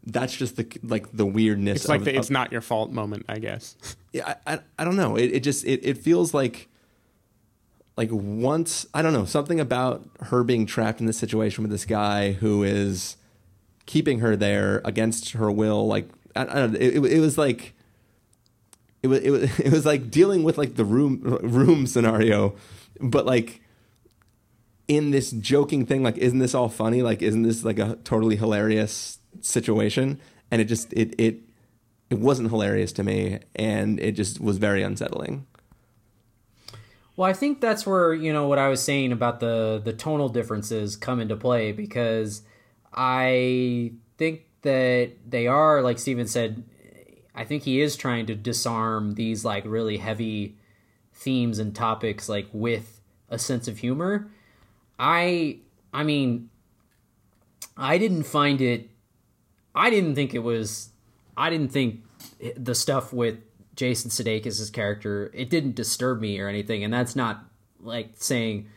That's 0.08 0.36
just 0.36 0.54
the 0.56 0.66
like 0.84 1.10
the 1.10 1.26
weirdness. 1.26 1.78
it's 1.80 1.88
like 1.88 1.98
of, 1.98 2.04
the 2.04 2.16
it's 2.16 2.28
of- 2.28 2.32
not 2.32 2.52
your 2.52 2.60
fault 2.60 2.92
moment, 2.92 3.24
I 3.28 3.40
guess. 3.40 3.74
yeah, 4.12 4.34
I, 4.46 4.54
I, 4.54 4.58
I 4.78 4.84
don't 4.84 4.94
know. 4.94 5.16
It, 5.16 5.32
it 5.32 5.40
just 5.40 5.64
it, 5.64 5.80
it 5.84 5.98
feels 5.98 6.32
like 6.32 6.68
like 7.96 8.10
once 8.12 8.86
I 8.94 9.02
don't 9.02 9.12
know 9.12 9.24
something 9.24 9.58
about 9.58 10.08
her 10.20 10.44
being 10.44 10.64
trapped 10.64 11.00
in 11.00 11.06
this 11.06 11.18
situation 11.18 11.64
with 11.64 11.72
this 11.72 11.84
guy 11.84 12.32
who 12.32 12.62
is 12.62 13.16
keeping 13.86 14.20
her 14.20 14.36
there 14.36 14.80
against 14.84 15.32
her 15.32 15.50
will. 15.50 15.88
Like 15.88 16.08
I, 16.36 16.42
I 16.42 16.44
don't 16.44 16.72
know, 16.74 16.78
it, 16.78 16.96
it, 16.98 17.04
it 17.04 17.20
was 17.20 17.36
like 17.36 17.74
it 19.02 19.08
was, 19.08 19.20
it 19.20 19.30
was 19.30 19.58
it 19.60 19.72
was 19.72 19.86
like 19.86 20.10
dealing 20.10 20.44
with 20.44 20.56
like 20.56 20.76
the 20.76 20.84
room 20.84 21.20
room 21.42 21.86
scenario, 21.88 22.54
but 23.00 23.26
like 23.26 23.60
in 24.88 25.10
this 25.10 25.30
joking 25.30 25.86
thing. 25.86 26.02
Like, 26.02 26.18
isn't 26.18 26.38
this 26.38 26.54
all 26.54 26.68
funny? 26.68 27.02
Like, 27.02 27.22
isn't 27.22 27.42
this 27.42 27.64
like 27.64 27.78
a 27.78 27.96
totally 28.04 28.36
hilarious 28.36 29.18
situation? 29.40 30.20
And 30.50 30.60
it 30.60 30.66
just 30.66 30.92
it 30.92 31.14
it 31.18 31.40
it 32.08 32.18
wasn't 32.18 32.50
hilarious 32.50 32.92
to 32.92 33.02
me, 33.02 33.40
and 33.56 33.98
it 33.98 34.12
just 34.12 34.40
was 34.40 34.58
very 34.58 34.82
unsettling. 34.82 35.46
Well, 37.16 37.28
I 37.28 37.32
think 37.32 37.60
that's 37.60 37.86
where 37.86 38.14
you 38.14 38.32
know 38.32 38.46
what 38.46 38.58
I 38.58 38.68
was 38.68 38.82
saying 38.82 39.12
about 39.12 39.40
the 39.40 39.80
the 39.84 39.92
tonal 39.92 40.28
differences 40.28 40.96
come 40.96 41.20
into 41.20 41.36
play 41.36 41.72
because 41.72 42.42
I 42.94 43.92
think 44.18 44.42
that 44.62 45.12
they 45.28 45.46
are 45.46 45.82
like 45.82 45.98
Stephen 45.98 46.26
said. 46.26 46.64
I 47.34 47.44
think 47.44 47.64
he 47.64 47.82
is 47.82 47.96
trying 47.96 48.24
to 48.26 48.34
disarm 48.34 49.12
these 49.12 49.44
like 49.44 49.64
really 49.66 49.98
heavy 49.98 50.56
themes 51.16 51.58
and 51.58 51.74
topics 51.74 52.28
like 52.28 52.46
with 52.52 53.00
a 53.28 53.38
sense 53.38 53.66
of 53.66 53.78
humor. 53.78 54.30
I 54.98 55.58
I 55.92 56.04
mean 56.04 56.50
I 57.76 57.98
didn't 57.98 58.24
find 58.24 58.60
it 58.60 58.90
I 59.74 59.90
didn't 59.90 60.14
think 60.14 60.34
it 60.34 60.40
was 60.40 60.90
I 61.36 61.50
didn't 61.50 61.72
think 61.72 62.02
the 62.56 62.74
stuff 62.74 63.12
with 63.12 63.38
Jason 63.74 64.10
Sudeikis' 64.10 64.72
character 64.72 65.30
it 65.34 65.50
didn't 65.50 65.74
disturb 65.74 66.20
me 66.20 66.38
or 66.38 66.48
anything 66.48 66.84
and 66.84 66.92
that's 66.92 67.16
not 67.16 67.44
like 67.80 68.10
saying 68.14 68.68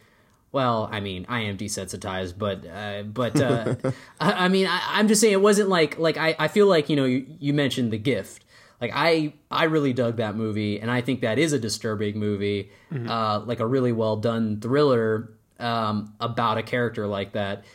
well 0.52 0.90
I 0.92 1.00
mean 1.00 1.26
I 1.30 1.42
am 1.42 1.58
desensitized 1.58 2.38
but 2.38 2.66
uh, 2.66 3.04
but 3.04 3.40
uh, 3.40 3.76
I, 4.20 4.46
I 4.46 4.48
mean 4.48 4.66
I, 4.66 4.82
I'm 4.88 5.08
just 5.08 5.22
saying 5.22 5.34
it 5.34 5.42
wasn't 5.42 5.70
like 5.70 6.00
like 6.00 6.18
I, 6.18 6.36
I 6.40 6.48
feel 6.48 6.68
like 6.68 6.90
you 6.90 6.96
know 6.96 7.06
you, 7.06 7.26
you 7.40 7.54
mentioned 7.54 7.92
the 7.92 7.98
gift 7.98 8.46
like 8.82 8.92
I 8.94 9.34
I 9.52 9.66
really 9.66 9.94
dug 9.94 10.18
that 10.18 10.36
movie 10.36 10.80
and 10.80 10.90
I 10.90 11.02
think 11.02 11.22
that 11.22 11.38
is 11.38 11.54
a 11.54 11.60
disturbing 11.60 12.18
movie 12.20 12.72
uh, 13.10 13.42
like 13.46 13.60
a 13.60 13.68
really 13.68 13.92
well 13.92 14.16
done 14.18 14.60
thriller 14.60 15.32
um, 15.60 16.14
about 16.20 16.58
a 16.58 16.64
character 16.64 17.06
like 17.08 17.34
that. 17.34 17.66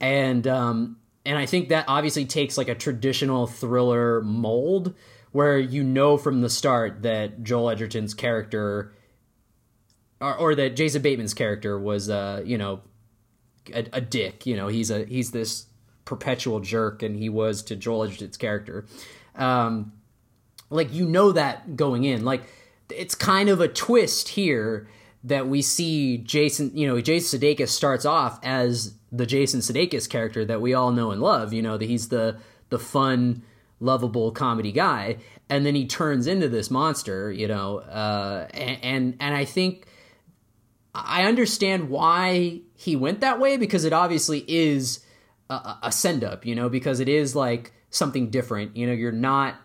And 0.00 0.46
um, 0.46 0.96
and 1.26 1.38
I 1.38 1.46
think 1.46 1.68
that 1.68 1.84
obviously 1.88 2.24
takes 2.24 2.58
like 2.58 2.68
a 2.68 2.74
traditional 2.74 3.46
thriller 3.46 4.22
mold 4.22 4.94
where 5.32 5.58
you 5.58 5.82
know 5.82 6.16
from 6.16 6.40
the 6.42 6.50
start 6.50 7.02
that 7.02 7.42
Joel 7.42 7.70
Edgerton's 7.70 8.14
character 8.14 8.94
or, 10.20 10.36
or 10.36 10.54
that 10.54 10.76
Jason 10.76 11.02
Bateman's 11.02 11.34
character 11.34 11.78
was 11.78 12.08
uh 12.08 12.42
you 12.44 12.58
know 12.58 12.80
a, 13.72 13.86
a 13.94 14.00
dick 14.00 14.46
you 14.46 14.56
know 14.56 14.68
he's 14.68 14.90
a 14.90 15.04
he's 15.04 15.30
this 15.30 15.66
perpetual 16.04 16.60
jerk 16.60 17.02
and 17.02 17.16
he 17.16 17.28
was 17.28 17.62
to 17.64 17.76
Joel 17.76 18.04
Edgerton's 18.04 18.36
character. 18.36 18.86
Um 19.34 19.92
like 20.74 20.92
you 20.92 21.06
know 21.06 21.32
that 21.32 21.76
going 21.76 22.04
in 22.04 22.24
like 22.24 22.42
it's 22.90 23.14
kind 23.14 23.48
of 23.48 23.60
a 23.60 23.68
twist 23.68 24.28
here 24.30 24.88
that 25.24 25.48
we 25.48 25.62
see 25.62 26.18
Jason, 26.18 26.70
you 26.76 26.86
know, 26.86 27.00
Jason 27.00 27.40
Sudeikis 27.40 27.68
starts 27.68 28.04
off 28.04 28.38
as 28.42 28.94
the 29.10 29.24
Jason 29.24 29.60
Sudeikis 29.60 30.08
character 30.08 30.44
that 30.44 30.60
we 30.60 30.74
all 30.74 30.92
know 30.92 31.10
and 31.10 31.20
love. 31.20 31.52
You 31.52 31.62
know, 31.62 31.78
that 31.78 31.86
he's 31.86 32.08
the 32.08 32.38
the 32.68 32.78
fun, 32.78 33.42
lovable 33.80 34.32
comedy 34.32 34.72
guy, 34.72 35.18
and 35.48 35.64
then 35.64 35.74
he 35.74 35.86
turns 35.86 36.26
into 36.26 36.48
this 36.48 36.70
monster. 36.70 37.32
You 37.32 37.48
know, 37.48 37.78
uh, 37.78 38.48
and, 38.52 38.78
and 38.82 39.16
and 39.20 39.34
I 39.34 39.46
think 39.46 39.86
I 40.94 41.24
understand 41.24 41.88
why 41.88 42.60
he 42.74 42.94
went 42.94 43.20
that 43.20 43.40
way 43.40 43.56
because 43.56 43.84
it 43.84 43.94
obviously 43.94 44.44
is 44.46 45.00
a, 45.48 45.76
a 45.84 45.92
send 45.92 46.22
up. 46.22 46.44
You 46.44 46.54
know, 46.54 46.68
because 46.68 47.00
it 47.00 47.08
is 47.08 47.34
like 47.34 47.72
something 47.88 48.28
different. 48.28 48.76
You 48.76 48.86
know, 48.86 48.92
you're 48.92 49.10
not 49.10 49.56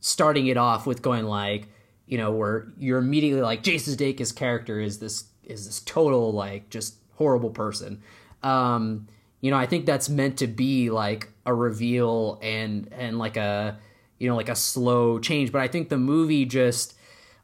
starting 0.00 0.46
it 0.46 0.56
off 0.56 0.86
with 0.86 1.02
going 1.02 1.24
like 1.24 1.68
you 2.08 2.16
know, 2.16 2.32
where 2.32 2.66
you're 2.78 2.98
immediately 2.98 3.42
like 3.42 3.62
Jason 3.62 3.94
Sudeikis' 3.94 4.34
character 4.34 4.80
is 4.80 4.98
this 4.98 5.24
is 5.44 5.66
this 5.66 5.80
total 5.80 6.32
like 6.32 6.70
just 6.70 6.96
horrible 7.16 7.50
person. 7.50 8.02
Um, 8.42 9.06
you 9.40 9.50
know, 9.50 9.58
I 9.58 9.66
think 9.66 9.86
that's 9.86 10.08
meant 10.08 10.38
to 10.38 10.46
be 10.46 10.90
like 10.90 11.28
a 11.44 11.54
reveal 11.54 12.38
and 12.42 12.88
and 12.92 13.18
like 13.18 13.36
a 13.36 13.78
you 14.18 14.28
know 14.28 14.36
like 14.36 14.48
a 14.48 14.56
slow 14.56 15.18
change, 15.18 15.52
but 15.52 15.60
I 15.60 15.68
think 15.68 15.90
the 15.90 15.98
movie 15.98 16.46
just 16.46 16.94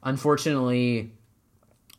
unfortunately 0.03 1.13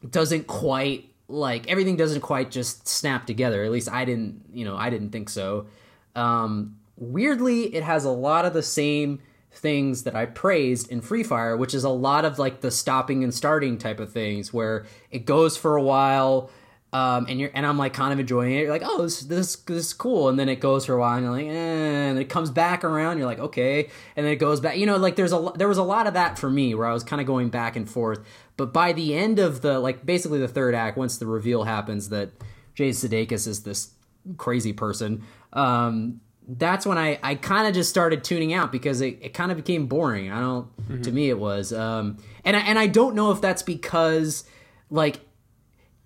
doesn't 0.09 0.47
quite 0.47 1.11
like 1.27 1.67
everything 1.69 1.97
doesn't 1.97 2.21
quite 2.21 2.49
just 2.49 2.87
snap 2.87 3.27
together. 3.27 3.63
At 3.63 3.71
least 3.71 3.91
I 3.91 4.05
didn't, 4.05 4.41
you 4.51 4.65
know, 4.65 4.75
I 4.75 4.89
didn't 4.89 5.11
think 5.11 5.29
so. 5.29 5.67
Um, 6.15 6.77
weirdly, 6.97 7.75
it 7.75 7.83
has 7.83 8.05
a 8.05 8.11
lot 8.11 8.45
of 8.45 8.53
the 8.53 8.63
same 8.63 9.21
things 9.55 10.03
that 10.03 10.15
I 10.15 10.25
praised 10.25 10.91
in 10.91 11.01
Free 11.01 11.23
Fire, 11.23 11.55
which 11.55 11.73
is 11.73 11.83
a 11.83 11.89
lot 11.89 12.25
of 12.25 12.37
like 12.37 12.61
the 12.61 12.71
stopping 12.71 13.23
and 13.23 13.33
starting 13.33 13.77
type 13.77 13.99
of 13.99 14.11
things 14.11 14.53
where 14.53 14.85
it 15.11 15.25
goes 15.25 15.57
for 15.57 15.75
a 15.75 15.81
while. 15.81 16.49
Um, 16.93 17.25
and 17.27 17.39
you're 17.39 17.51
and 17.53 17.65
I'm 17.65 17.77
like 17.77 17.93
kind 17.93 18.13
of 18.13 18.19
enjoying 18.19 18.53
it. 18.53 18.61
You're 18.61 18.71
like, 18.71 18.83
oh, 18.85 19.01
this 19.01 19.21
this 19.21 19.55
this 19.57 19.87
is 19.87 19.93
cool, 19.93 20.29
and 20.29 20.39
then 20.39 20.47
it 20.47 20.61
goes 20.61 20.85
for 20.85 20.93
a 20.93 20.99
while, 20.99 21.17
and 21.17 21.25
you're 21.25 21.33
like, 21.33 21.47
eh, 21.47 22.09
and 22.09 22.17
it 22.17 22.29
comes 22.29 22.49
back 22.49 22.85
around. 22.85 23.17
You're 23.17 23.27
like, 23.27 23.39
okay, 23.39 23.89
and 24.15 24.25
then 24.25 24.31
it 24.31 24.37
goes 24.37 24.61
back. 24.61 24.77
You 24.77 24.85
know, 24.85 24.95
like 24.95 25.17
there's 25.17 25.33
a 25.33 25.51
there 25.55 25.67
was 25.67 25.77
a 25.77 25.83
lot 25.83 26.07
of 26.07 26.13
that 26.13 26.39
for 26.39 26.49
me 26.49 26.73
where 26.73 26.87
I 26.87 26.93
was 26.93 27.03
kind 27.03 27.19
of 27.19 27.27
going 27.27 27.49
back 27.49 27.75
and 27.75 27.89
forth. 27.89 28.19
But 28.55 28.71
by 28.71 28.93
the 28.93 29.13
end 29.13 29.39
of 29.39 29.59
the 29.61 29.79
like 29.79 30.05
basically 30.05 30.39
the 30.39 30.47
third 30.47 30.73
act, 30.73 30.97
once 30.97 31.17
the 31.17 31.25
reveal 31.25 31.63
happens 31.65 32.09
that 32.09 32.29
Jay 32.75 32.91
Sudeikis 32.91 33.45
is 33.45 33.63
this 33.63 33.91
crazy 34.37 34.71
person, 34.71 35.23
um, 35.51 36.21
that's 36.47 36.85
when 36.85 36.97
I, 36.97 37.19
I 37.23 37.35
kind 37.35 37.67
of 37.67 37.73
just 37.73 37.89
started 37.89 38.23
tuning 38.23 38.53
out 38.53 38.71
because 38.71 39.01
it, 39.01 39.17
it 39.21 39.33
kind 39.33 39.51
of 39.51 39.57
became 39.57 39.87
boring. 39.87 40.31
I 40.31 40.39
don't, 40.39 40.77
mm-hmm. 40.77 41.01
to 41.01 41.11
me 41.11 41.29
it 41.29 41.39
was. 41.39 41.73
Um, 41.73 42.17
and 42.43 42.55
I, 42.55 42.59
and 42.59 42.77
I 42.77 42.87
don't 42.87 43.15
know 43.15 43.31
if 43.31 43.41
that's 43.41 43.63
because 43.63 44.43
like 44.89 45.19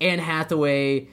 Anne 0.00 0.18
Hathaway 0.18 1.08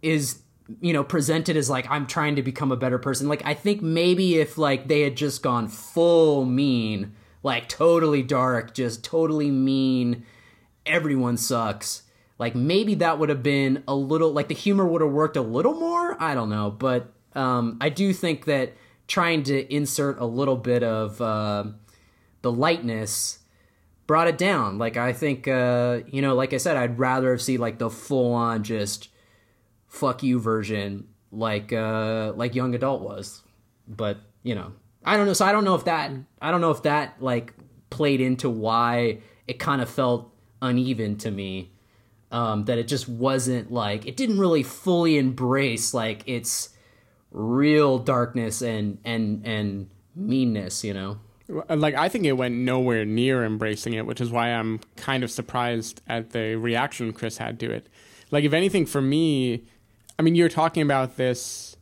is, 0.00 0.42
you 0.80 0.92
know, 0.92 1.02
presented 1.02 1.56
as 1.56 1.68
like, 1.68 1.90
I'm 1.90 2.06
trying 2.06 2.36
to 2.36 2.42
become 2.42 2.70
a 2.70 2.76
better 2.76 2.98
person. 2.98 3.26
Like, 3.28 3.42
I 3.44 3.54
think 3.54 3.82
maybe 3.82 4.36
if 4.36 4.58
like 4.58 4.86
they 4.86 5.00
had 5.00 5.16
just 5.16 5.42
gone 5.42 5.66
full 5.66 6.44
mean, 6.44 7.14
like 7.42 7.68
totally 7.68 8.22
dark, 8.22 8.74
just 8.74 9.02
totally 9.02 9.50
mean, 9.50 10.24
everyone 10.86 11.36
sucks. 11.36 12.02
Like 12.38 12.54
maybe 12.54 12.94
that 12.96 13.18
would 13.18 13.28
have 13.30 13.42
been 13.42 13.82
a 13.88 13.94
little, 13.94 14.30
like 14.32 14.46
the 14.46 14.54
humor 14.54 14.86
would 14.86 15.00
have 15.00 15.10
worked 15.10 15.36
a 15.36 15.42
little 15.42 15.74
more. 15.74 16.16
I 16.22 16.34
don't 16.34 16.50
know. 16.50 16.70
But 16.70 17.12
um, 17.34 17.78
I 17.80 17.88
do 17.88 18.12
think 18.12 18.44
that 18.46 18.74
trying 19.06 19.42
to 19.44 19.74
insert 19.74 20.18
a 20.20 20.26
little 20.26 20.56
bit 20.56 20.82
of 20.82 21.20
uh, 21.20 21.64
the 22.42 22.52
lightness 22.52 23.38
brought 24.06 24.28
it 24.28 24.38
down. 24.38 24.78
Like 24.78 24.96
I 24.96 25.12
think, 25.12 25.48
uh, 25.48 26.00
you 26.06 26.22
know, 26.22 26.34
like 26.34 26.52
I 26.52 26.56
said, 26.56 26.76
I'd 26.76 26.98
rather 26.98 27.38
see 27.38 27.56
like 27.56 27.78
the 27.78 27.90
full 27.90 28.32
on 28.32 28.64
just 28.64 29.08
fuck 29.86 30.22
you 30.22 30.38
version, 30.40 31.08
like 31.32 31.72
uh, 31.72 32.32
like 32.34 32.54
young 32.54 32.74
adult 32.74 33.02
was. 33.02 33.42
But 33.86 34.18
you 34.42 34.54
know, 34.54 34.72
I 35.04 35.16
don't 35.16 35.26
know. 35.26 35.32
So 35.32 35.44
I 35.44 35.52
don't 35.52 35.64
know 35.64 35.74
if 35.74 35.84
that 35.84 36.10
I 36.40 36.50
don't 36.50 36.60
know 36.60 36.70
if 36.70 36.82
that 36.82 37.22
like 37.22 37.54
played 37.90 38.20
into 38.20 38.50
why 38.50 39.20
it 39.46 39.58
kind 39.58 39.80
of 39.80 39.88
felt 39.88 40.34
uneven 40.60 41.16
to 41.18 41.30
me. 41.30 41.72
Um, 42.30 42.66
that 42.66 42.76
it 42.76 42.88
just 42.88 43.08
wasn't 43.08 43.72
like 43.72 44.06
it 44.06 44.14
didn't 44.14 44.38
really 44.38 44.62
fully 44.62 45.16
embrace 45.16 45.94
like 45.94 46.28
its 46.28 46.68
real 47.38 47.98
darkness 47.98 48.60
and 48.62 48.98
and 49.04 49.46
and 49.46 49.88
meanness, 50.14 50.84
you 50.84 50.92
know. 50.92 51.20
Like 51.70 51.94
I 51.94 52.08
think 52.08 52.26
it 52.26 52.32
went 52.32 52.56
nowhere 52.56 53.04
near 53.04 53.44
embracing 53.44 53.94
it, 53.94 54.04
which 54.04 54.20
is 54.20 54.30
why 54.30 54.48
I'm 54.48 54.80
kind 54.96 55.24
of 55.24 55.30
surprised 55.30 56.02
at 56.06 56.30
the 56.30 56.56
reaction 56.56 57.12
Chris 57.12 57.38
had 57.38 57.58
to 57.60 57.70
it. 57.70 57.88
Like 58.30 58.44
if 58.44 58.52
anything 58.52 58.84
for 58.84 59.00
me, 59.00 59.64
I 60.18 60.22
mean 60.22 60.34
you're 60.34 60.50
talking 60.50 60.82
about 60.82 61.16
this 61.16 61.76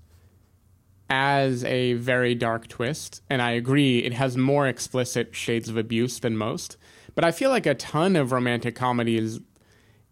as 1.09 1.65
a 1.65 1.95
very 1.95 2.35
dark 2.35 2.69
twist, 2.69 3.23
and 3.31 3.41
I 3.41 3.53
agree 3.53 4.01
it 4.01 4.13
has 4.13 4.37
more 4.37 4.69
explicit 4.69 5.35
shades 5.35 5.69
of 5.69 5.77
abuse 5.77 6.19
than 6.19 6.37
most. 6.37 6.77
But 7.15 7.25
I 7.25 7.33
feel 7.33 7.49
like 7.51 7.65
a 7.67 7.75
ton 7.75 8.15
of 8.15 8.31
romantic 8.31 8.75
comedies 8.75 9.41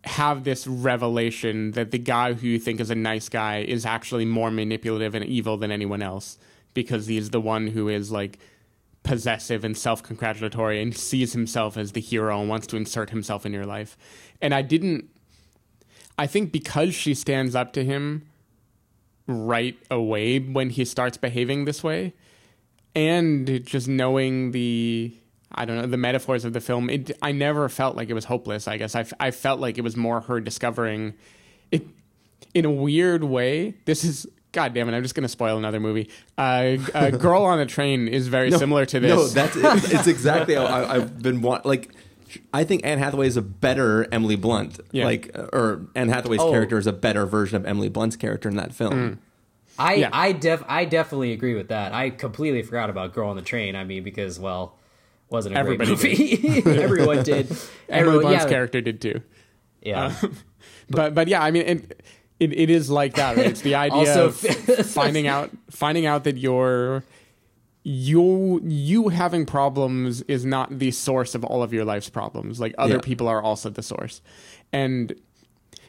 have 0.04 0.44
this 0.44 0.66
revelation 0.66 1.72
that 1.72 1.90
the 1.90 1.98
guy 1.98 2.34
who 2.34 2.46
you 2.46 2.58
think 2.58 2.80
is 2.80 2.90
a 2.90 2.94
nice 2.94 3.28
guy 3.28 3.58
is 3.58 3.86
actually 3.86 4.24
more 4.24 4.50
manipulative 4.50 5.14
and 5.14 5.24
evil 5.24 5.56
than 5.56 5.70
anyone 5.70 6.02
else 6.02 6.38
because 6.74 7.06
he's 7.06 7.30
the 7.30 7.40
one 7.40 7.68
who 7.68 7.88
is 7.88 8.10
like 8.10 8.38
possessive 9.02 9.64
and 9.64 9.76
self-congratulatory 9.76 10.80
and 10.80 10.96
sees 10.96 11.32
himself 11.32 11.76
as 11.76 11.92
the 11.92 12.00
hero 12.00 12.40
and 12.40 12.48
wants 12.48 12.66
to 12.66 12.76
insert 12.76 13.10
himself 13.10 13.44
in 13.46 13.52
your 13.52 13.66
life. 13.66 13.96
And 14.40 14.54
I 14.54 14.62
didn't 14.62 15.08
I 16.18 16.26
think 16.26 16.52
because 16.52 16.94
she 16.94 17.14
stands 17.14 17.54
up 17.54 17.72
to 17.72 17.84
him 17.84 18.26
right 19.26 19.76
away 19.90 20.38
when 20.38 20.70
he 20.70 20.84
starts 20.84 21.16
behaving 21.16 21.64
this 21.64 21.82
way 21.82 22.12
and 22.94 23.64
just 23.64 23.88
knowing 23.88 24.52
the 24.52 25.16
I 25.54 25.64
don't 25.64 25.76
know 25.76 25.86
the 25.86 25.96
metaphors 25.96 26.44
of 26.44 26.52
the 26.52 26.60
film. 26.60 26.90
It 26.90 27.12
I 27.22 27.32
never 27.32 27.68
felt 27.68 27.96
like 27.96 28.10
it 28.10 28.14
was 28.14 28.24
hopeless. 28.24 28.68
I 28.68 28.76
guess 28.76 28.94
I, 28.94 29.04
I 29.20 29.30
felt 29.30 29.60
like 29.60 29.78
it 29.78 29.82
was 29.82 29.96
more 29.96 30.20
her 30.22 30.40
discovering 30.40 31.14
it 31.70 31.86
in 32.54 32.64
a 32.64 32.70
weird 32.70 33.24
way. 33.24 33.74
This 33.84 34.04
is 34.04 34.26
God 34.52 34.72
damn 34.72 34.88
it! 34.88 34.96
I'm 34.96 35.02
just 35.02 35.14
gonna 35.14 35.28
spoil 35.28 35.58
another 35.58 35.80
movie. 35.80 36.10
Uh, 36.38 36.76
uh, 36.94 37.10
Girl 37.18 37.42
on 37.42 37.58
a 37.58 37.66
Train 37.66 38.08
is 38.08 38.28
very 38.28 38.50
no, 38.50 38.58
similar 38.58 38.86
to 38.86 39.00
this. 39.00 39.10
No, 39.10 39.26
that's 39.28 39.56
it. 39.56 39.92
it's 39.92 40.06
exactly 40.06 40.54
how 40.54 40.66
I, 40.66 40.94
have 40.94 41.20
been 41.22 41.42
want 41.42 41.66
like. 41.66 41.90
I 42.52 42.64
think 42.64 42.84
Anne 42.84 42.98
Hathaway 42.98 43.28
is 43.28 43.36
a 43.36 43.42
better 43.42 44.08
Emily 44.12 44.34
Blunt. 44.34 44.80
Yeah. 44.90 45.04
Like, 45.04 45.30
uh, 45.38 45.46
or 45.52 45.86
Anne 45.94 46.08
Hathaway's 46.08 46.40
oh. 46.40 46.50
character 46.50 46.78
is 46.78 46.88
a 46.88 46.92
better 46.92 47.26
version 47.26 47.56
of 47.56 47.64
Emily 47.64 47.88
Blunt's 47.88 48.16
character 48.16 48.48
in 48.48 48.56
that 48.56 48.74
film. 48.74 48.92
Mm. 48.92 49.18
I 49.78 49.94
yeah. 49.94 50.10
I 50.12 50.32
def 50.32 50.62
I 50.68 50.84
definitely 50.84 51.32
agree 51.32 51.54
with 51.54 51.68
that. 51.68 51.92
I 51.92 52.10
completely 52.10 52.62
forgot 52.62 52.90
about 52.90 53.12
Girl 53.12 53.28
on 53.28 53.36
the 53.36 53.42
Train. 53.42 53.76
I 53.76 53.84
mean, 53.84 54.04
because 54.04 54.38
well, 54.38 54.76
wasn't 55.34 55.56
a 55.56 55.58
Everybody 55.58 55.96
great 55.96 56.18
movie. 56.18 56.80
Everyone 56.82 57.22
did. 57.22 57.54
Emily 57.88 58.20
Blunt's 58.20 58.44
yeah. 58.44 58.48
character 58.48 58.80
did 58.80 59.00
too. 59.00 59.20
Yeah, 59.82 60.16
uh, 60.22 60.28
but 60.88 61.14
but 61.14 61.28
yeah, 61.28 61.42
I 61.42 61.50
mean, 61.50 61.66
it, 61.66 62.02
it, 62.40 62.52
it 62.52 62.70
is 62.70 62.88
like 62.88 63.14
that. 63.14 63.36
Right? 63.36 63.46
It's 63.46 63.60
the 63.60 63.74
idea 63.86 63.98
also, 63.98 64.26
of 64.28 64.36
finding 64.86 65.26
out 65.26 65.50
finding 65.70 66.06
out 66.06 66.24
that 66.24 66.38
you're 66.38 67.02
you 67.82 68.62
you 68.64 69.08
having 69.08 69.44
problems 69.44 70.22
is 70.22 70.46
not 70.46 70.78
the 70.78 70.90
source 70.90 71.34
of 71.34 71.44
all 71.44 71.62
of 71.62 71.72
your 71.72 71.84
life's 71.84 72.08
problems. 72.08 72.60
Like 72.60 72.74
other 72.78 72.94
yeah. 72.94 73.00
people 73.02 73.28
are 73.28 73.42
also 73.42 73.68
the 73.68 73.82
source, 73.82 74.22
and 74.72 75.14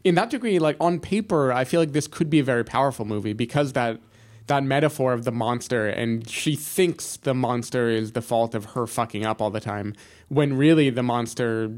in 0.03 0.15
that 0.15 0.29
degree, 0.29 0.59
like 0.59 0.75
on 0.79 0.99
paper, 0.99 1.53
I 1.53 1.63
feel 1.63 1.79
like 1.79 1.93
this 1.93 2.07
could 2.07 2.29
be 2.29 2.39
a 2.39 2.43
very 2.43 2.65
powerful 2.65 3.05
movie 3.05 3.33
because 3.33 3.73
that 3.73 3.99
that 4.47 4.63
metaphor 4.63 5.13
of 5.13 5.23
the 5.23 5.31
monster 5.31 5.87
and 5.87 6.29
she 6.29 6.55
thinks 6.55 7.17
the 7.17 7.33
monster 7.33 7.89
is 7.89 8.11
the 8.11 8.21
fault 8.21 8.53
of 8.53 8.65
her 8.65 8.85
fucking 8.85 9.25
up 9.25 9.41
all 9.41 9.49
the 9.49 9.59
time 9.59 9.93
when 10.29 10.55
really 10.55 10.89
the 10.89 11.03
monster 11.03 11.71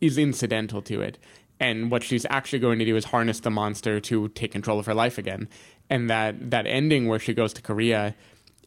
is 0.00 0.18
incidental 0.18 0.82
to 0.82 1.00
it. 1.00 1.18
And 1.58 1.90
what 1.90 2.02
she's 2.02 2.26
actually 2.28 2.58
going 2.58 2.78
to 2.80 2.84
do 2.84 2.96
is 2.96 3.06
harness 3.06 3.40
the 3.40 3.50
monster 3.50 3.98
to 3.98 4.28
take 4.28 4.52
control 4.52 4.78
of 4.78 4.84
her 4.86 4.94
life 4.94 5.16
again. 5.16 5.48
And 5.88 6.10
that 6.10 6.50
that 6.50 6.66
ending 6.66 7.08
where 7.08 7.18
she 7.18 7.32
goes 7.32 7.52
to 7.54 7.62
Korea 7.62 8.14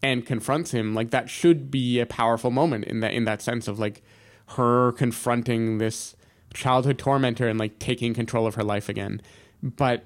and 0.02 0.26
confronts 0.26 0.72
him 0.72 0.96
like 0.96 1.12
that 1.12 1.30
should 1.30 1.70
be 1.70 2.00
a 2.00 2.06
powerful 2.06 2.50
moment 2.50 2.86
in 2.86 3.02
that 3.02 3.14
in 3.14 3.26
that 3.26 3.42
sense 3.42 3.68
of 3.68 3.78
like 3.78 4.02
her 4.56 4.94
confronting 4.94 5.78
this 5.78 6.16
childhood 6.54 6.98
tormentor 6.98 7.48
and 7.48 7.60
like 7.60 7.78
taking 7.78 8.14
control 8.14 8.48
of 8.48 8.56
her 8.56 8.64
life 8.64 8.90
again. 8.90 9.22
But 9.62 10.04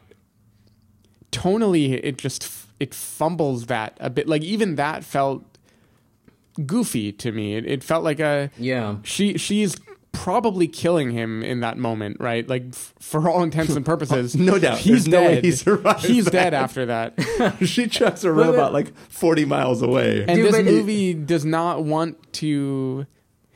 tonally 1.31 1.99
it 2.03 2.17
just 2.17 2.43
it 2.83 2.93
fumbles 2.93 3.67
that 3.67 3.97
a 4.01 4.09
bit. 4.09 4.27
Like 4.27 4.41
even 4.41 4.75
that 4.75 5.05
felt 5.05 5.45
goofy 6.65 7.13
to 7.13 7.31
me. 7.31 7.55
It, 7.55 7.65
it 7.65 7.83
felt 7.83 8.03
like 8.03 8.19
a 8.19 8.51
yeah. 8.57 8.97
she 9.03 9.37
she's 9.37 9.77
probably 10.11 10.67
killing 10.67 11.11
him 11.11 11.41
in 11.43 11.61
that 11.61 11.77
moment 11.77 12.17
right? 12.19 12.47
Like 12.47 12.65
f- 12.71 12.93
for 12.99 13.29
all 13.29 13.41
intents 13.41 13.73
and 13.73 13.85
purposes 13.93 14.35
no 14.35 14.59
doubt. 14.59 14.79
He's 14.79 15.05
There's 15.05 15.05
dead 15.05 15.21
no 15.21 15.27
way 15.27 15.41
he 15.41 15.51
survives 15.51 16.03
he's 16.03 16.25
that. 16.25 16.31
dead 16.31 16.53
after 16.53 16.85
that. 16.87 17.13
She 17.65 17.87
chucks 17.87 18.25
a 18.25 18.31
robot 18.33 18.73
like 18.73 18.93
40 19.09 19.45
miles 19.45 19.81
away. 19.81 20.25
And 20.27 20.35
Dude, 20.35 20.53
this 20.53 20.65
movie 20.65 21.13
does 21.13 21.45
not 21.45 21.85
want 21.85 22.33
to 22.33 23.07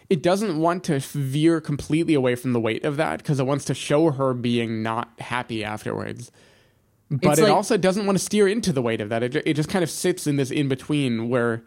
it 0.10 0.24
doesn't 0.24 0.58
want 0.58 0.86
to 0.86 1.00
veer 1.00 1.60
completely 1.60 2.14
away 2.14 2.36
from 2.36 2.54
the 2.54 2.62
weight 2.62 2.86
of 2.86 2.96
that 2.96 3.18
because 3.18 3.42
it 3.42 3.46
wants 3.46 3.66
to 3.66 3.74
show 3.74 4.12
her 4.12 4.34
being 4.34 4.82
not 4.82 5.12
happy 5.20 5.66
afterwards. 5.66 6.32
But 7.10 7.32
It's 7.32 7.40
it 7.40 7.44
like- 7.44 7.52
also 7.54 7.78
doesn't 7.78 8.06
want 8.06 8.18
to 8.18 8.24
steer 8.24 8.48
into 8.48 8.74
the 8.74 8.82
weight 8.82 9.00
of 9.02 9.10
that. 9.10 9.24
It, 9.24 9.36
it 9.36 9.54
just 9.56 9.70
kind 9.70 9.84
of 9.84 9.90
sits 9.90 10.28
in 10.28 10.36
this 10.36 10.52
in 10.52 10.68
between 10.68 11.30
where 11.30 11.64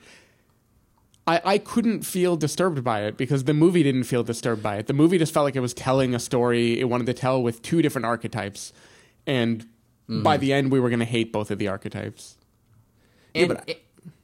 I, 1.27 1.41
I 1.45 1.59
couldn't 1.59 2.03
feel 2.05 2.37
disturbed 2.37 2.83
by 2.85 3.03
it 3.05 3.17
because 3.17 3.45
the 3.45 3.55
movie 3.55 3.83
didn't 3.83 4.05
feel 4.05 4.23
disturbed 4.23 4.63
by 4.63 4.77
it. 4.77 4.87
The 4.87 4.93
movie 4.93 5.17
just 5.19 5.33
felt 5.33 5.45
like 5.45 5.57
it 5.57 5.61
was 5.61 5.73
telling 5.75 6.15
a 6.15 6.19
story 6.19 6.79
it 6.81 6.85
wanted 6.91 7.07
to 7.07 7.15
tell 7.15 7.43
with 7.43 7.63
two 7.63 7.81
different 7.83 8.05
archetypes. 8.07 8.73
And 9.27 9.67
by 10.09 10.37
the 10.39 10.53
end, 10.53 10.73
we 10.73 10.81
were 10.81 10.89
going 10.91 10.99
to 10.99 11.05
hate 11.05 11.33
both 11.33 11.51
of 11.53 11.59
the 11.59 11.69
archetypes. 11.69 12.37
and 13.35 13.61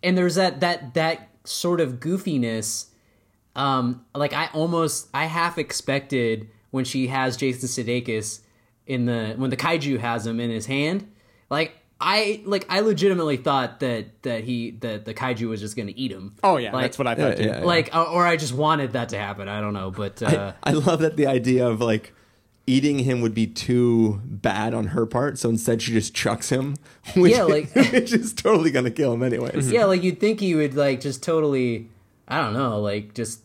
and 0.03 0.19
there's 0.19 0.35
that 0.35 0.61
that 0.61 0.95
that 0.95 1.29
sort 1.45 1.81
of 1.81 2.01
goofiness 2.01 2.87
um 3.55 4.05
like 4.15 4.33
i 4.33 4.49
almost 4.53 5.09
i 5.15 5.27
half 5.27 5.59
expected 5.59 6.49
when 6.73 6.85
she 6.85 7.07
has 7.07 7.37
jason 7.37 7.69
sudeikis 7.69 8.41
in 8.87 9.05
the 9.07 9.35
when 9.37 9.51
the 9.51 9.57
kaiju 9.57 9.99
has 9.99 10.27
him 10.27 10.39
in 10.41 10.51
his 10.51 10.67
hand 10.67 11.11
like 11.51 11.73
i 12.01 12.43
like 12.45 12.65
i 12.69 12.81
legitimately 12.81 13.37
thought 13.37 13.81
that 13.81 14.23
that 14.23 14.45
he 14.45 14.71
that 14.73 15.05
the 15.05 15.15
kaiju 15.15 15.49
was 15.49 15.61
just 15.61 15.77
gonna 15.77 15.93
eat 15.97 16.13
him 16.13 16.35
Oh, 16.45 16.57
yeah, 16.59 16.73
Like- 16.73 16.83
that's 16.83 16.99
what 16.99 17.07
I 17.07 17.15
thought 17.15 17.31
Yeah, 17.31 17.35
too. 17.35 17.43
yeah, 17.45 17.59
yeah. 17.61 17.65
like 17.65 17.91
or, 17.95 18.07
or 18.07 18.27
i 18.27 18.37
just 18.37 18.53
wanted 18.53 18.93
that 18.93 19.09
to 19.11 19.19
happen 19.19 19.49
i 19.49 19.61
don't 19.61 19.73
know 19.75 19.91
but 19.91 20.23
uh 20.23 20.53
I 20.63 20.73
love 20.73 21.01
that 21.01 21.17
the 21.17 21.27
idea 21.27 21.67
of 21.67 21.81
like 21.81 22.13
eating 22.69 22.99
him 23.01 23.21
would 23.21 23.33
be 23.35 23.47
too 23.47 24.21
bad 24.25 24.75
on 24.75 24.89
her 24.89 25.07
part, 25.07 25.39
so 25.39 25.49
instead 25.49 25.81
she 25.81 25.93
just 25.93 26.13
chucks 26.17 26.49
him, 26.51 26.75
which, 27.17 27.31
Yeah, 27.33 27.45
like- 27.45 27.73
which 27.93 28.13
is 28.13 28.33
totally 28.35 28.73
gonna 28.73 28.91
kill 28.91 29.13
him 29.15 29.23
anyways. 29.23 29.71
yeah 29.71 29.85
like 29.85 30.03
you'd 30.03 30.19
think 30.19 30.41
he 30.41 30.55
would 30.57 30.75
like 30.75 31.01
just 31.01 31.23
totally 31.23 31.89
i 32.27 32.41
don't 32.43 32.55
know 32.55 32.81
like 32.81 33.15
just 33.15 33.41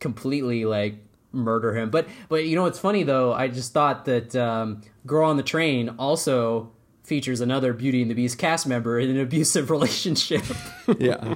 completely 0.00 0.64
like 0.64 0.96
murder 1.32 1.76
him 1.76 1.90
but 1.90 2.08
but 2.28 2.44
you 2.44 2.56
know 2.56 2.62
what's 2.62 2.78
funny 2.78 3.02
though 3.02 3.32
i 3.32 3.48
just 3.48 3.72
thought 3.72 4.04
that 4.04 4.34
um 4.36 4.80
girl 5.06 5.28
on 5.28 5.36
the 5.36 5.42
train 5.42 5.88
also 5.98 6.70
features 7.04 7.40
another 7.40 7.72
beauty 7.72 8.02
and 8.02 8.10
the 8.10 8.14
beast 8.14 8.38
cast 8.38 8.66
member 8.66 8.98
in 8.98 9.10
an 9.10 9.18
abusive 9.18 9.70
relationship 9.70 10.42
yeah. 10.98 11.34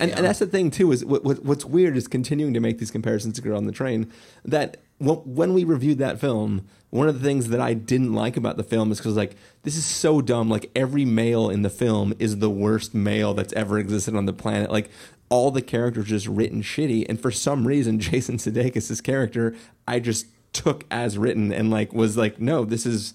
And, 0.00 0.12
and 0.12 0.24
that's 0.24 0.38
the 0.38 0.46
thing 0.46 0.70
too 0.70 0.92
is 0.92 1.04
what, 1.04 1.24
what 1.24 1.44
what's 1.44 1.64
weird 1.64 1.96
is 1.96 2.06
continuing 2.06 2.54
to 2.54 2.60
make 2.60 2.78
these 2.78 2.90
comparisons 2.90 3.34
to 3.34 3.42
Girl 3.42 3.56
on 3.56 3.66
the 3.66 3.72
Train. 3.72 4.10
That 4.44 4.78
when, 4.98 5.54
we 5.54 5.64
reviewed 5.64 5.98
that 5.98 6.20
film, 6.20 6.66
one 6.90 7.08
of 7.08 7.20
the 7.20 7.24
things 7.24 7.48
that 7.48 7.60
I 7.60 7.74
didn't 7.74 8.14
like 8.14 8.36
about 8.36 8.56
the 8.56 8.64
film 8.64 8.90
is 8.90 8.98
because 8.98 9.16
like 9.16 9.36
this 9.62 9.76
is 9.76 9.84
so 9.84 10.20
dumb. 10.20 10.48
Like 10.48 10.70
every 10.74 11.04
male 11.04 11.50
in 11.50 11.62
the 11.62 11.70
film 11.70 12.14
is 12.18 12.38
the 12.38 12.50
worst 12.50 12.94
male 12.94 13.34
that's 13.34 13.52
ever 13.52 13.78
existed 13.78 14.16
on 14.16 14.26
the 14.26 14.32
planet. 14.32 14.70
Like 14.70 14.90
all 15.28 15.50
the 15.50 15.62
characters 15.62 16.06
just 16.06 16.26
written 16.26 16.62
shitty, 16.62 17.06
and 17.08 17.20
for 17.20 17.30
some 17.30 17.66
reason, 17.66 18.00
Jason 18.00 18.38
Sudeikis' 18.38 19.02
character 19.02 19.54
I 19.86 20.00
just 20.00 20.26
took 20.52 20.84
as 20.90 21.18
written 21.18 21.52
and 21.52 21.70
like 21.70 21.92
was 21.92 22.16
like, 22.16 22.40
no, 22.40 22.64
this 22.64 22.86
is 22.86 23.14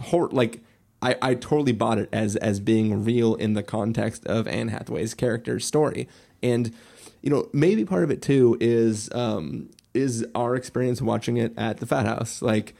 hor- 0.00 0.30
like 0.30 0.60
I, 1.00 1.16
I 1.20 1.34
totally 1.34 1.72
bought 1.72 1.98
it 1.98 2.08
as 2.12 2.36
as 2.36 2.58
being 2.60 3.04
real 3.04 3.34
in 3.34 3.54
the 3.54 3.62
context 3.62 4.26
of 4.26 4.48
Anne 4.48 4.68
Hathaway's 4.68 5.14
character's 5.14 5.66
story. 5.66 6.08
And 6.42 6.74
you 7.20 7.30
know, 7.30 7.48
maybe 7.52 7.84
part 7.84 8.02
of 8.02 8.10
it 8.10 8.22
too 8.22 8.56
is 8.60 9.12
um 9.12 9.70
is 9.94 10.26
our 10.34 10.54
experience 10.56 11.02
watching 11.02 11.36
it 11.36 11.52
at 11.56 11.78
the 11.78 11.86
Drafthouse. 11.86 12.40
Like 12.42 12.74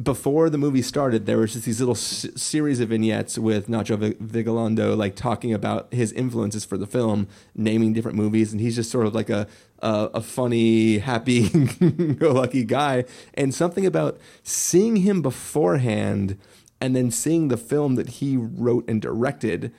before 0.00 0.48
the 0.48 0.58
movie 0.58 0.80
started, 0.82 1.26
there 1.26 1.38
was 1.38 1.52
just 1.52 1.66
these 1.66 1.80
little 1.80 1.94
s- 1.94 2.26
series 2.34 2.80
of 2.80 2.88
vignettes 2.88 3.36
with 3.38 3.68
Nacho 3.68 3.98
Vi- 3.98 4.14
Vigalondo, 4.42 4.96
like 4.96 5.14
talking 5.16 5.52
about 5.52 5.92
his 5.92 6.12
influences 6.12 6.64
for 6.64 6.78
the 6.78 6.86
film, 6.86 7.28
naming 7.54 7.92
different 7.92 8.16
movies, 8.16 8.52
and 8.52 8.60
he's 8.60 8.76
just 8.76 8.90
sort 8.90 9.06
of 9.06 9.14
like 9.14 9.28
a 9.30 9.46
a, 9.80 10.10
a 10.14 10.20
funny, 10.22 10.98
happy-go-lucky 10.98 12.64
guy. 12.66 13.04
And 13.34 13.52
something 13.54 13.84
about 13.84 14.18
seeing 14.42 14.96
him 14.96 15.22
beforehand 15.22 16.38
and 16.80 16.94
then 16.96 17.10
seeing 17.10 17.48
the 17.48 17.56
film 17.56 17.96
that 17.96 18.08
he 18.08 18.36
wrote 18.36 18.88
and 18.88 19.02
directed, 19.02 19.72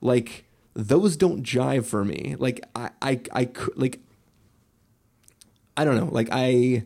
like 0.00 0.44
those 0.74 1.16
don't 1.16 1.42
jive 1.44 1.84
for 1.86 2.04
me. 2.04 2.34
Like 2.38 2.64
I, 2.74 2.90
I, 3.00 3.20
I 3.32 3.48
like. 3.76 4.00
I 5.76 5.84
don't 5.84 5.96
know. 5.96 6.08
Like 6.10 6.28
I 6.30 6.84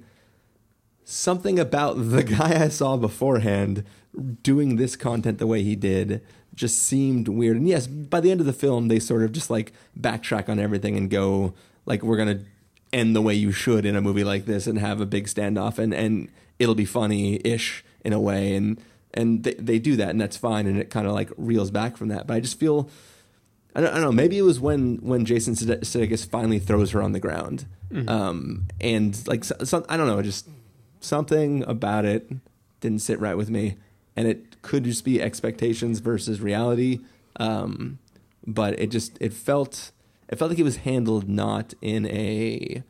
something 1.04 1.58
about 1.58 1.94
the 2.10 2.22
guy 2.22 2.62
I 2.62 2.68
saw 2.68 2.96
beforehand 2.96 3.84
doing 4.42 4.76
this 4.76 4.96
content 4.96 5.38
the 5.38 5.46
way 5.46 5.62
he 5.62 5.76
did 5.76 6.22
just 6.54 6.82
seemed 6.82 7.28
weird. 7.28 7.56
And 7.56 7.68
yes, 7.68 7.86
by 7.86 8.20
the 8.20 8.30
end 8.30 8.40
of 8.40 8.46
the 8.46 8.52
film, 8.52 8.88
they 8.88 8.98
sort 8.98 9.22
of 9.22 9.32
just 9.32 9.48
like 9.48 9.72
backtrack 9.98 10.48
on 10.48 10.58
everything 10.58 10.96
and 10.96 11.08
go 11.08 11.54
like, 11.86 12.02
we're 12.02 12.16
gonna 12.16 12.40
end 12.92 13.14
the 13.14 13.22
way 13.22 13.34
you 13.34 13.52
should 13.52 13.84
in 13.84 13.96
a 13.96 14.00
movie 14.00 14.24
like 14.24 14.46
this 14.46 14.66
and 14.66 14.78
have 14.78 15.00
a 15.00 15.06
big 15.06 15.26
standoff 15.26 15.78
and 15.78 15.92
and 15.92 16.30
it'll 16.58 16.74
be 16.74 16.86
funny 16.86 17.38
ish 17.44 17.84
in 18.02 18.14
a 18.14 18.20
way 18.20 18.54
and 18.54 18.80
and 19.12 19.44
they, 19.44 19.54
they 19.54 19.78
do 19.78 19.94
that 19.96 20.08
and 20.08 20.20
that's 20.20 20.36
fine 20.36 20.66
and 20.66 20.78
it 20.78 20.90
kind 20.90 21.06
of 21.06 21.12
like 21.12 21.30
reels 21.36 21.70
back 21.70 21.96
from 21.96 22.08
that. 22.08 22.26
But 22.26 22.34
I 22.34 22.40
just 22.40 22.58
feel. 22.58 22.88
I 23.74 23.82
don't, 23.82 23.90
I 23.90 23.94
don't 23.94 24.02
know. 24.02 24.12
Maybe 24.12 24.38
it 24.38 24.42
was 24.42 24.58
when 24.58 24.96
when 24.96 25.24
Jason 25.24 25.54
Sude- 25.54 25.82
Sudeikis 25.82 26.28
finally 26.28 26.58
throws 26.58 26.90
her 26.92 27.02
on 27.02 27.12
the 27.12 27.20
ground, 27.20 27.66
um, 28.06 28.68
and 28.80 29.18
like 29.26 29.44
so, 29.44 29.56
some, 29.64 29.84
I 29.88 29.96
don't 29.96 30.06
know, 30.06 30.20
just 30.22 30.48
something 31.00 31.64
about 31.64 32.04
it 32.04 32.30
didn't 32.80 33.00
sit 33.00 33.18
right 33.20 33.36
with 33.36 33.50
me, 33.50 33.76
and 34.16 34.28
it 34.28 34.60
could 34.62 34.84
just 34.84 35.04
be 35.04 35.20
expectations 35.22 36.00
versus 36.00 36.40
reality. 36.40 37.00
Um, 37.36 37.98
but 38.46 38.78
it 38.78 38.90
just 38.90 39.16
it 39.20 39.32
felt 39.32 39.90
it 40.28 40.36
felt 40.38 40.50
like 40.50 40.58
it 40.58 40.64
was 40.64 40.78
handled 40.78 41.28
not 41.28 41.74
in 41.80 42.06
a 42.06 42.82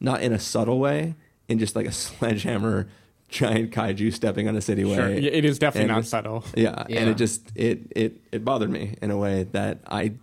not 0.00 0.22
in 0.22 0.32
a 0.32 0.38
subtle 0.38 0.78
way, 0.80 1.14
in 1.48 1.58
just 1.58 1.74
like 1.76 1.86
a 1.86 1.92
sledgehammer 2.02 2.88
giant 3.28 3.70
kaiju 3.70 4.12
stepping 4.12 4.46
on 4.48 4.54
a 4.56 4.60
city 4.60 4.84
way. 4.84 4.94
Sure. 4.96 5.08
Yeah, 5.10 5.30
It 5.30 5.44
is 5.46 5.58
definitely 5.58 5.88
And- 5.88 5.96
not 5.98 6.06
subtle. 6.06 6.44
Yeah, 6.54 6.84
Yeah. 6.88 7.00
and 7.00 7.10
it 7.10 7.16
just 7.16 7.50
it 7.54 7.80
it 7.96 8.20
it 8.32 8.44
bothered 8.44 8.70
me 8.70 8.96
in 9.00 9.10
a 9.10 9.16
way 9.16 9.44
that 9.52 9.80
I 9.86 10.14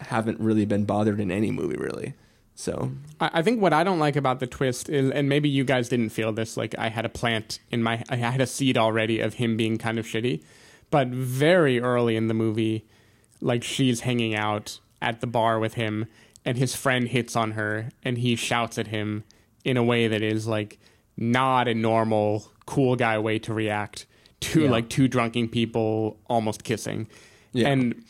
haven't 0.00 0.40
really 0.40 0.64
been 0.66 0.84
bothered 0.84 1.20
in 1.20 1.30
any 1.30 1.50
movie 1.52 1.76
really. 1.76 2.14
So 2.58 2.90
I 3.20 3.30
I 3.34 3.42
think 3.42 3.60
what 3.60 3.72
I 3.72 3.84
don't 3.84 3.98
like 4.00 4.16
about 4.16 4.40
the 4.40 4.46
twist 4.46 4.88
is, 4.88 5.10
and 5.10 5.28
maybe 5.28 5.48
you 5.48 5.62
guys 5.62 5.88
didn't 5.88 6.08
feel 6.08 6.32
this, 6.32 6.56
like 6.56 6.74
I 6.78 6.88
had 6.88 7.04
a 7.04 7.08
plant 7.10 7.60
in 7.70 7.82
my, 7.82 8.02
I 8.08 8.16
had 8.16 8.40
a 8.40 8.46
seed 8.46 8.76
already 8.78 9.20
of 9.20 9.34
him 9.34 9.56
being 9.56 9.76
kind 9.78 9.98
of 9.98 10.06
shitty, 10.06 10.42
but 10.90 11.08
very 11.08 11.78
early 11.80 12.16
in 12.16 12.28
the 12.28 12.34
movie, 12.34 12.84
like 13.40 13.62
she's 13.62 14.00
hanging 14.00 14.34
out 14.34 14.80
at 15.02 15.20
the 15.20 15.26
bar 15.26 15.58
with 15.60 15.74
him, 15.74 16.06
and 16.46 16.56
his 16.56 16.74
friend 16.74 17.08
hits 17.08 17.36
on 17.36 17.52
her, 17.52 17.90
and 18.02 18.18
he 18.18 18.34
shouts 18.34 18.78
at 18.78 18.86
him 18.88 19.24
in 19.64 19.76
a 19.76 19.84
way 19.84 20.08
that 20.08 20.22
is 20.22 20.46
like 20.46 20.78
not 21.16 21.68
a 21.68 21.74
normal 21.74 22.50
cool 22.64 22.96
guy 22.96 23.18
way 23.18 23.38
to 23.38 23.52
react 23.52 24.06
to 24.40 24.62
Yeah. 24.62 24.70
like 24.70 24.88
two 24.88 25.08
drunken 25.08 25.48
people 25.48 26.16
almost 26.28 26.64
kissing, 26.64 27.06
Yeah. 27.52 27.68
and 27.68 28.02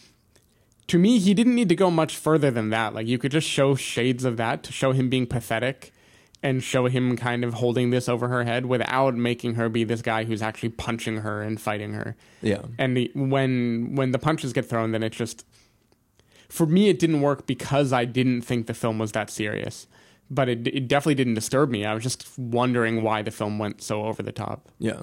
to 0.89 0.99
me, 0.99 1.18
he 1.18 1.34
didn't 1.34 1.55
need 1.55 1.68
to 1.68 1.76
go 1.76 1.91
much 1.91 2.16
further 2.16 2.51
than 2.51 2.70
that. 2.70 2.95
Like 2.95 3.07
you 3.07 3.18
could 3.18 3.32
just 3.32 3.49
show 3.49 3.74
shades 3.74 4.24
of 4.24 4.37
that 4.37 4.62
to 4.64 4.72
show 4.72 4.93
him 4.93 5.09
being 5.09 5.26
pathetic 5.26 5.93
and 6.43 6.62
show 6.62 6.87
him 6.87 7.16
kind 7.16 7.45
of 7.45 7.55
holding 7.55 7.91
this 7.91 8.09
over 8.09 8.28
her 8.28 8.45
head 8.45 8.66
without 8.66 9.16
making 9.16 9.55
her 9.55 9.68
be 9.68 9.84
this 9.84 10.03
guy 10.03 10.24
who's 10.24 10.43
actually 10.43 10.68
punching 10.68 11.18
her 11.18 11.43
and 11.43 11.61
fighting 11.61 11.95
her. 11.95 12.14
yeah, 12.43 12.62
And 12.78 12.97
the, 12.97 13.11
when 13.14 13.95
when 13.97 14.12
the 14.12 14.18
punches 14.18 14.53
get 14.53 14.68
thrown, 14.68 14.93
then 14.93 15.03
it 15.03 15.12
just 15.12 15.45
for 16.49 16.66
me 16.66 16.89
it 16.89 16.99
didn't 16.99 17.20
work 17.20 17.47
because 17.47 17.93
I 17.93 18.05
didn't 18.05 18.43
think 18.43 18.66
the 18.66 18.74
film 18.74 18.99
was 18.99 19.12
that 19.12 19.30
serious. 19.30 19.89
But 20.30 20.49
it 20.49 20.66
it 20.68 20.89
definitely 20.89 21.14
didn't 21.16 21.34
disturb 21.34 21.70
me. 21.70 21.84
I 21.84 21.95
was 21.95 22.03
just 22.03 22.39
wondering 22.39 23.03
why 23.03 23.22
the 23.22 23.30
film 23.30 23.59
went 23.59 23.82
so 23.82 24.05
over 24.05 24.22
the 24.22 24.32
top. 24.32 24.68
yeah. 24.78 25.03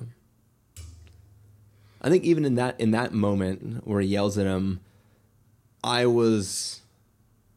I 2.01 2.09
think 2.09 2.25
even 2.25 2.43
in 2.43 2.55
that 2.55 2.79
in 2.79 2.91
that 2.91 3.13
moment 3.13 3.87
where 3.87 4.01
he 4.01 4.07
yells 4.09 4.37
at 4.37 4.45
him, 4.45 4.81
I 5.83 6.05
was 6.05 6.81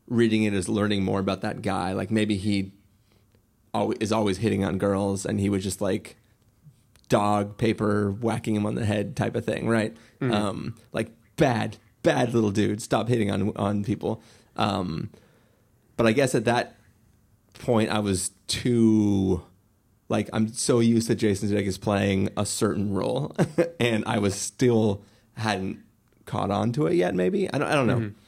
reading 0.09 0.45
it 0.45 0.53
as 0.53 0.69
learning 0.69 1.05
more 1.05 1.21
about 1.21 1.41
that 1.43 1.63
guy. 1.63 1.93
Like 1.93 2.11
maybe 2.11 2.37
he 2.37 2.73
always, 3.73 3.99
is 3.99 4.13
always 4.13 4.39
hitting 4.39 4.65
on 4.65 4.79
girls, 4.79 5.25
and 5.27 5.39
he 5.41 5.49
was 5.49 5.63
just 5.63 5.81
like 5.81 6.17
dog 7.09 7.57
paper 7.57 8.11
whacking 8.11 8.57
him 8.57 8.67
on 8.67 8.75
the 8.75 8.85
head 8.85 9.17
type 9.17 9.37
of 9.37 9.45
thing, 9.45 9.69
right? 9.69 9.97
Um, 10.33 10.75
like 10.93 11.11
bad, 11.37 11.77
bad 12.03 12.35
little 12.35 12.51
dude. 12.51 12.83
Stop 12.83 13.09
hitting 13.09 13.31
on 13.31 13.53
on 13.57 13.85
people. 13.85 14.23
Um, 14.57 15.11
but 15.97 16.07
I 16.07 16.13
guess 16.13 16.35
at 16.35 16.45
that 16.47 16.77
point, 17.55 17.91
I 17.91 18.01
was 18.01 18.31
too 18.49 19.43
like 20.09 20.29
I'm 20.33 20.49
so 20.49 20.81
used 20.81 21.09
to 21.09 21.15
Jason 21.15 21.49
Sudeikis 21.49 21.81
playing 21.81 22.31
a 22.37 22.47
certain 22.47 22.93
role, 22.93 23.37
and 23.81 24.05
I 24.07 24.19
was 24.19 24.35
still 24.35 25.03
hadn't 25.35 25.81
caught 26.27 26.51
on 26.51 26.73
to 26.73 26.87
it 26.87 26.95
yet. 26.95 27.15
Maybe 27.15 27.53
I 27.53 27.59
don't. 27.59 27.69
I 27.69 27.75
don't 27.75 27.87
know. 27.87 27.99
Mm-hmm. 27.99 28.19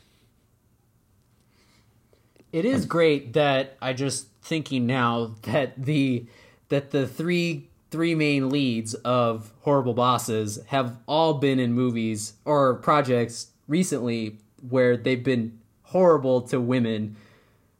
It 2.53 2.64
is 2.64 2.82
um, 2.82 2.88
great 2.88 3.34
that 3.34 3.76
I 3.82 3.92
just 3.92 4.28
thinking 4.42 4.86
now 4.86 5.34
that 5.42 5.82
the 5.82 6.26
that 6.70 6.90
the 6.90 7.07
three 7.07 7.68
three 7.90 8.14
main 8.14 8.49
leads 8.51 8.94
of 8.94 9.53
horrible 9.61 9.94
bosses 9.94 10.59
have 10.68 10.96
all 11.07 11.34
been 11.34 11.59
in 11.59 11.72
movies 11.72 12.34
or 12.44 12.74
projects 12.74 13.49
recently 13.66 14.38
where 14.68 14.96
they've 14.96 15.24
been 15.24 15.59
horrible 15.82 16.42
to 16.42 16.61
women 16.61 17.16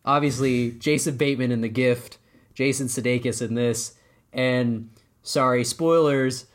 obviously 0.09 0.71
Jason 0.73 1.17
Bateman 1.17 1.53
in 1.53 1.61
The 1.61 1.69
Gift, 1.69 2.19
Jason 2.55 2.87
Sudeikis 2.87 3.43
in 3.43 3.55
this, 3.55 3.93
and 4.33 4.89
sorry, 5.23 5.63
spoilers 5.65 6.47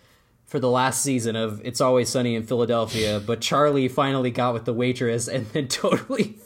for 0.54 0.60
the 0.60 0.70
last 0.70 1.02
season 1.02 1.36
of 1.36 1.60
It's 1.66 1.82
Always 1.82 2.10
Sunny 2.10 2.36
in 2.36 2.44
Philadelphia, 2.44 3.20
but 3.20 3.42
Charlie 3.42 3.88
finally 3.88 4.30
got 4.30 4.54
with 4.54 4.66
the 4.66 4.74
waitress 4.74 5.28
and 5.28 5.48
then 5.48 5.68
totally 5.68 6.38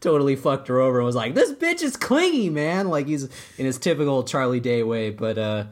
totally 0.00 0.34
fucked 0.34 0.66
her 0.66 0.80
over 0.80 0.98
and 0.98 1.06
was 1.06 1.14
like, 1.14 1.34
"This 1.34 1.52
bitch 1.52 1.80
is 1.80 1.96
clingy, 1.96 2.50
man." 2.50 2.88
Like 2.88 3.06
he's 3.06 3.28
in 3.58 3.64
his 3.64 3.78
typical 3.78 4.24
Charlie 4.24 4.58
Day 4.58 4.82
way, 4.82 5.10
but 5.10 5.38
uh 5.38 5.66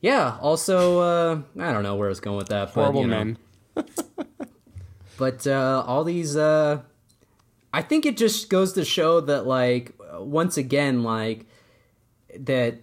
yeah, 0.00 0.36
also 0.40 0.98
uh 0.98 1.40
I 1.60 1.72
don't 1.72 1.84
know 1.84 1.94
where 1.94 2.08
I 2.08 2.10
was 2.10 2.18
going 2.18 2.38
with 2.38 2.48
that, 2.48 2.74
but 2.74 2.80
Horrible 2.80 3.02
you 3.02 3.06
know. 3.06 3.24
men. 3.24 3.38
But 5.16 5.48
uh, 5.48 5.82
all 5.84 6.04
these, 6.04 6.36
uh, 6.36 6.80
I 7.72 7.82
think 7.82 8.06
it 8.06 8.16
just 8.16 8.48
goes 8.48 8.72
to 8.74 8.84
show 8.84 9.20
that, 9.22 9.48
like, 9.48 9.92
once 10.14 10.56
again, 10.56 11.02
like 11.02 11.44
that. 12.38 12.78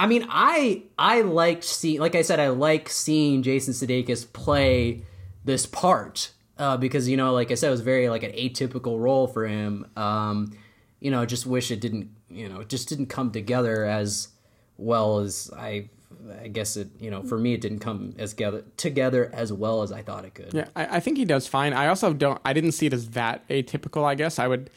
I 0.00 0.06
mean, 0.06 0.26
I 0.30 0.84
I 0.98 1.20
liked 1.20 1.62
seeing, 1.62 2.00
like 2.00 2.14
I 2.14 2.22
said, 2.22 2.40
I 2.40 2.48
like 2.48 2.88
seeing 2.88 3.42
Jason 3.42 3.74
Sudeikis 3.74 4.32
play 4.32 5.02
this 5.44 5.66
part 5.66 6.32
uh, 6.56 6.78
because 6.78 7.06
you 7.06 7.18
know, 7.18 7.34
like 7.34 7.50
I 7.50 7.54
said, 7.54 7.68
it 7.68 7.72
was 7.72 7.82
very 7.82 8.08
like 8.08 8.22
an 8.22 8.32
atypical 8.32 8.98
role 8.98 9.26
for 9.26 9.46
him. 9.46 9.86
Um, 9.96 10.56
you 11.00 11.10
know, 11.10 11.26
just 11.26 11.44
wish 11.44 11.70
it 11.70 11.82
didn't, 11.82 12.08
you 12.30 12.48
know, 12.48 12.62
just 12.62 12.88
didn't 12.88 13.08
come 13.08 13.30
together 13.30 13.84
as 13.84 14.28
well 14.78 15.18
as 15.18 15.50
I. 15.54 15.90
I 16.42 16.48
guess 16.48 16.76
it, 16.76 16.88
you 17.00 17.10
know, 17.10 17.22
for 17.22 17.38
me, 17.38 17.54
it 17.54 17.60
didn't 17.60 17.78
come 17.78 18.14
as 18.18 18.30
together 18.30 18.64
together 18.76 19.30
as 19.32 19.52
well 19.52 19.82
as 19.82 19.90
I 19.90 20.02
thought 20.02 20.24
it 20.24 20.34
could. 20.34 20.52
Yeah, 20.52 20.66
I, 20.76 20.96
I 20.96 21.00
think 21.00 21.16
he 21.16 21.24
does 21.24 21.46
fine. 21.46 21.72
I 21.72 21.88
also 21.88 22.12
don't. 22.12 22.40
I 22.44 22.52
didn't 22.52 22.72
see 22.72 22.86
it 22.86 22.92
as 22.92 23.10
that 23.10 23.46
atypical. 23.48 24.04
I 24.04 24.14
guess 24.14 24.38
I 24.38 24.46
would 24.46 24.70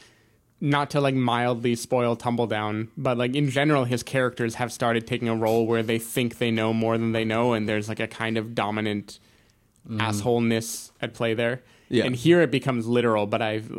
not 0.64 0.90
to 0.90 1.00
like 1.00 1.14
mildly 1.14 1.76
spoil 1.76 2.16
Tumbledown, 2.16 2.88
but 2.96 3.18
like 3.18 3.34
in 3.36 3.50
general, 3.50 3.84
his 3.84 4.02
characters 4.02 4.54
have 4.54 4.72
started 4.72 5.06
taking 5.06 5.28
a 5.28 5.36
role 5.36 5.66
where 5.66 5.82
they 5.82 5.98
think 5.98 6.38
they 6.38 6.50
know 6.50 6.72
more 6.72 6.96
than 6.96 7.12
they 7.12 7.24
know, 7.24 7.52
and 7.52 7.68
there's 7.68 7.88
like 7.88 8.00
a 8.00 8.08
kind 8.08 8.38
of 8.38 8.54
dominant 8.54 9.18
mm-hmm. 9.86 10.00
assholeness 10.00 10.90
at 11.02 11.12
play 11.12 11.34
there. 11.34 11.62
Yeah. 11.90 12.04
And 12.04 12.16
here 12.16 12.40
it 12.40 12.50
becomes 12.50 12.86
literal, 12.86 13.26
but 13.26 13.42
I've. 13.42 13.70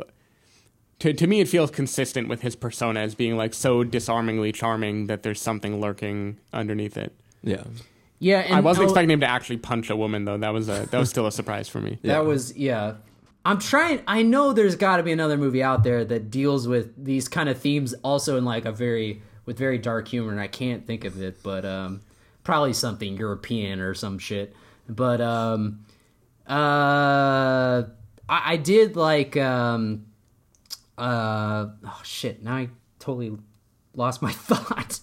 To, 0.99 1.11
to 1.11 1.27
me, 1.27 1.41
it 1.41 1.49
feels 1.49 1.71
consistent 1.71 2.29
with 2.29 2.41
his 2.41 2.55
persona 2.55 3.01
as 3.01 3.15
being 3.15 3.35
like 3.35 3.53
so 3.53 3.83
disarmingly 3.83 4.53
charming 4.53 5.07
that 5.07 5.23
there's 5.23 5.41
something 5.41 5.81
lurking 5.81 6.37
underneath 6.53 6.95
it. 6.95 7.13
Yeah. 7.43 7.63
Yeah, 8.19 8.39
and 8.39 8.55
I 8.55 8.59
wasn't 8.61 8.85
oh, 8.85 8.89
expecting 8.89 9.11
him 9.11 9.19
to 9.19 9.29
actually 9.29 9.57
punch 9.57 9.89
a 9.89 9.95
woman 9.95 10.23
though. 10.23 10.37
That 10.37 10.53
was 10.53 10.69
a 10.69 10.87
that 10.91 10.97
was 10.97 11.09
still 11.09 11.27
a 11.27 11.31
surprise 11.31 11.67
for 11.67 11.81
me. 11.81 11.99
That 12.03 12.25
was 12.25 12.55
yeah. 12.55 12.95
I'm 13.45 13.59
trying. 13.59 14.01
I 14.07 14.23
know 14.23 14.53
there's 14.53 14.75
got 14.75 14.97
to 14.97 15.03
be 15.03 15.11
another 15.11 15.37
movie 15.37 15.61
out 15.61 15.83
there 15.83 16.03
that 16.03 16.31
deals 16.31 16.67
with 16.67 17.05
these 17.05 17.27
kind 17.27 17.47
of 17.47 17.59
themes, 17.59 17.93
also 18.03 18.37
in 18.37 18.43
like 18.43 18.65
a 18.65 18.71
very 18.71 19.21
with 19.45 19.59
very 19.59 19.77
dark 19.77 20.07
humor, 20.07 20.31
and 20.31 20.41
I 20.41 20.47
can't 20.47 20.87
think 20.87 21.05
of 21.05 21.21
it, 21.21 21.43
but 21.43 21.63
um, 21.63 22.01
probably 22.43 22.73
something 22.73 23.15
European 23.15 23.79
or 23.79 23.93
some 23.93 24.17
shit. 24.17 24.55
But 24.89 25.21
um, 25.21 25.85
uh, 26.49 27.83
I, 28.27 28.53
I 28.53 28.57
did 28.57 28.95
like 28.95 29.37
um, 29.37 30.07
uh, 30.97 31.67
oh 31.85 32.01
shit. 32.03 32.43
Now 32.43 32.55
I 32.55 32.69
totally 32.97 33.37
lost 33.93 34.23
my 34.23 34.31
thought. 34.33 34.99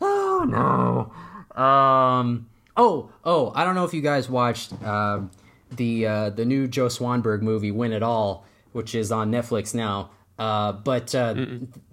oh 0.00 0.44
no. 0.46 1.60
Um. 1.60 2.48
Oh. 2.76 3.10
Oh. 3.24 3.52
I 3.56 3.64
don't 3.64 3.74
know 3.74 3.84
if 3.84 3.92
you 3.92 4.02
guys 4.02 4.30
watched 4.30 4.72
um 4.84 5.32
the 5.70 6.06
uh, 6.06 6.30
the 6.30 6.44
new 6.44 6.66
Joe 6.66 6.86
Swanberg 6.86 7.42
movie 7.42 7.70
Win 7.70 7.92
It 7.92 8.02
All, 8.02 8.46
which 8.72 8.94
is 8.94 9.12
on 9.12 9.30
Netflix 9.30 9.74
now. 9.74 10.10
Uh, 10.38 10.72
but 10.72 11.14
uh, 11.14 11.34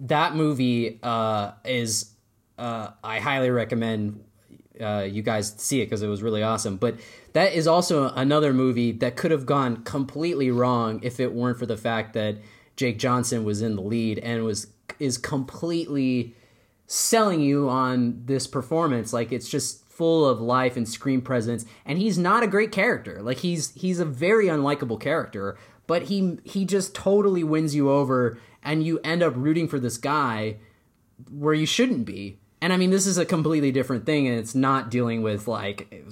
that 0.00 0.34
movie 0.34 0.98
uh, 1.02 1.52
is 1.64 2.14
uh, 2.58 2.90
I 3.04 3.20
highly 3.20 3.50
recommend 3.50 4.24
uh, 4.80 5.06
you 5.08 5.22
guys 5.22 5.54
see 5.58 5.80
it 5.80 5.86
because 5.86 6.02
it 6.02 6.08
was 6.08 6.22
really 6.22 6.42
awesome. 6.42 6.76
But 6.76 6.96
that 7.32 7.52
is 7.52 7.66
also 7.66 8.10
another 8.10 8.52
movie 8.52 8.92
that 8.92 9.16
could 9.16 9.30
have 9.30 9.46
gone 9.46 9.84
completely 9.84 10.50
wrong 10.50 11.00
if 11.02 11.20
it 11.20 11.32
weren't 11.32 11.58
for 11.58 11.66
the 11.66 11.76
fact 11.76 12.14
that 12.14 12.36
Jake 12.76 12.98
Johnson 12.98 13.44
was 13.44 13.60
in 13.60 13.76
the 13.76 13.82
lead 13.82 14.18
and 14.20 14.44
was 14.44 14.68
is 14.98 15.18
completely 15.18 16.34
selling 16.86 17.40
you 17.40 17.68
on 17.68 18.22
this 18.24 18.46
performance 18.46 19.12
like 19.12 19.30
it's 19.30 19.48
just 19.48 19.84
full 19.98 20.24
of 20.26 20.40
life 20.40 20.76
and 20.76 20.88
screen 20.88 21.20
presence 21.20 21.66
and 21.84 21.98
he's 21.98 22.16
not 22.16 22.42
a 22.42 22.46
great 22.46 22.72
character. 22.72 23.20
Like 23.20 23.38
he's 23.38 23.74
he's 23.74 23.98
a 23.98 24.04
very 24.04 24.46
unlikable 24.46 24.98
character 24.98 25.58
but 25.88 26.04
he 26.04 26.38
he 26.44 26.64
just 26.64 26.94
totally 26.94 27.42
wins 27.42 27.74
you 27.74 27.90
over 27.90 28.38
and 28.62 28.86
you 28.86 29.00
end 29.00 29.22
up 29.22 29.34
rooting 29.36 29.66
for 29.66 29.80
this 29.80 29.98
guy 29.98 30.56
where 31.30 31.54
you 31.54 31.66
shouldn't 31.66 32.06
be. 32.06 32.38
And 32.60 32.72
i 32.72 32.76
mean 32.76 32.90
this 32.90 33.06
is 33.06 33.18
a 33.18 33.24
completely 33.24 33.70
different 33.70 34.06
thing 34.06 34.26
and 34.26 34.38
it's 34.38 34.54
not 34.54 34.90
dealing 34.90 35.22
with 35.22 35.46
like 35.46 36.02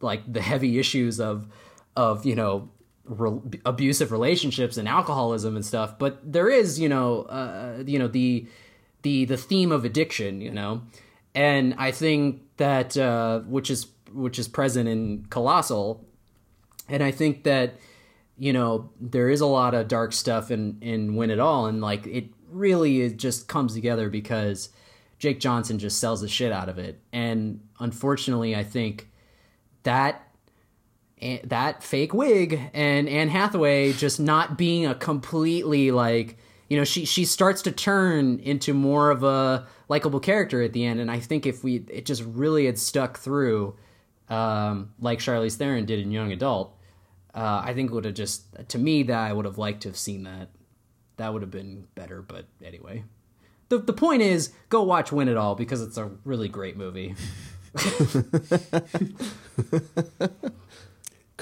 like 0.00 0.20
the 0.30 0.40
heavy 0.40 0.78
issues 0.78 1.18
of 1.18 1.48
of 1.96 2.24
you 2.24 2.36
know 2.36 2.68
re- 3.04 3.60
abusive 3.64 4.12
relationships 4.12 4.76
and 4.76 4.88
alcoholism 4.88 5.56
and 5.56 5.64
stuff 5.64 5.98
but 5.98 6.20
there 6.24 6.48
is 6.48 6.78
you 6.78 6.88
know 6.88 7.22
uh, 7.22 7.82
you 7.86 7.98
know 7.98 8.08
the 8.08 8.46
the 9.02 9.24
the 9.24 9.36
theme 9.36 9.72
of 9.72 9.84
addiction 9.84 10.40
you 10.40 10.50
know 10.50 10.82
and 11.34 11.74
i 11.78 11.90
think 11.90 12.40
that 12.56 12.96
uh, 12.96 13.40
which 13.40 13.70
is 13.70 13.88
which 14.14 14.38
is 14.38 14.48
present 14.48 14.88
in 14.88 15.26
colossal. 15.28 16.06
And 16.88 17.02
i 17.02 17.10
think 17.10 17.44
that 17.44 17.74
you 18.38 18.52
know 18.52 18.90
there 19.00 19.28
is 19.28 19.40
a 19.40 19.46
lot 19.46 19.74
of 19.74 19.88
dark 19.88 20.12
stuff 20.12 20.50
in 20.50 20.78
in 20.80 21.16
win 21.16 21.30
it 21.30 21.40
all. 21.40 21.66
And 21.66 21.80
like 21.80 22.06
it 22.06 22.26
really 22.48 23.02
it 23.02 23.16
just 23.16 23.48
comes 23.48 23.74
together 23.74 24.08
because 24.08 24.68
jake 25.18 25.40
johnson 25.40 25.78
just 25.78 25.98
sells 25.98 26.20
the 26.20 26.28
shit 26.28 26.52
out 26.52 26.68
of 26.68 26.78
it. 26.78 27.00
And 27.12 27.60
unfortunately 27.80 28.54
i 28.54 28.62
think 28.62 29.08
that 29.82 30.28
eh, 31.20 31.38
that 31.44 31.82
fake 31.82 32.14
wig 32.14 32.70
and 32.72 33.08
Anne 33.08 33.28
Hathaway 33.28 33.92
just 33.92 34.20
not 34.20 34.56
being 34.56 34.86
a 34.86 34.94
completely 34.94 35.90
like 35.90 36.38
you 36.74 36.80
know 36.80 36.84
she 36.84 37.04
she 37.04 37.24
starts 37.24 37.62
to 37.62 37.70
turn 37.70 38.40
into 38.40 38.74
more 38.74 39.12
of 39.12 39.22
a 39.22 39.64
likable 39.88 40.18
character 40.18 40.60
at 40.60 40.72
the 40.72 40.84
end. 40.84 40.98
And 40.98 41.08
I 41.08 41.20
think 41.20 41.46
if 41.46 41.62
we 41.62 41.84
it 41.88 42.04
just 42.04 42.24
really 42.24 42.66
had 42.66 42.80
stuck 42.80 43.16
through 43.16 43.76
um, 44.28 44.92
like 44.98 45.20
Charlize 45.20 45.54
Theron 45.54 45.86
did 45.86 46.00
in 46.00 46.10
Young 46.10 46.32
Adult 46.32 46.74
uh, 47.34 47.62
I 47.64 47.74
think 47.74 47.90
it 47.90 47.94
would 47.94 48.04
have 48.04 48.14
just 48.14 48.44
to 48.68 48.78
me 48.78 49.02
that 49.04 49.18
I 49.18 49.32
would 49.32 49.44
have 49.44 49.58
liked 49.58 49.82
to 49.82 49.88
have 49.88 49.96
seen 49.96 50.22
that. 50.24 50.50
That 51.16 51.32
would 51.32 51.42
have 51.42 51.50
been 51.50 51.86
better 51.94 52.22
but 52.22 52.46
anyway. 52.62 53.04
The 53.68 53.78
the 53.78 53.92
point 53.92 54.22
is 54.22 54.52
go 54.68 54.82
watch 54.82 55.12
Win 55.12 55.28
It 55.28 55.36
All 55.36 55.54
because 55.54 55.80
it's 55.82 55.96
a 55.96 56.10
really 56.24 56.48
great 56.48 56.76
movie 56.76 57.14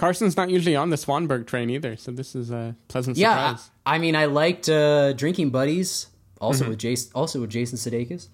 Carson's 0.03 0.37
not 0.37 0.51
usually 0.51 0.75
on 0.75 0.91
the 0.91 0.97
Swanberg 0.97 1.47
train 1.47 1.71
either, 1.71 1.97
so 1.97 2.11
this 2.11 2.35
is 2.35 2.51
a 2.51 2.75
pleasant 2.89 3.17
Yeah, 3.17 3.55
surprise. 3.55 3.71
I, 3.87 3.95
I 3.95 3.99
mean, 3.99 4.17
I 4.17 4.25
liked 4.25 4.69
uh, 4.69 5.13
Drinking 5.13 5.51
Buddies, 5.51 6.09
also 6.41 6.69
with 6.69 6.79
Jason, 6.81 7.13
also 7.15 7.41
with 7.41 7.51
Jason 7.51 7.79
Sudeikis, 7.79 8.27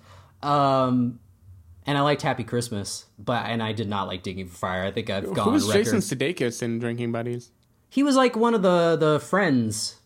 um, 0.42 1.20
and 1.84 1.98
I 1.98 2.00
liked 2.00 2.22
Happy 2.22 2.42
Christmas, 2.42 3.04
but 3.18 3.44
and 3.44 3.62
I 3.62 3.72
did 3.72 3.86
not 3.86 4.08
like 4.08 4.22
Digging 4.22 4.48
for 4.48 4.56
Fire. 4.56 4.82
I 4.82 4.90
think 4.90 5.10
I've 5.10 5.34
gone 5.34 5.52
Who's. 5.52 5.70
Jason 5.70 5.98
Sudeikis 5.98 6.62
in 6.62 6.78
Drinking 6.78 7.12
Buddies? 7.12 7.50
He 7.90 8.02
was 8.02 8.16
like 8.16 8.34
one 8.34 8.54
of 8.54 8.62
the 8.62 8.96
the 8.96 9.20
friends. 9.20 9.96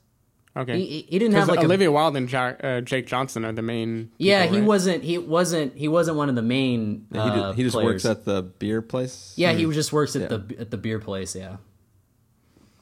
Okay, 0.55 0.79
He, 0.79 0.85
he- 0.87 1.07
he 1.09 1.19
didn't 1.19 1.35
have 1.35 1.49
like 1.49 1.61
a 1.61 1.65
Olivia 1.65 1.91
Wilde 1.91 2.15
and 2.17 2.31
ja- 2.31 2.53
uh, 2.63 2.81
Jake 2.83 3.07
Johnson 3.07 3.45
are 3.47 3.53
the 3.53 3.63
main. 3.63 4.11
yeah. 4.19 4.43
people, 4.43 4.55
He 4.55 4.61
right? 4.61 4.69
wasn't. 4.69 5.03
He 5.05 5.17
wasn't. 5.19 5.77
He 5.77 5.89
wasn't 5.89 6.19
one 6.19 6.29
of 6.29 6.35
the 6.35 6.43
main. 6.43 7.07
he, 7.11 7.19
uh, 7.19 7.53
ju- 7.53 7.57
he 7.57 7.63
just 7.63 7.73
players. 7.75 7.87
works 7.87 8.05
at 8.05 8.25
the 8.27 8.43
beer 8.43 8.83
place. 8.83 9.33
Yeah, 9.37 9.53
he 9.53 9.65
just 9.73 9.93
works 9.95 10.15
at 10.15 10.23
Yeah. 10.31 10.37
the 10.37 10.57
at 10.61 10.71
the 10.71 10.77
beer 10.77 10.99
place. 10.99 11.35
Yeah, 11.35 11.57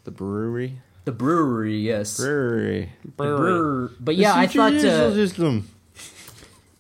The 0.03 0.11
brewery. 0.11 0.81
the 1.05 1.13
brewery. 1.13 1.79
Yes, 1.79 2.17
Brewery. 2.19 2.91
The 3.05 3.11
brewer- 3.11 3.93
But 4.01 4.17
yeah, 4.17 4.35
I 4.35 4.47
thought. 4.49 4.75
Uh, 4.75 5.61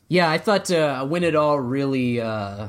Yeah, 0.08 0.28
I 0.28 0.38
thought 0.38 0.70
uh, 0.72 1.06
Win 1.08 1.22
It 1.22 1.36
All 1.36 1.60
really 1.60 2.20
uh, 2.20 2.68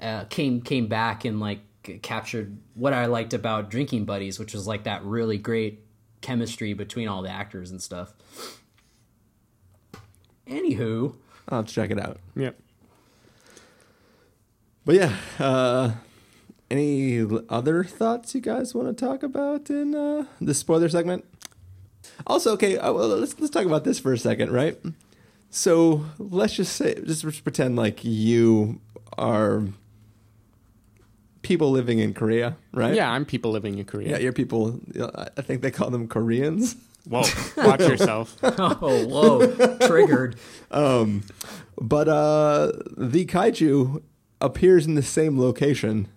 uh, 0.00 0.24
came 0.24 0.60
came 0.62 0.88
back 0.88 1.24
and 1.24 1.38
like 1.38 1.60
captured 2.02 2.56
what 2.74 2.92
I 2.92 3.06
liked 3.06 3.34
about 3.34 3.70
Drinking 3.70 4.04
Buddies, 4.04 4.40
which 4.40 4.52
was 4.52 4.66
like 4.66 4.82
that 4.84 5.04
really 5.04 5.38
great 5.38 5.83
chemistry 6.24 6.72
between 6.72 7.06
all 7.06 7.20
the 7.20 7.28
actors 7.28 7.70
and 7.70 7.82
stuff. 7.82 8.14
Anywho, 10.48 11.14
I'll 11.48 11.58
have 11.58 11.66
to 11.66 11.72
check 11.72 11.90
it 11.90 12.00
out. 12.00 12.18
Yep. 12.34 12.58
But 14.86 14.94
yeah, 14.94 15.16
uh, 15.38 15.92
any 16.70 17.20
other 17.48 17.84
thoughts 17.84 18.34
you 18.34 18.40
guys 18.40 18.74
want 18.74 18.88
to 18.88 19.04
talk 19.04 19.22
about 19.22 19.68
in 19.68 19.94
uh, 19.94 20.24
the 20.40 20.54
spoiler 20.54 20.88
segment? 20.88 21.26
Also, 22.26 22.52
okay, 22.52 22.78
uh, 22.78 22.92
well, 22.92 23.08
let's 23.08 23.38
let's 23.38 23.52
talk 23.52 23.66
about 23.66 23.84
this 23.84 23.98
for 23.98 24.12
a 24.12 24.18
second, 24.18 24.50
right? 24.50 24.78
So 25.50 26.06
let's 26.18 26.54
just 26.54 26.74
say, 26.74 26.94
just 27.04 27.44
pretend 27.44 27.76
like 27.76 28.02
you 28.02 28.80
are 29.18 29.64
people 31.44 31.70
living 31.70 32.00
in 32.00 32.12
Korea, 32.14 32.56
right? 32.72 32.94
Yeah, 32.94 33.10
I'm 33.10 33.24
people 33.24 33.52
living 33.52 33.78
in 33.78 33.84
Korea. 33.84 34.10
yeah, 34.10 34.18
you're 34.18 34.32
people. 34.32 34.80
I 34.98 35.28
I 35.36 35.42
think 35.42 35.62
they 35.62 35.70
call 35.70 35.90
them 35.90 36.08
Koreans. 36.08 36.74
Whoa, 37.08 37.22
watch 37.58 37.80
yourself. 37.92 38.36
Oh, 38.42 39.06
whoa, 39.06 39.76
triggered. 39.86 40.36
Um, 40.70 41.22
But 41.80 42.08
uh, 42.08 42.72
the 42.96 43.26
kaiju 43.26 44.02
appears 44.40 44.86
in 44.86 44.94
the 44.94 45.02
same 45.02 45.38
location 45.38 46.08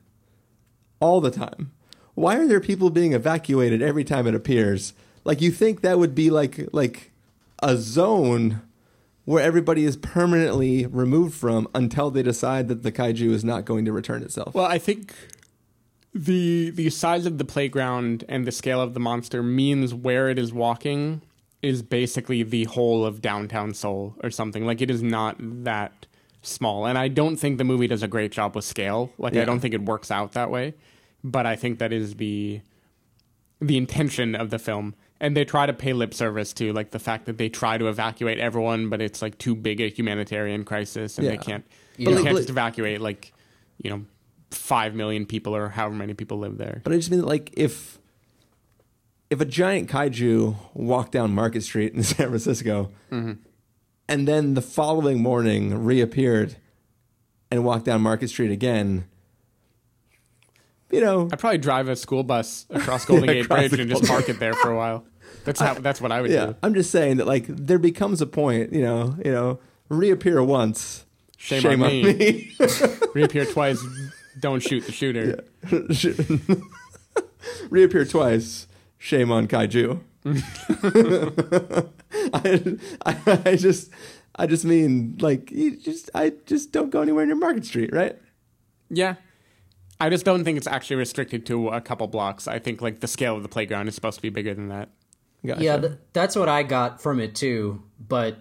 all 1.00 1.20
the 1.22 1.32
time. 1.32 1.72
Why 2.16 2.38
are 2.38 2.48
there 2.48 2.60
people 2.62 2.90
being 2.90 3.14
evacuated 3.14 3.82
every 3.82 4.04
time 4.04 4.26
it 4.28 4.34
appears? 4.36 4.94
Like 5.24 5.42
you 5.42 5.52
think 5.52 5.82
that 5.82 6.00
would 6.00 6.16
be 6.16 6.30
like 6.30 6.70
like 6.72 7.12
a 7.62 7.76
zone 7.76 8.62
where 9.28 9.44
everybody 9.44 9.84
is 9.84 9.98
permanently 9.98 10.86
removed 10.86 11.36
from 11.36 11.68
until 11.76 12.10
they 12.10 12.24
decide 12.24 12.70
that 12.70 12.82
the 12.82 12.94
kaiju 12.94 13.30
is 13.32 13.44
not 13.44 13.66
going 13.66 13.84
to 13.84 13.92
return 13.92 14.24
itself. 14.24 14.54
Well, 14.56 14.64
I 14.64 14.78
think 14.78 15.14
the 16.14 16.70
the 16.70 16.90
size 16.90 17.26
of 17.26 17.38
the 17.38 17.44
playground 17.44 18.24
and 18.30 18.48
the 18.48 18.54
scale 18.54 18.80
of 18.80 18.94
the 18.94 19.02
monster 19.02 19.44
means 19.44 19.94
where 19.94 20.30
it 20.30 20.40
is 20.40 20.54
walking 20.54 21.22
is 21.62 21.82
basically 21.82 22.42
the 22.42 22.64
whole 22.64 23.04
of 23.04 23.22
downtown 23.22 23.74
Seoul 23.74 24.16
or 24.24 24.32
something. 24.32 24.66
Like 24.66 24.80
it 24.82 24.90
is 24.90 25.04
not 25.04 25.36
that 25.40 26.06
small. 26.42 26.86
And 26.86 26.98
I 26.98 27.10
don't 27.10 27.36
think 27.36 27.58
the 27.58 27.66
movie 27.66 27.88
does 27.88 28.04
a 28.04 28.08
great 28.08 28.32
job 28.32 28.56
with 28.56 28.64
scale. 28.64 29.12
Like 29.18 29.34
Yeah. 29.34 29.42
I 29.42 29.46
don't 29.46 29.60
think 29.60 29.74
it 29.74 29.82
works 29.82 30.10
out 30.10 30.32
that 30.32 30.50
way. 30.50 30.74
But 31.22 31.46
I 31.46 31.58
think 31.58 31.80
that 31.80 31.92
is 31.92 32.16
the 32.16 32.62
the 33.60 33.76
intention 33.76 34.36
of 34.36 34.52
the 34.52 34.60
film. 34.60 34.96
And 35.20 35.36
they 35.36 35.46
try 35.46 35.66
to 35.66 35.74
pay 35.74 35.94
lip 35.94 36.14
service 36.14 36.54
to 36.54 36.72
like 36.74 36.92
the 36.92 37.00
fact 37.00 37.26
that 37.26 37.38
they 37.38 37.50
try 37.50 37.78
to 37.78 37.88
evacuate 37.88 38.38
everyone, 38.40 38.90
but 38.90 39.02
it's 39.02 39.22
like 39.22 39.38
too 39.40 39.56
big 39.56 39.82
a 39.82 39.90
humanitarian 39.90 40.64
crisis 40.64 41.18
and 41.18 41.26
Yeah. 41.26 41.32
they 41.32 41.38
can't 41.38 41.66
they 41.98 42.06
like- 42.14 42.24
can't 42.24 42.38
just 42.38 42.50
evacuate 42.50 43.02
like, 43.02 43.34
you 43.82 43.90
know, 43.90 44.06
five 44.52 44.94
million 44.94 45.26
people 45.26 45.56
or 45.56 45.70
however 45.70 45.96
many 45.96 46.14
people 46.14 46.38
live 46.38 46.58
there. 46.58 46.82
But 46.84 46.94
I 46.94 46.98
just 46.98 47.10
mean 47.12 47.24
like 47.24 47.52
if 47.58 48.00
if 49.30 49.42
a 49.42 49.46
giant 49.46 49.90
kaiju 49.90 50.56
walked 50.74 51.12
down 51.12 51.34
Market 51.34 51.64
Street 51.64 51.94
in 51.94 52.04
San 52.04 52.28
Francisco 52.30 52.92
mm-hmm. 53.12 53.34
and 54.08 54.28
then 54.28 54.54
the 54.54 54.62
following 54.62 55.22
morning 55.22 55.84
reappeared 55.84 56.56
and 57.52 57.64
walked 57.66 57.86
down 57.86 58.02
Market 58.02 58.30
Street 58.30 58.52
again, 58.52 59.06
you 60.98 61.06
know, 61.06 61.30
I'd 61.32 61.38
probably 61.38 61.60
drive 61.60 61.90
a 61.90 61.96
school 61.96 62.24
bus 62.24 62.66
across 62.72 63.06
Golden 63.06 63.26
Yeah, 63.26 63.34
Gate 63.36 63.46
across 63.46 63.70
Bridge 63.70 63.80
and 63.80 63.90
just 63.90 64.06
park 64.06 64.30
it 64.30 64.40
there 64.40 64.56
for 64.56 64.72
a 64.72 64.76
while. 64.76 65.06
That's 65.46 65.60
how 65.60 65.76
that's 65.76 66.02
what 66.02 66.12
I 66.12 66.22
would 66.22 66.32
yeah, 66.32 66.48
do. 66.48 66.56
I'm 66.64 66.74
just 66.74 66.90
saying 66.90 67.18
that 67.18 67.28
like 67.28 67.46
there 67.48 67.78
becomes 67.78 68.20
a 68.20 68.26
point, 68.26 68.74
you 68.74 68.82
know, 68.82 69.16
you 69.24 69.32
know, 69.32 69.60
reappear 69.90 70.44
once, 70.44 71.06
Shame 71.38 71.84
on 71.84 72.02
me. 72.02 72.52
Reappear 73.14 73.46
twice, 73.46 73.80
don't 74.40 74.60
shoot 74.60 74.86
the 74.86 74.92
shooter. 74.92 75.44
reappear 77.70 78.06
twice. 78.06 78.68
Shame 78.98 79.32
on 79.32 79.48
kaiju. 79.48 80.02
I, 82.34 82.78
I, 83.06 83.40
I 83.46 83.56
just, 83.56 83.92
I 84.36 84.48
just 84.48 84.66
mean 84.66 85.16
like 85.22 85.52
you 85.52 85.78
just, 85.78 86.10
I 86.16 86.34
just 86.48 86.72
don't 86.72 86.90
go 86.90 87.02
anywhere 87.02 87.26
near 87.28 87.36
Market 87.36 87.66
Street, 87.66 87.94
right? 87.94 88.18
Yeah. 88.90 89.16
I 90.00 90.10
just 90.10 90.26
don't 90.26 90.44
think 90.44 90.58
it's 90.58 90.68
actually 90.68 90.98
restricted 90.98 91.46
to 91.48 91.70
a 91.70 91.82
couple 91.82 92.08
blocks. 92.08 92.48
I 92.48 92.60
think 92.60 92.82
like 92.82 93.00
the 93.00 93.08
scale 93.08 93.36
of 93.36 93.44
the 93.44 93.50
playground 93.50 93.88
is 93.88 93.96
supposed 93.96 94.18
to 94.18 94.22
be 94.22 94.30
bigger 94.30 94.54
than 94.54 94.70
that. 94.70 94.90
Gotcha. 95.46 95.64
Yeah, 95.64 95.78
th- 95.78 95.94
that's 96.14 96.36
what 96.36 96.50
I 96.50 96.64
got 96.64 97.02
from 97.02 97.20
it 97.20 97.36
too. 97.36 97.84
But 98.00 98.38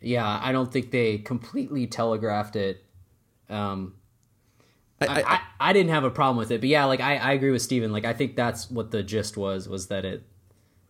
yeah, 0.00 0.40
I 0.42 0.52
don't 0.52 0.72
think 0.72 0.90
they 0.90 1.18
completely 1.18 1.86
telegraphed 1.86 2.56
it. 2.56 2.84
Um, 3.48 3.94
I, 5.00 5.06
I, 5.06 5.14
I, 5.14 5.22
I, 5.34 5.40
I 5.60 5.72
didn't 5.72 5.90
have 5.90 6.04
a 6.04 6.10
problem 6.10 6.38
with 6.38 6.50
it, 6.50 6.60
but 6.60 6.68
yeah, 6.68 6.84
like 6.86 7.00
I, 7.00 7.16
I 7.16 7.32
agree 7.32 7.50
with 7.50 7.62
Stephen. 7.62 7.92
Like 7.92 8.04
I 8.04 8.12
think 8.12 8.34
that's 8.34 8.70
what 8.70 8.90
the 8.90 9.02
gist 9.02 9.36
was 9.36 9.68
was 9.68 9.88
that 9.88 10.04
it 10.04 10.24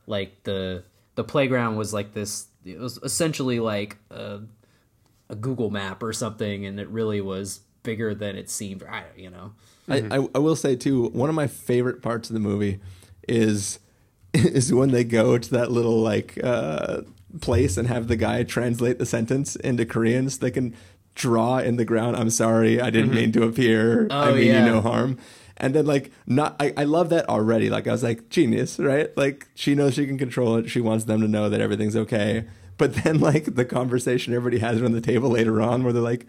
like 0.06 0.44
the 0.44 0.84
the 1.14 1.24
playground 1.24 1.76
was 1.76 1.92
like 1.92 2.12
this 2.12 2.46
it 2.64 2.78
was 2.78 2.98
essentially 3.02 3.60
like 3.60 3.98
a, 4.10 4.40
a 5.28 5.34
Google 5.34 5.70
map 5.70 6.02
or 6.02 6.12
something 6.12 6.66
and 6.66 6.78
it 6.80 6.88
really 6.88 7.20
was 7.20 7.60
bigger 7.82 8.14
than 8.14 8.36
it 8.36 8.48
seemed. 8.48 8.82
I 8.82 9.04
you 9.16 9.30
know. 9.30 9.52
I, 9.88 9.98
I, 10.10 10.28
I 10.34 10.38
will 10.38 10.56
say 10.56 10.74
too, 10.76 11.08
one 11.08 11.28
of 11.28 11.34
my 11.34 11.46
favorite 11.46 12.02
parts 12.02 12.28
of 12.30 12.34
the 12.34 12.40
movie 12.40 12.80
is 13.28 13.78
is 14.34 14.72
when 14.72 14.90
they 14.90 15.04
go 15.04 15.38
to 15.38 15.50
that 15.52 15.70
little 15.70 16.00
like 16.00 16.38
uh, 16.42 17.02
place 17.40 17.76
and 17.76 17.88
have 17.88 18.08
the 18.08 18.16
guy 18.16 18.42
translate 18.42 18.98
the 18.98 19.06
sentence 19.06 19.56
into 19.56 19.86
Korean 19.86 20.28
so 20.30 20.38
they 20.40 20.50
can 20.50 20.74
draw 21.14 21.58
in 21.58 21.76
the 21.76 21.84
ground. 21.84 22.16
I'm 22.16 22.30
sorry, 22.30 22.80
I 22.80 22.90
didn't 22.90 23.14
mean 23.14 23.32
to 23.32 23.44
appear. 23.44 24.06
I 24.10 24.30
Oh, 24.30 24.34
mean 24.34 24.46
yeah. 24.48 24.66
you 24.66 24.72
no 24.72 24.80
harm. 24.80 25.18
And 25.58 25.74
then 25.74 25.86
like 25.86 26.10
not, 26.26 26.56
I, 26.60 26.74
I 26.76 26.84
love 26.84 27.08
that 27.08 27.28
already. 27.30 27.70
Like 27.70 27.86
I 27.86 27.92
was 27.92 28.02
like 28.02 28.28
genius, 28.28 28.78
right? 28.78 29.16
Like 29.16 29.46
she 29.54 29.74
knows 29.74 29.94
she 29.94 30.06
can 30.06 30.18
control 30.18 30.56
it. 30.56 30.68
She 30.68 30.82
wants 30.82 31.04
them 31.04 31.22
to 31.22 31.28
know 31.28 31.48
that 31.48 31.60
everything's 31.62 31.96
okay. 31.96 32.44
But 32.76 32.92
then 32.96 33.20
like 33.20 33.54
the 33.54 33.64
conversation 33.64 34.34
everybody 34.34 34.58
has 34.60 34.82
around 34.82 34.92
the 34.92 35.00
table 35.00 35.30
later 35.30 35.62
on, 35.62 35.82
where 35.82 35.94
they're 35.94 36.02
like, 36.02 36.26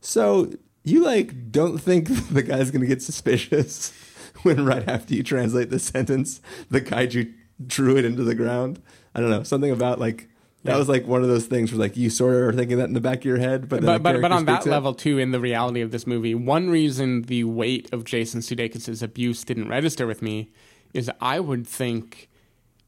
so 0.00 0.52
you 0.84 1.02
like 1.02 1.50
don't 1.50 1.78
think 1.78 2.08
the 2.30 2.42
guy's 2.42 2.70
gonna 2.70 2.86
get 2.86 3.02
suspicious 3.02 3.92
when 4.42 4.64
right 4.64 4.86
after 4.88 5.14
you 5.14 5.22
translate 5.22 5.70
the 5.70 5.78
sentence, 5.78 6.40
the 6.70 6.80
kaiju 6.80 7.32
drew 7.66 7.96
it 7.96 8.04
into 8.04 8.22
the 8.24 8.34
ground? 8.34 8.80
I 9.14 9.20
don't 9.20 9.30
know 9.30 9.42
something 9.42 9.70
about 9.70 9.98
like 9.98 10.28
that 10.64 10.72
Yeah. 10.72 10.78
was 10.78 10.88
like 10.88 11.06
one 11.06 11.22
of 11.22 11.28
those 11.28 11.46
things 11.46 11.70
where 11.72 11.78
like 11.78 11.96
you 11.96 12.08
sort 12.10 12.34
of 12.34 12.40
are 12.42 12.52
thinking 12.52 12.78
that 12.78 12.84
in 12.88 12.94
the 12.94 13.00
back 13.00 13.18
of 13.18 13.24
your 13.26 13.36
head, 13.38 13.68
but 13.68 13.82
But 13.82 14.02
but, 14.02 14.20
but 14.20 14.32
on 14.32 14.44
that 14.46 14.66
it. 14.66 14.70
level 14.70 14.94
too, 14.94 15.18
in 15.18 15.30
the 15.30 15.40
reality 15.40 15.80
of 15.82 15.90
this 15.90 16.06
movie, 16.06 16.34
one 16.34 16.68
reason 16.70 17.22
the 17.22 17.44
weight 17.44 17.92
of 17.92 18.04
Jason 18.04 18.40
Sudeikis' 18.40 19.02
abuse 19.02 19.44
didn't 19.44 19.68
register 19.68 20.06
with 20.06 20.22
me 20.22 20.50
is 20.92 21.10
I 21.20 21.38
would 21.40 21.66
think 21.66 22.28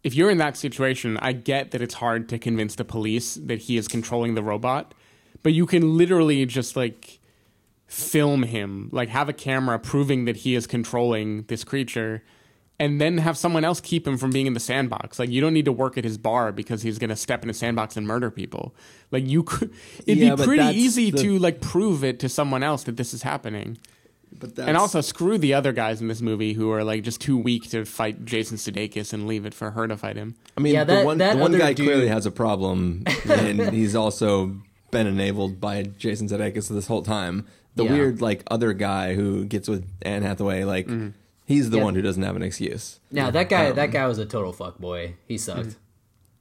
if 0.05 0.15
you're 0.15 0.31
in 0.31 0.39
that 0.39 0.57
situation, 0.57 1.17
I 1.21 1.33
get 1.33 1.73
that 1.73 1.83
it's 1.83 1.95
hard 1.95 2.29
to 2.29 2.39
convince 2.39 2.77
the 2.77 2.85
police 2.85 3.35
that 3.35 3.59
he 3.63 3.77
is 3.77 3.89
controlling 3.89 4.35
the 4.37 4.43
robot, 4.43 4.95
but 5.43 5.53
you 5.53 5.67
can 5.67 5.97
literally 5.99 6.47
just 6.47 6.77
like 6.77 7.16
film 7.87 8.43
him, 8.45 8.89
like 8.93 9.09
have 9.09 9.29
a 9.29 9.33
camera 9.33 9.79
proving 9.79 10.25
that 10.25 10.39
he 10.39 10.55
is 10.55 10.67
controlling 10.67 11.43
this 11.45 11.65
creature, 11.65 12.23
and 12.79 13.01
then 13.01 13.19
have 13.19 13.39
someone 13.39 13.65
else 13.65 13.81
keep 13.81 14.07
him 14.07 14.19
from 14.19 14.31
being 14.31 14.47
in 14.47 14.53
the 14.55 14.61
sandbox. 14.61 15.19
Like 15.19 15.31
you 15.31 15.41
don't 15.41 15.55
need 15.55 15.65
to 15.67 15.73
work 15.73 15.97
at 15.97 16.05
his 16.05 16.19
bar 16.19 16.53
because 16.53 16.83
he's 16.83 16.99
gonna 16.99 17.17
step 17.17 17.43
in 17.43 17.51
a 17.51 17.55
sandbox 17.55 17.97
and 17.97 18.07
murder 18.07 18.31
people. 18.31 18.75
Like 19.11 19.27
you 19.27 19.43
could, 19.45 19.73
it'd 20.07 20.19
Yeah, 20.19 20.35
be 20.35 20.45
pretty 20.45 20.77
easy 20.79 21.11
the- 21.11 21.23
to 21.23 21.39
like 21.39 21.61
prove 21.61 22.03
it 22.05 22.19
to 22.21 22.29
someone 22.29 22.63
else 22.63 22.83
that 22.85 22.97
this 22.97 23.15
is 23.15 23.23
happening. 23.23 23.79
But 24.39 24.57
that's, 24.57 24.69
And 24.69 24.77
also 24.77 25.01
screw 25.01 25.39
the 25.39 25.55
other 25.55 25.73
guys 25.73 26.03
in 26.03 26.09
this 26.09 26.21
movie 26.21 26.53
who 26.53 26.71
are 26.73 26.83
like 26.85 27.05
just 27.05 27.21
too 27.21 27.39
weak 27.39 27.71
to 27.71 27.85
fight 27.87 28.25
Jason 28.25 28.57
Sudeikis 28.59 29.13
and 29.15 29.27
leave 29.27 29.47
it 29.47 29.55
for 29.55 29.71
her 29.71 29.87
to 29.89 29.97
fight 29.97 30.17
him. 30.17 30.35
I 30.59 30.61
mean, 30.61 30.75
Yeah, 30.75 30.85
the 30.85 30.97
that- 30.97 31.05
one 31.07 31.19
that 31.19 31.37
the 31.37 31.41
one 31.41 31.53
guy 31.57 31.73
dude- 31.73 31.87
clearly 31.87 32.09
has 32.09 32.27
a 32.27 32.31
problem, 32.33 33.05
and 33.31 33.71
he's 33.73 33.95
also 33.95 34.57
been 34.91 35.07
enabled 35.07 35.61
by 35.61 35.85
Jason 35.85 36.29
Sudeikis 36.29 36.69
this 36.69 36.89
whole 36.89 37.03
time. 37.03 37.47
The 37.77 37.85
Yeah. 37.85 37.93
weird 37.93 38.21
like 38.21 38.43
other 38.51 38.73
guy 38.73 39.15
who 39.15 39.45
gets 39.45 39.69
with 39.69 39.87
Anne 40.03 40.23
Hathaway, 40.23 40.65
like 40.65 40.87
Mm-hmm. 40.89 41.09
he's 41.45 41.71
the 41.71 41.77
Yeah. 41.79 41.85
one 41.85 41.95
who 41.95 42.03
doesn't 42.03 42.23
have 42.23 42.35
an 42.37 42.43
excuse. 42.43 42.99
Now 43.13 43.31
that 43.31 43.49
guy 43.49 43.67
Um, 43.69 43.77
that 43.77 43.91
guy 43.93 44.07
was 44.07 44.19
a 44.19 44.27
total 44.27 44.53
fuck 44.53 44.79
boy. 44.79 45.15
He 45.29 45.37
sucked. 45.39 45.77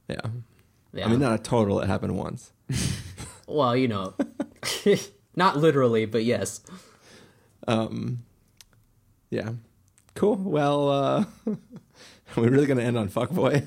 Yeah. 0.08 0.16
Yeah. 0.92 1.06
I 1.06 1.08
mean, 1.10 1.20
not 1.20 1.38
a 1.38 1.42
total. 1.42 1.80
It 1.80 1.86
happened 1.88 2.16
once. 2.16 2.52
well, 3.46 3.76
you 3.76 3.86
know, 3.88 4.14
not 5.36 5.56
literally, 5.58 6.06
but 6.06 6.24
yes. 6.24 6.60
Um 7.68 8.22
Yeah. 9.30 9.50
Cool. 10.14 10.36
Well, 10.36 10.88
uh, 10.90 11.24
are 12.36 12.42
really 12.42 12.66
gonna 12.66 12.82
end 12.82 12.96
on 12.96 13.08
fuck 13.08 13.30
boy. 13.30 13.64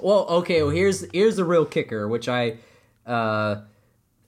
Well, 0.00 0.26
okay. 0.28 0.62
Well, 0.62 0.70
here's 0.70 1.04
here's 1.12 1.36
the 1.36 1.44
real 1.44 1.64
kicker, 1.64 2.06
which 2.08 2.28
I 2.28 2.58
uh, 3.06 3.62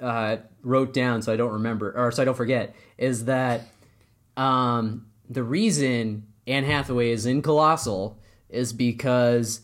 uh, 0.00 0.36
wrote 0.62 0.92
down 0.92 1.22
so 1.22 1.32
I 1.32 1.36
don't 1.36 1.52
remember 1.52 1.92
or 1.96 2.10
so 2.12 2.22
I 2.22 2.24
don't 2.24 2.36
forget, 2.36 2.74
is 2.98 3.26
that 3.26 3.62
um, 4.36 5.06
the 5.28 5.42
reason 5.42 6.26
Anne 6.46 6.64
Hathaway 6.64 7.10
is 7.10 7.26
in 7.26 7.42
Colossal 7.42 8.18
is 8.48 8.72
because 8.72 9.62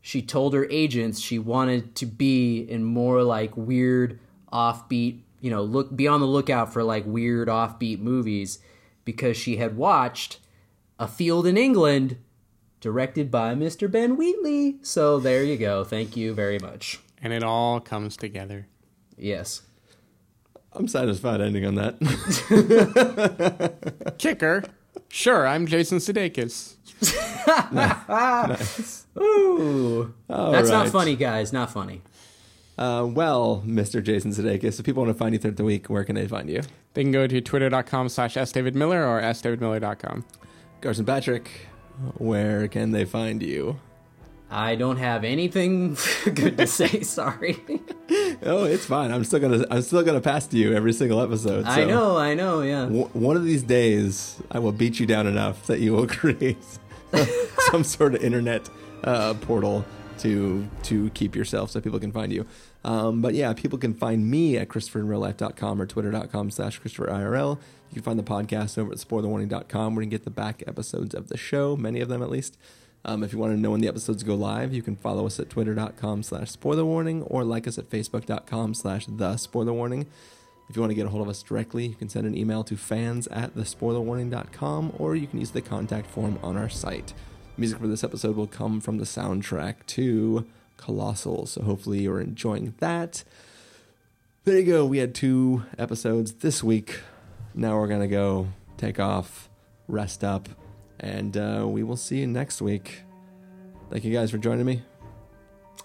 she 0.00 0.22
told 0.22 0.54
her 0.54 0.66
agents 0.70 1.18
she 1.20 1.38
wanted 1.38 1.94
to 1.96 2.06
be 2.06 2.60
in 2.60 2.84
more 2.84 3.22
like 3.22 3.56
weird, 3.56 4.18
offbeat. 4.52 5.20
You 5.40 5.50
know, 5.50 5.62
look 5.62 5.94
be 5.94 6.08
on 6.08 6.20
the 6.20 6.26
lookout 6.26 6.72
for 6.72 6.82
like 6.82 7.04
weird, 7.06 7.48
offbeat 7.48 7.98
movies 7.98 8.58
because 9.04 9.36
she 9.36 9.56
had 9.56 9.76
watched 9.76 10.38
A 10.98 11.06
Field 11.06 11.46
in 11.46 11.56
England 11.56 12.18
directed 12.80 13.30
by 13.30 13.54
Mr. 13.54 13.90
Ben 13.90 14.16
Wheatley. 14.16 14.76
So 14.82 15.18
there 15.18 15.42
you 15.42 15.56
go. 15.56 15.84
Thank 15.84 16.16
you 16.16 16.34
very 16.34 16.58
much. 16.58 17.00
And 17.22 17.32
it 17.32 17.42
all 17.42 17.80
comes 17.80 18.16
together. 18.16 18.68
Yes. 19.16 19.62
I'm 20.72 20.88
satisfied 20.88 21.40
ending 21.40 21.64
on 21.64 21.74
that. 21.76 21.96
Kicker. 24.18 24.64
Sure, 25.08 25.46
I'm 25.46 25.66
Jason 25.66 25.98
Sudeikis. 25.98 26.74
nice. 27.72 29.06
Ooh. 29.18 30.12
All 30.28 30.52
That's 30.52 30.68
not 30.68 30.88
funny, 30.88 31.16
guys. 31.16 31.52
Not 31.52 31.70
funny. 31.70 32.02
Uh, 32.76 33.06
well, 33.10 33.62
Mr. 33.66 34.02
Jason 34.02 34.32
Sudeikis, 34.32 34.78
if 34.78 34.84
people 34.84 35.02
want 35.04 35.16
to 35.16 35.18
find 35.18 35.32
you 35.34 35.38
throughout 35.38 35.56
the 35.56 35.64
week, 35.64 35.86
where 35.86 36.04
can 36.04 36.14
they 36.14 36.28
find 36.28 36.50
you? 36.50 36.60
They 36.92 37.02
can 37.02 37.12
go 37.12 37.26
to 37.26 37.40
twitter.com 37.40 38.10
slash 38.10 38.34
sdavidmiller 38.34 39.06
or 39.06 39.22
sdavidmiller.com. 39.22 40.24
Carson 40.82 41.06
Patrick, 41.06 41.50
where 42.18 42.68
can 42.68 42.90
they 42.92 43.06
find 43.06 43.42
you? 43.42 43.80
I 44.50 44.74
don't 44.76 44.98
have 44.98 45.24
anything 45.24 45.96
good 46.34 46.58
to 46.58 46.66
say. 46.66 47.00
Sorry. 47.00 47.56
Oh, 48.42 48.64
it's 48.64 48.86
fine. 48.86 49.10
I'm 49.10 49.24
still 49.24 49.40
gonna 49.40 49.64
I'm 49.70 49.82
still 49.82 50.02
gonna 50.02 50.20
pass 50.20 50.46
to 50.48 50.56
you 50.56 50.74
every 50.74 50.92
single 50.92 51.20
episode. 51.20 51.64
I 51.64 51.84
know, 51.84 52.16
I 52.16 52.34
know, 52.34 52.60
yeah. 52.62 52.82
w- 52.84 53.08
one 53.12 53.36
of 53.36 53.44
these 53.44 53.62
days, 53.62 54.40
I 54.50 54.58
will 54.58 54.72
beat 54.72 55.00
you 55.00 55.06
down 55.06 55.26
enough 55.26 55.66
that 55.66 55.80
you 55.80 55.92
will 55.92 56.06
create 56.20 56.58
some 57.70 57.82
sort 57.84 58.14
of 58.14 58.22
internet 58.22 58.68
uh, 59.04 59.34
portal 59.34 59.84
to 60.18 60.66
to 60.84 61.10
keep 61.10 61.34
yourself 61.34 61.70
so 61.70 61.80
people 61.80 61.98
can 62.00 62.12
find 62.12 62.32
you. 62.32 62.46
Um, 62.84 63.20
but 63.20 63.34
yeah, 63.34 63.52
people 63.52 63.78
can 63.78 63.94
find 63.94 64.30
me 64.30 64.56
at 64.56 64.68
ChristopherInRealLife.com 64.68 65.82
or 65.82 65.86
Twitter.com 65.86 66.50
slash 66.52 66.80
ChristopherIRL. 66.80 67.58
You 67.90 67.94
can 67.94 68.02
find 68.02 68.18
the 68.18 68.22
podcast 68.22 68.78
over 68.78 68.92
at 68.92 68.98
SpoilerWarning.com 68.98 69.94
where 69.94 70.02
you 70.02 70.06
can 70.06 70.10
get 70.10 70.24
the 70.24 70.30
back 70.30 70.62
episodes 70.66 71.14
of 71.14 71.28
the 71.28 71.36
show, 71.36 71.76
many 71.76 72.00
of 72.00 72.08
them 72.08 72.22
at 72.22 72.30
least. 72.30 72.56
Um, 73.06 73.22
if 73.22 73.32
you 73.32 73.38
want 73.38 73.54
to 73.54 73.60
know 73.60 73.70
when 73.70 73.80
the 73.80 73.86
episodes 73.86 74.24
go 74.24 74.34
live, 74.34 74.74
you 74.74 74.82
can 74.82 74.96
follow 74.96 75.26
us 75.26 75.38
at 75.38 75.48
twitter.com 75.48 76.24
slash 76.24 76.50
spoiler 76.50 76.84
warning 76.84 77.22
or 77.22 77.44
like 77.44 77.68
us 77.68 77.78
at 77.78 77.88
facebook.com 77.88 78.74
slash 78.74 79.06
the 79.06 79.36
spoiler 79.36 79.72
warning. 79.72 80.06
If 80.68 80.74
you 80.74 80.82
want 80.82 80.90
to 80.90 80.96
get 80.96 81.06
a 81.06 81.10
hold 81.10 81.22
of 81.22 81.28
us 81.28 81.40
directly, 81.40 81.86
you 81.86 81.94
can 81.94 82.08
send 82.08 82.26
an 82.26 82.36
email 82.36 82.64
to 82.64 82.76
fans 82.76 83.28
at 83.28 83.54
thespoilerwarning.com 83.54 84.94
or 84.98 85.14
you 85.14 85.28
can 85.28 85.38
use 85.38 85.52
the 85.52 85.62
contact 85.62 86.10
form 86.10 86.40
on 86.42 86.56
our 86.56 86.68
site. 86.68 87.14
Music 87.56 87.78
for 87.78 87.86
this 87.86 88.02
episode 88.02 88.34
will 88.34 88.48
come 88.48 88.80
from 88.80 88.98
the 88.98 89.04
soundtrack 89.04 89.86
to 89.86 90.44
Colossal, 90.76 91.46
so 91.46 91.62
hopefully 91.62 92.00
you're 92.00 92.20
enjoying 92.20 92.74
that. 92.80 93.22
There 94.42 94.58
you 94.58 94.64
go. 94.64 94.84
We 94.84 94.98
had 94.98 95.14
two 95.14 95.64
episodes 95.78 96.32
this 96.34 96.64
week. 96.64 96.98
Now 97.54 97.78
we're 97.78 97.86
going 97.86 98.00
to 98.00 98.08
go 98.08 98.48
take 98.76 98.98
off, 98.98 99.48
rest 99.86 100.24
up, 100.24 100.48
and 101.00 101.36
uh, 101.36 101.66
we 101.68 101.82
will 101.82 101.96
see 101.96 102.18
you 102.18 102.26
next 102.26 102.60
week. 102.62 103.02
Thank 103.90 104.04
you 104.04 104.12
guys 104.12 104.30
for 104.30 104.38
joining 104.38 104.66
me. 104.66 104.82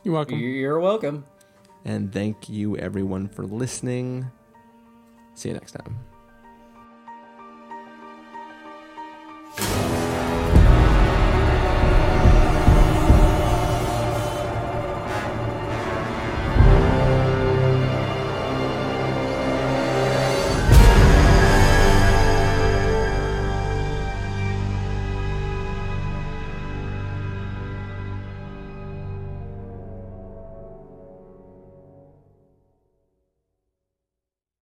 You're 0.04 0.14
welcome. 0.14 0.40
You're 0.40 0.80
welcome. 0.80 1.26
And 1.86 2.12
thank 2.12 2.50
you 2.50 2.78
everyone 2.78 3.28
for 3.28 3.46
listening. 3.46 4.32
See 5.36 5.50
you 5.50 5.56
next 5.56 5.74
time. 5.74 6.00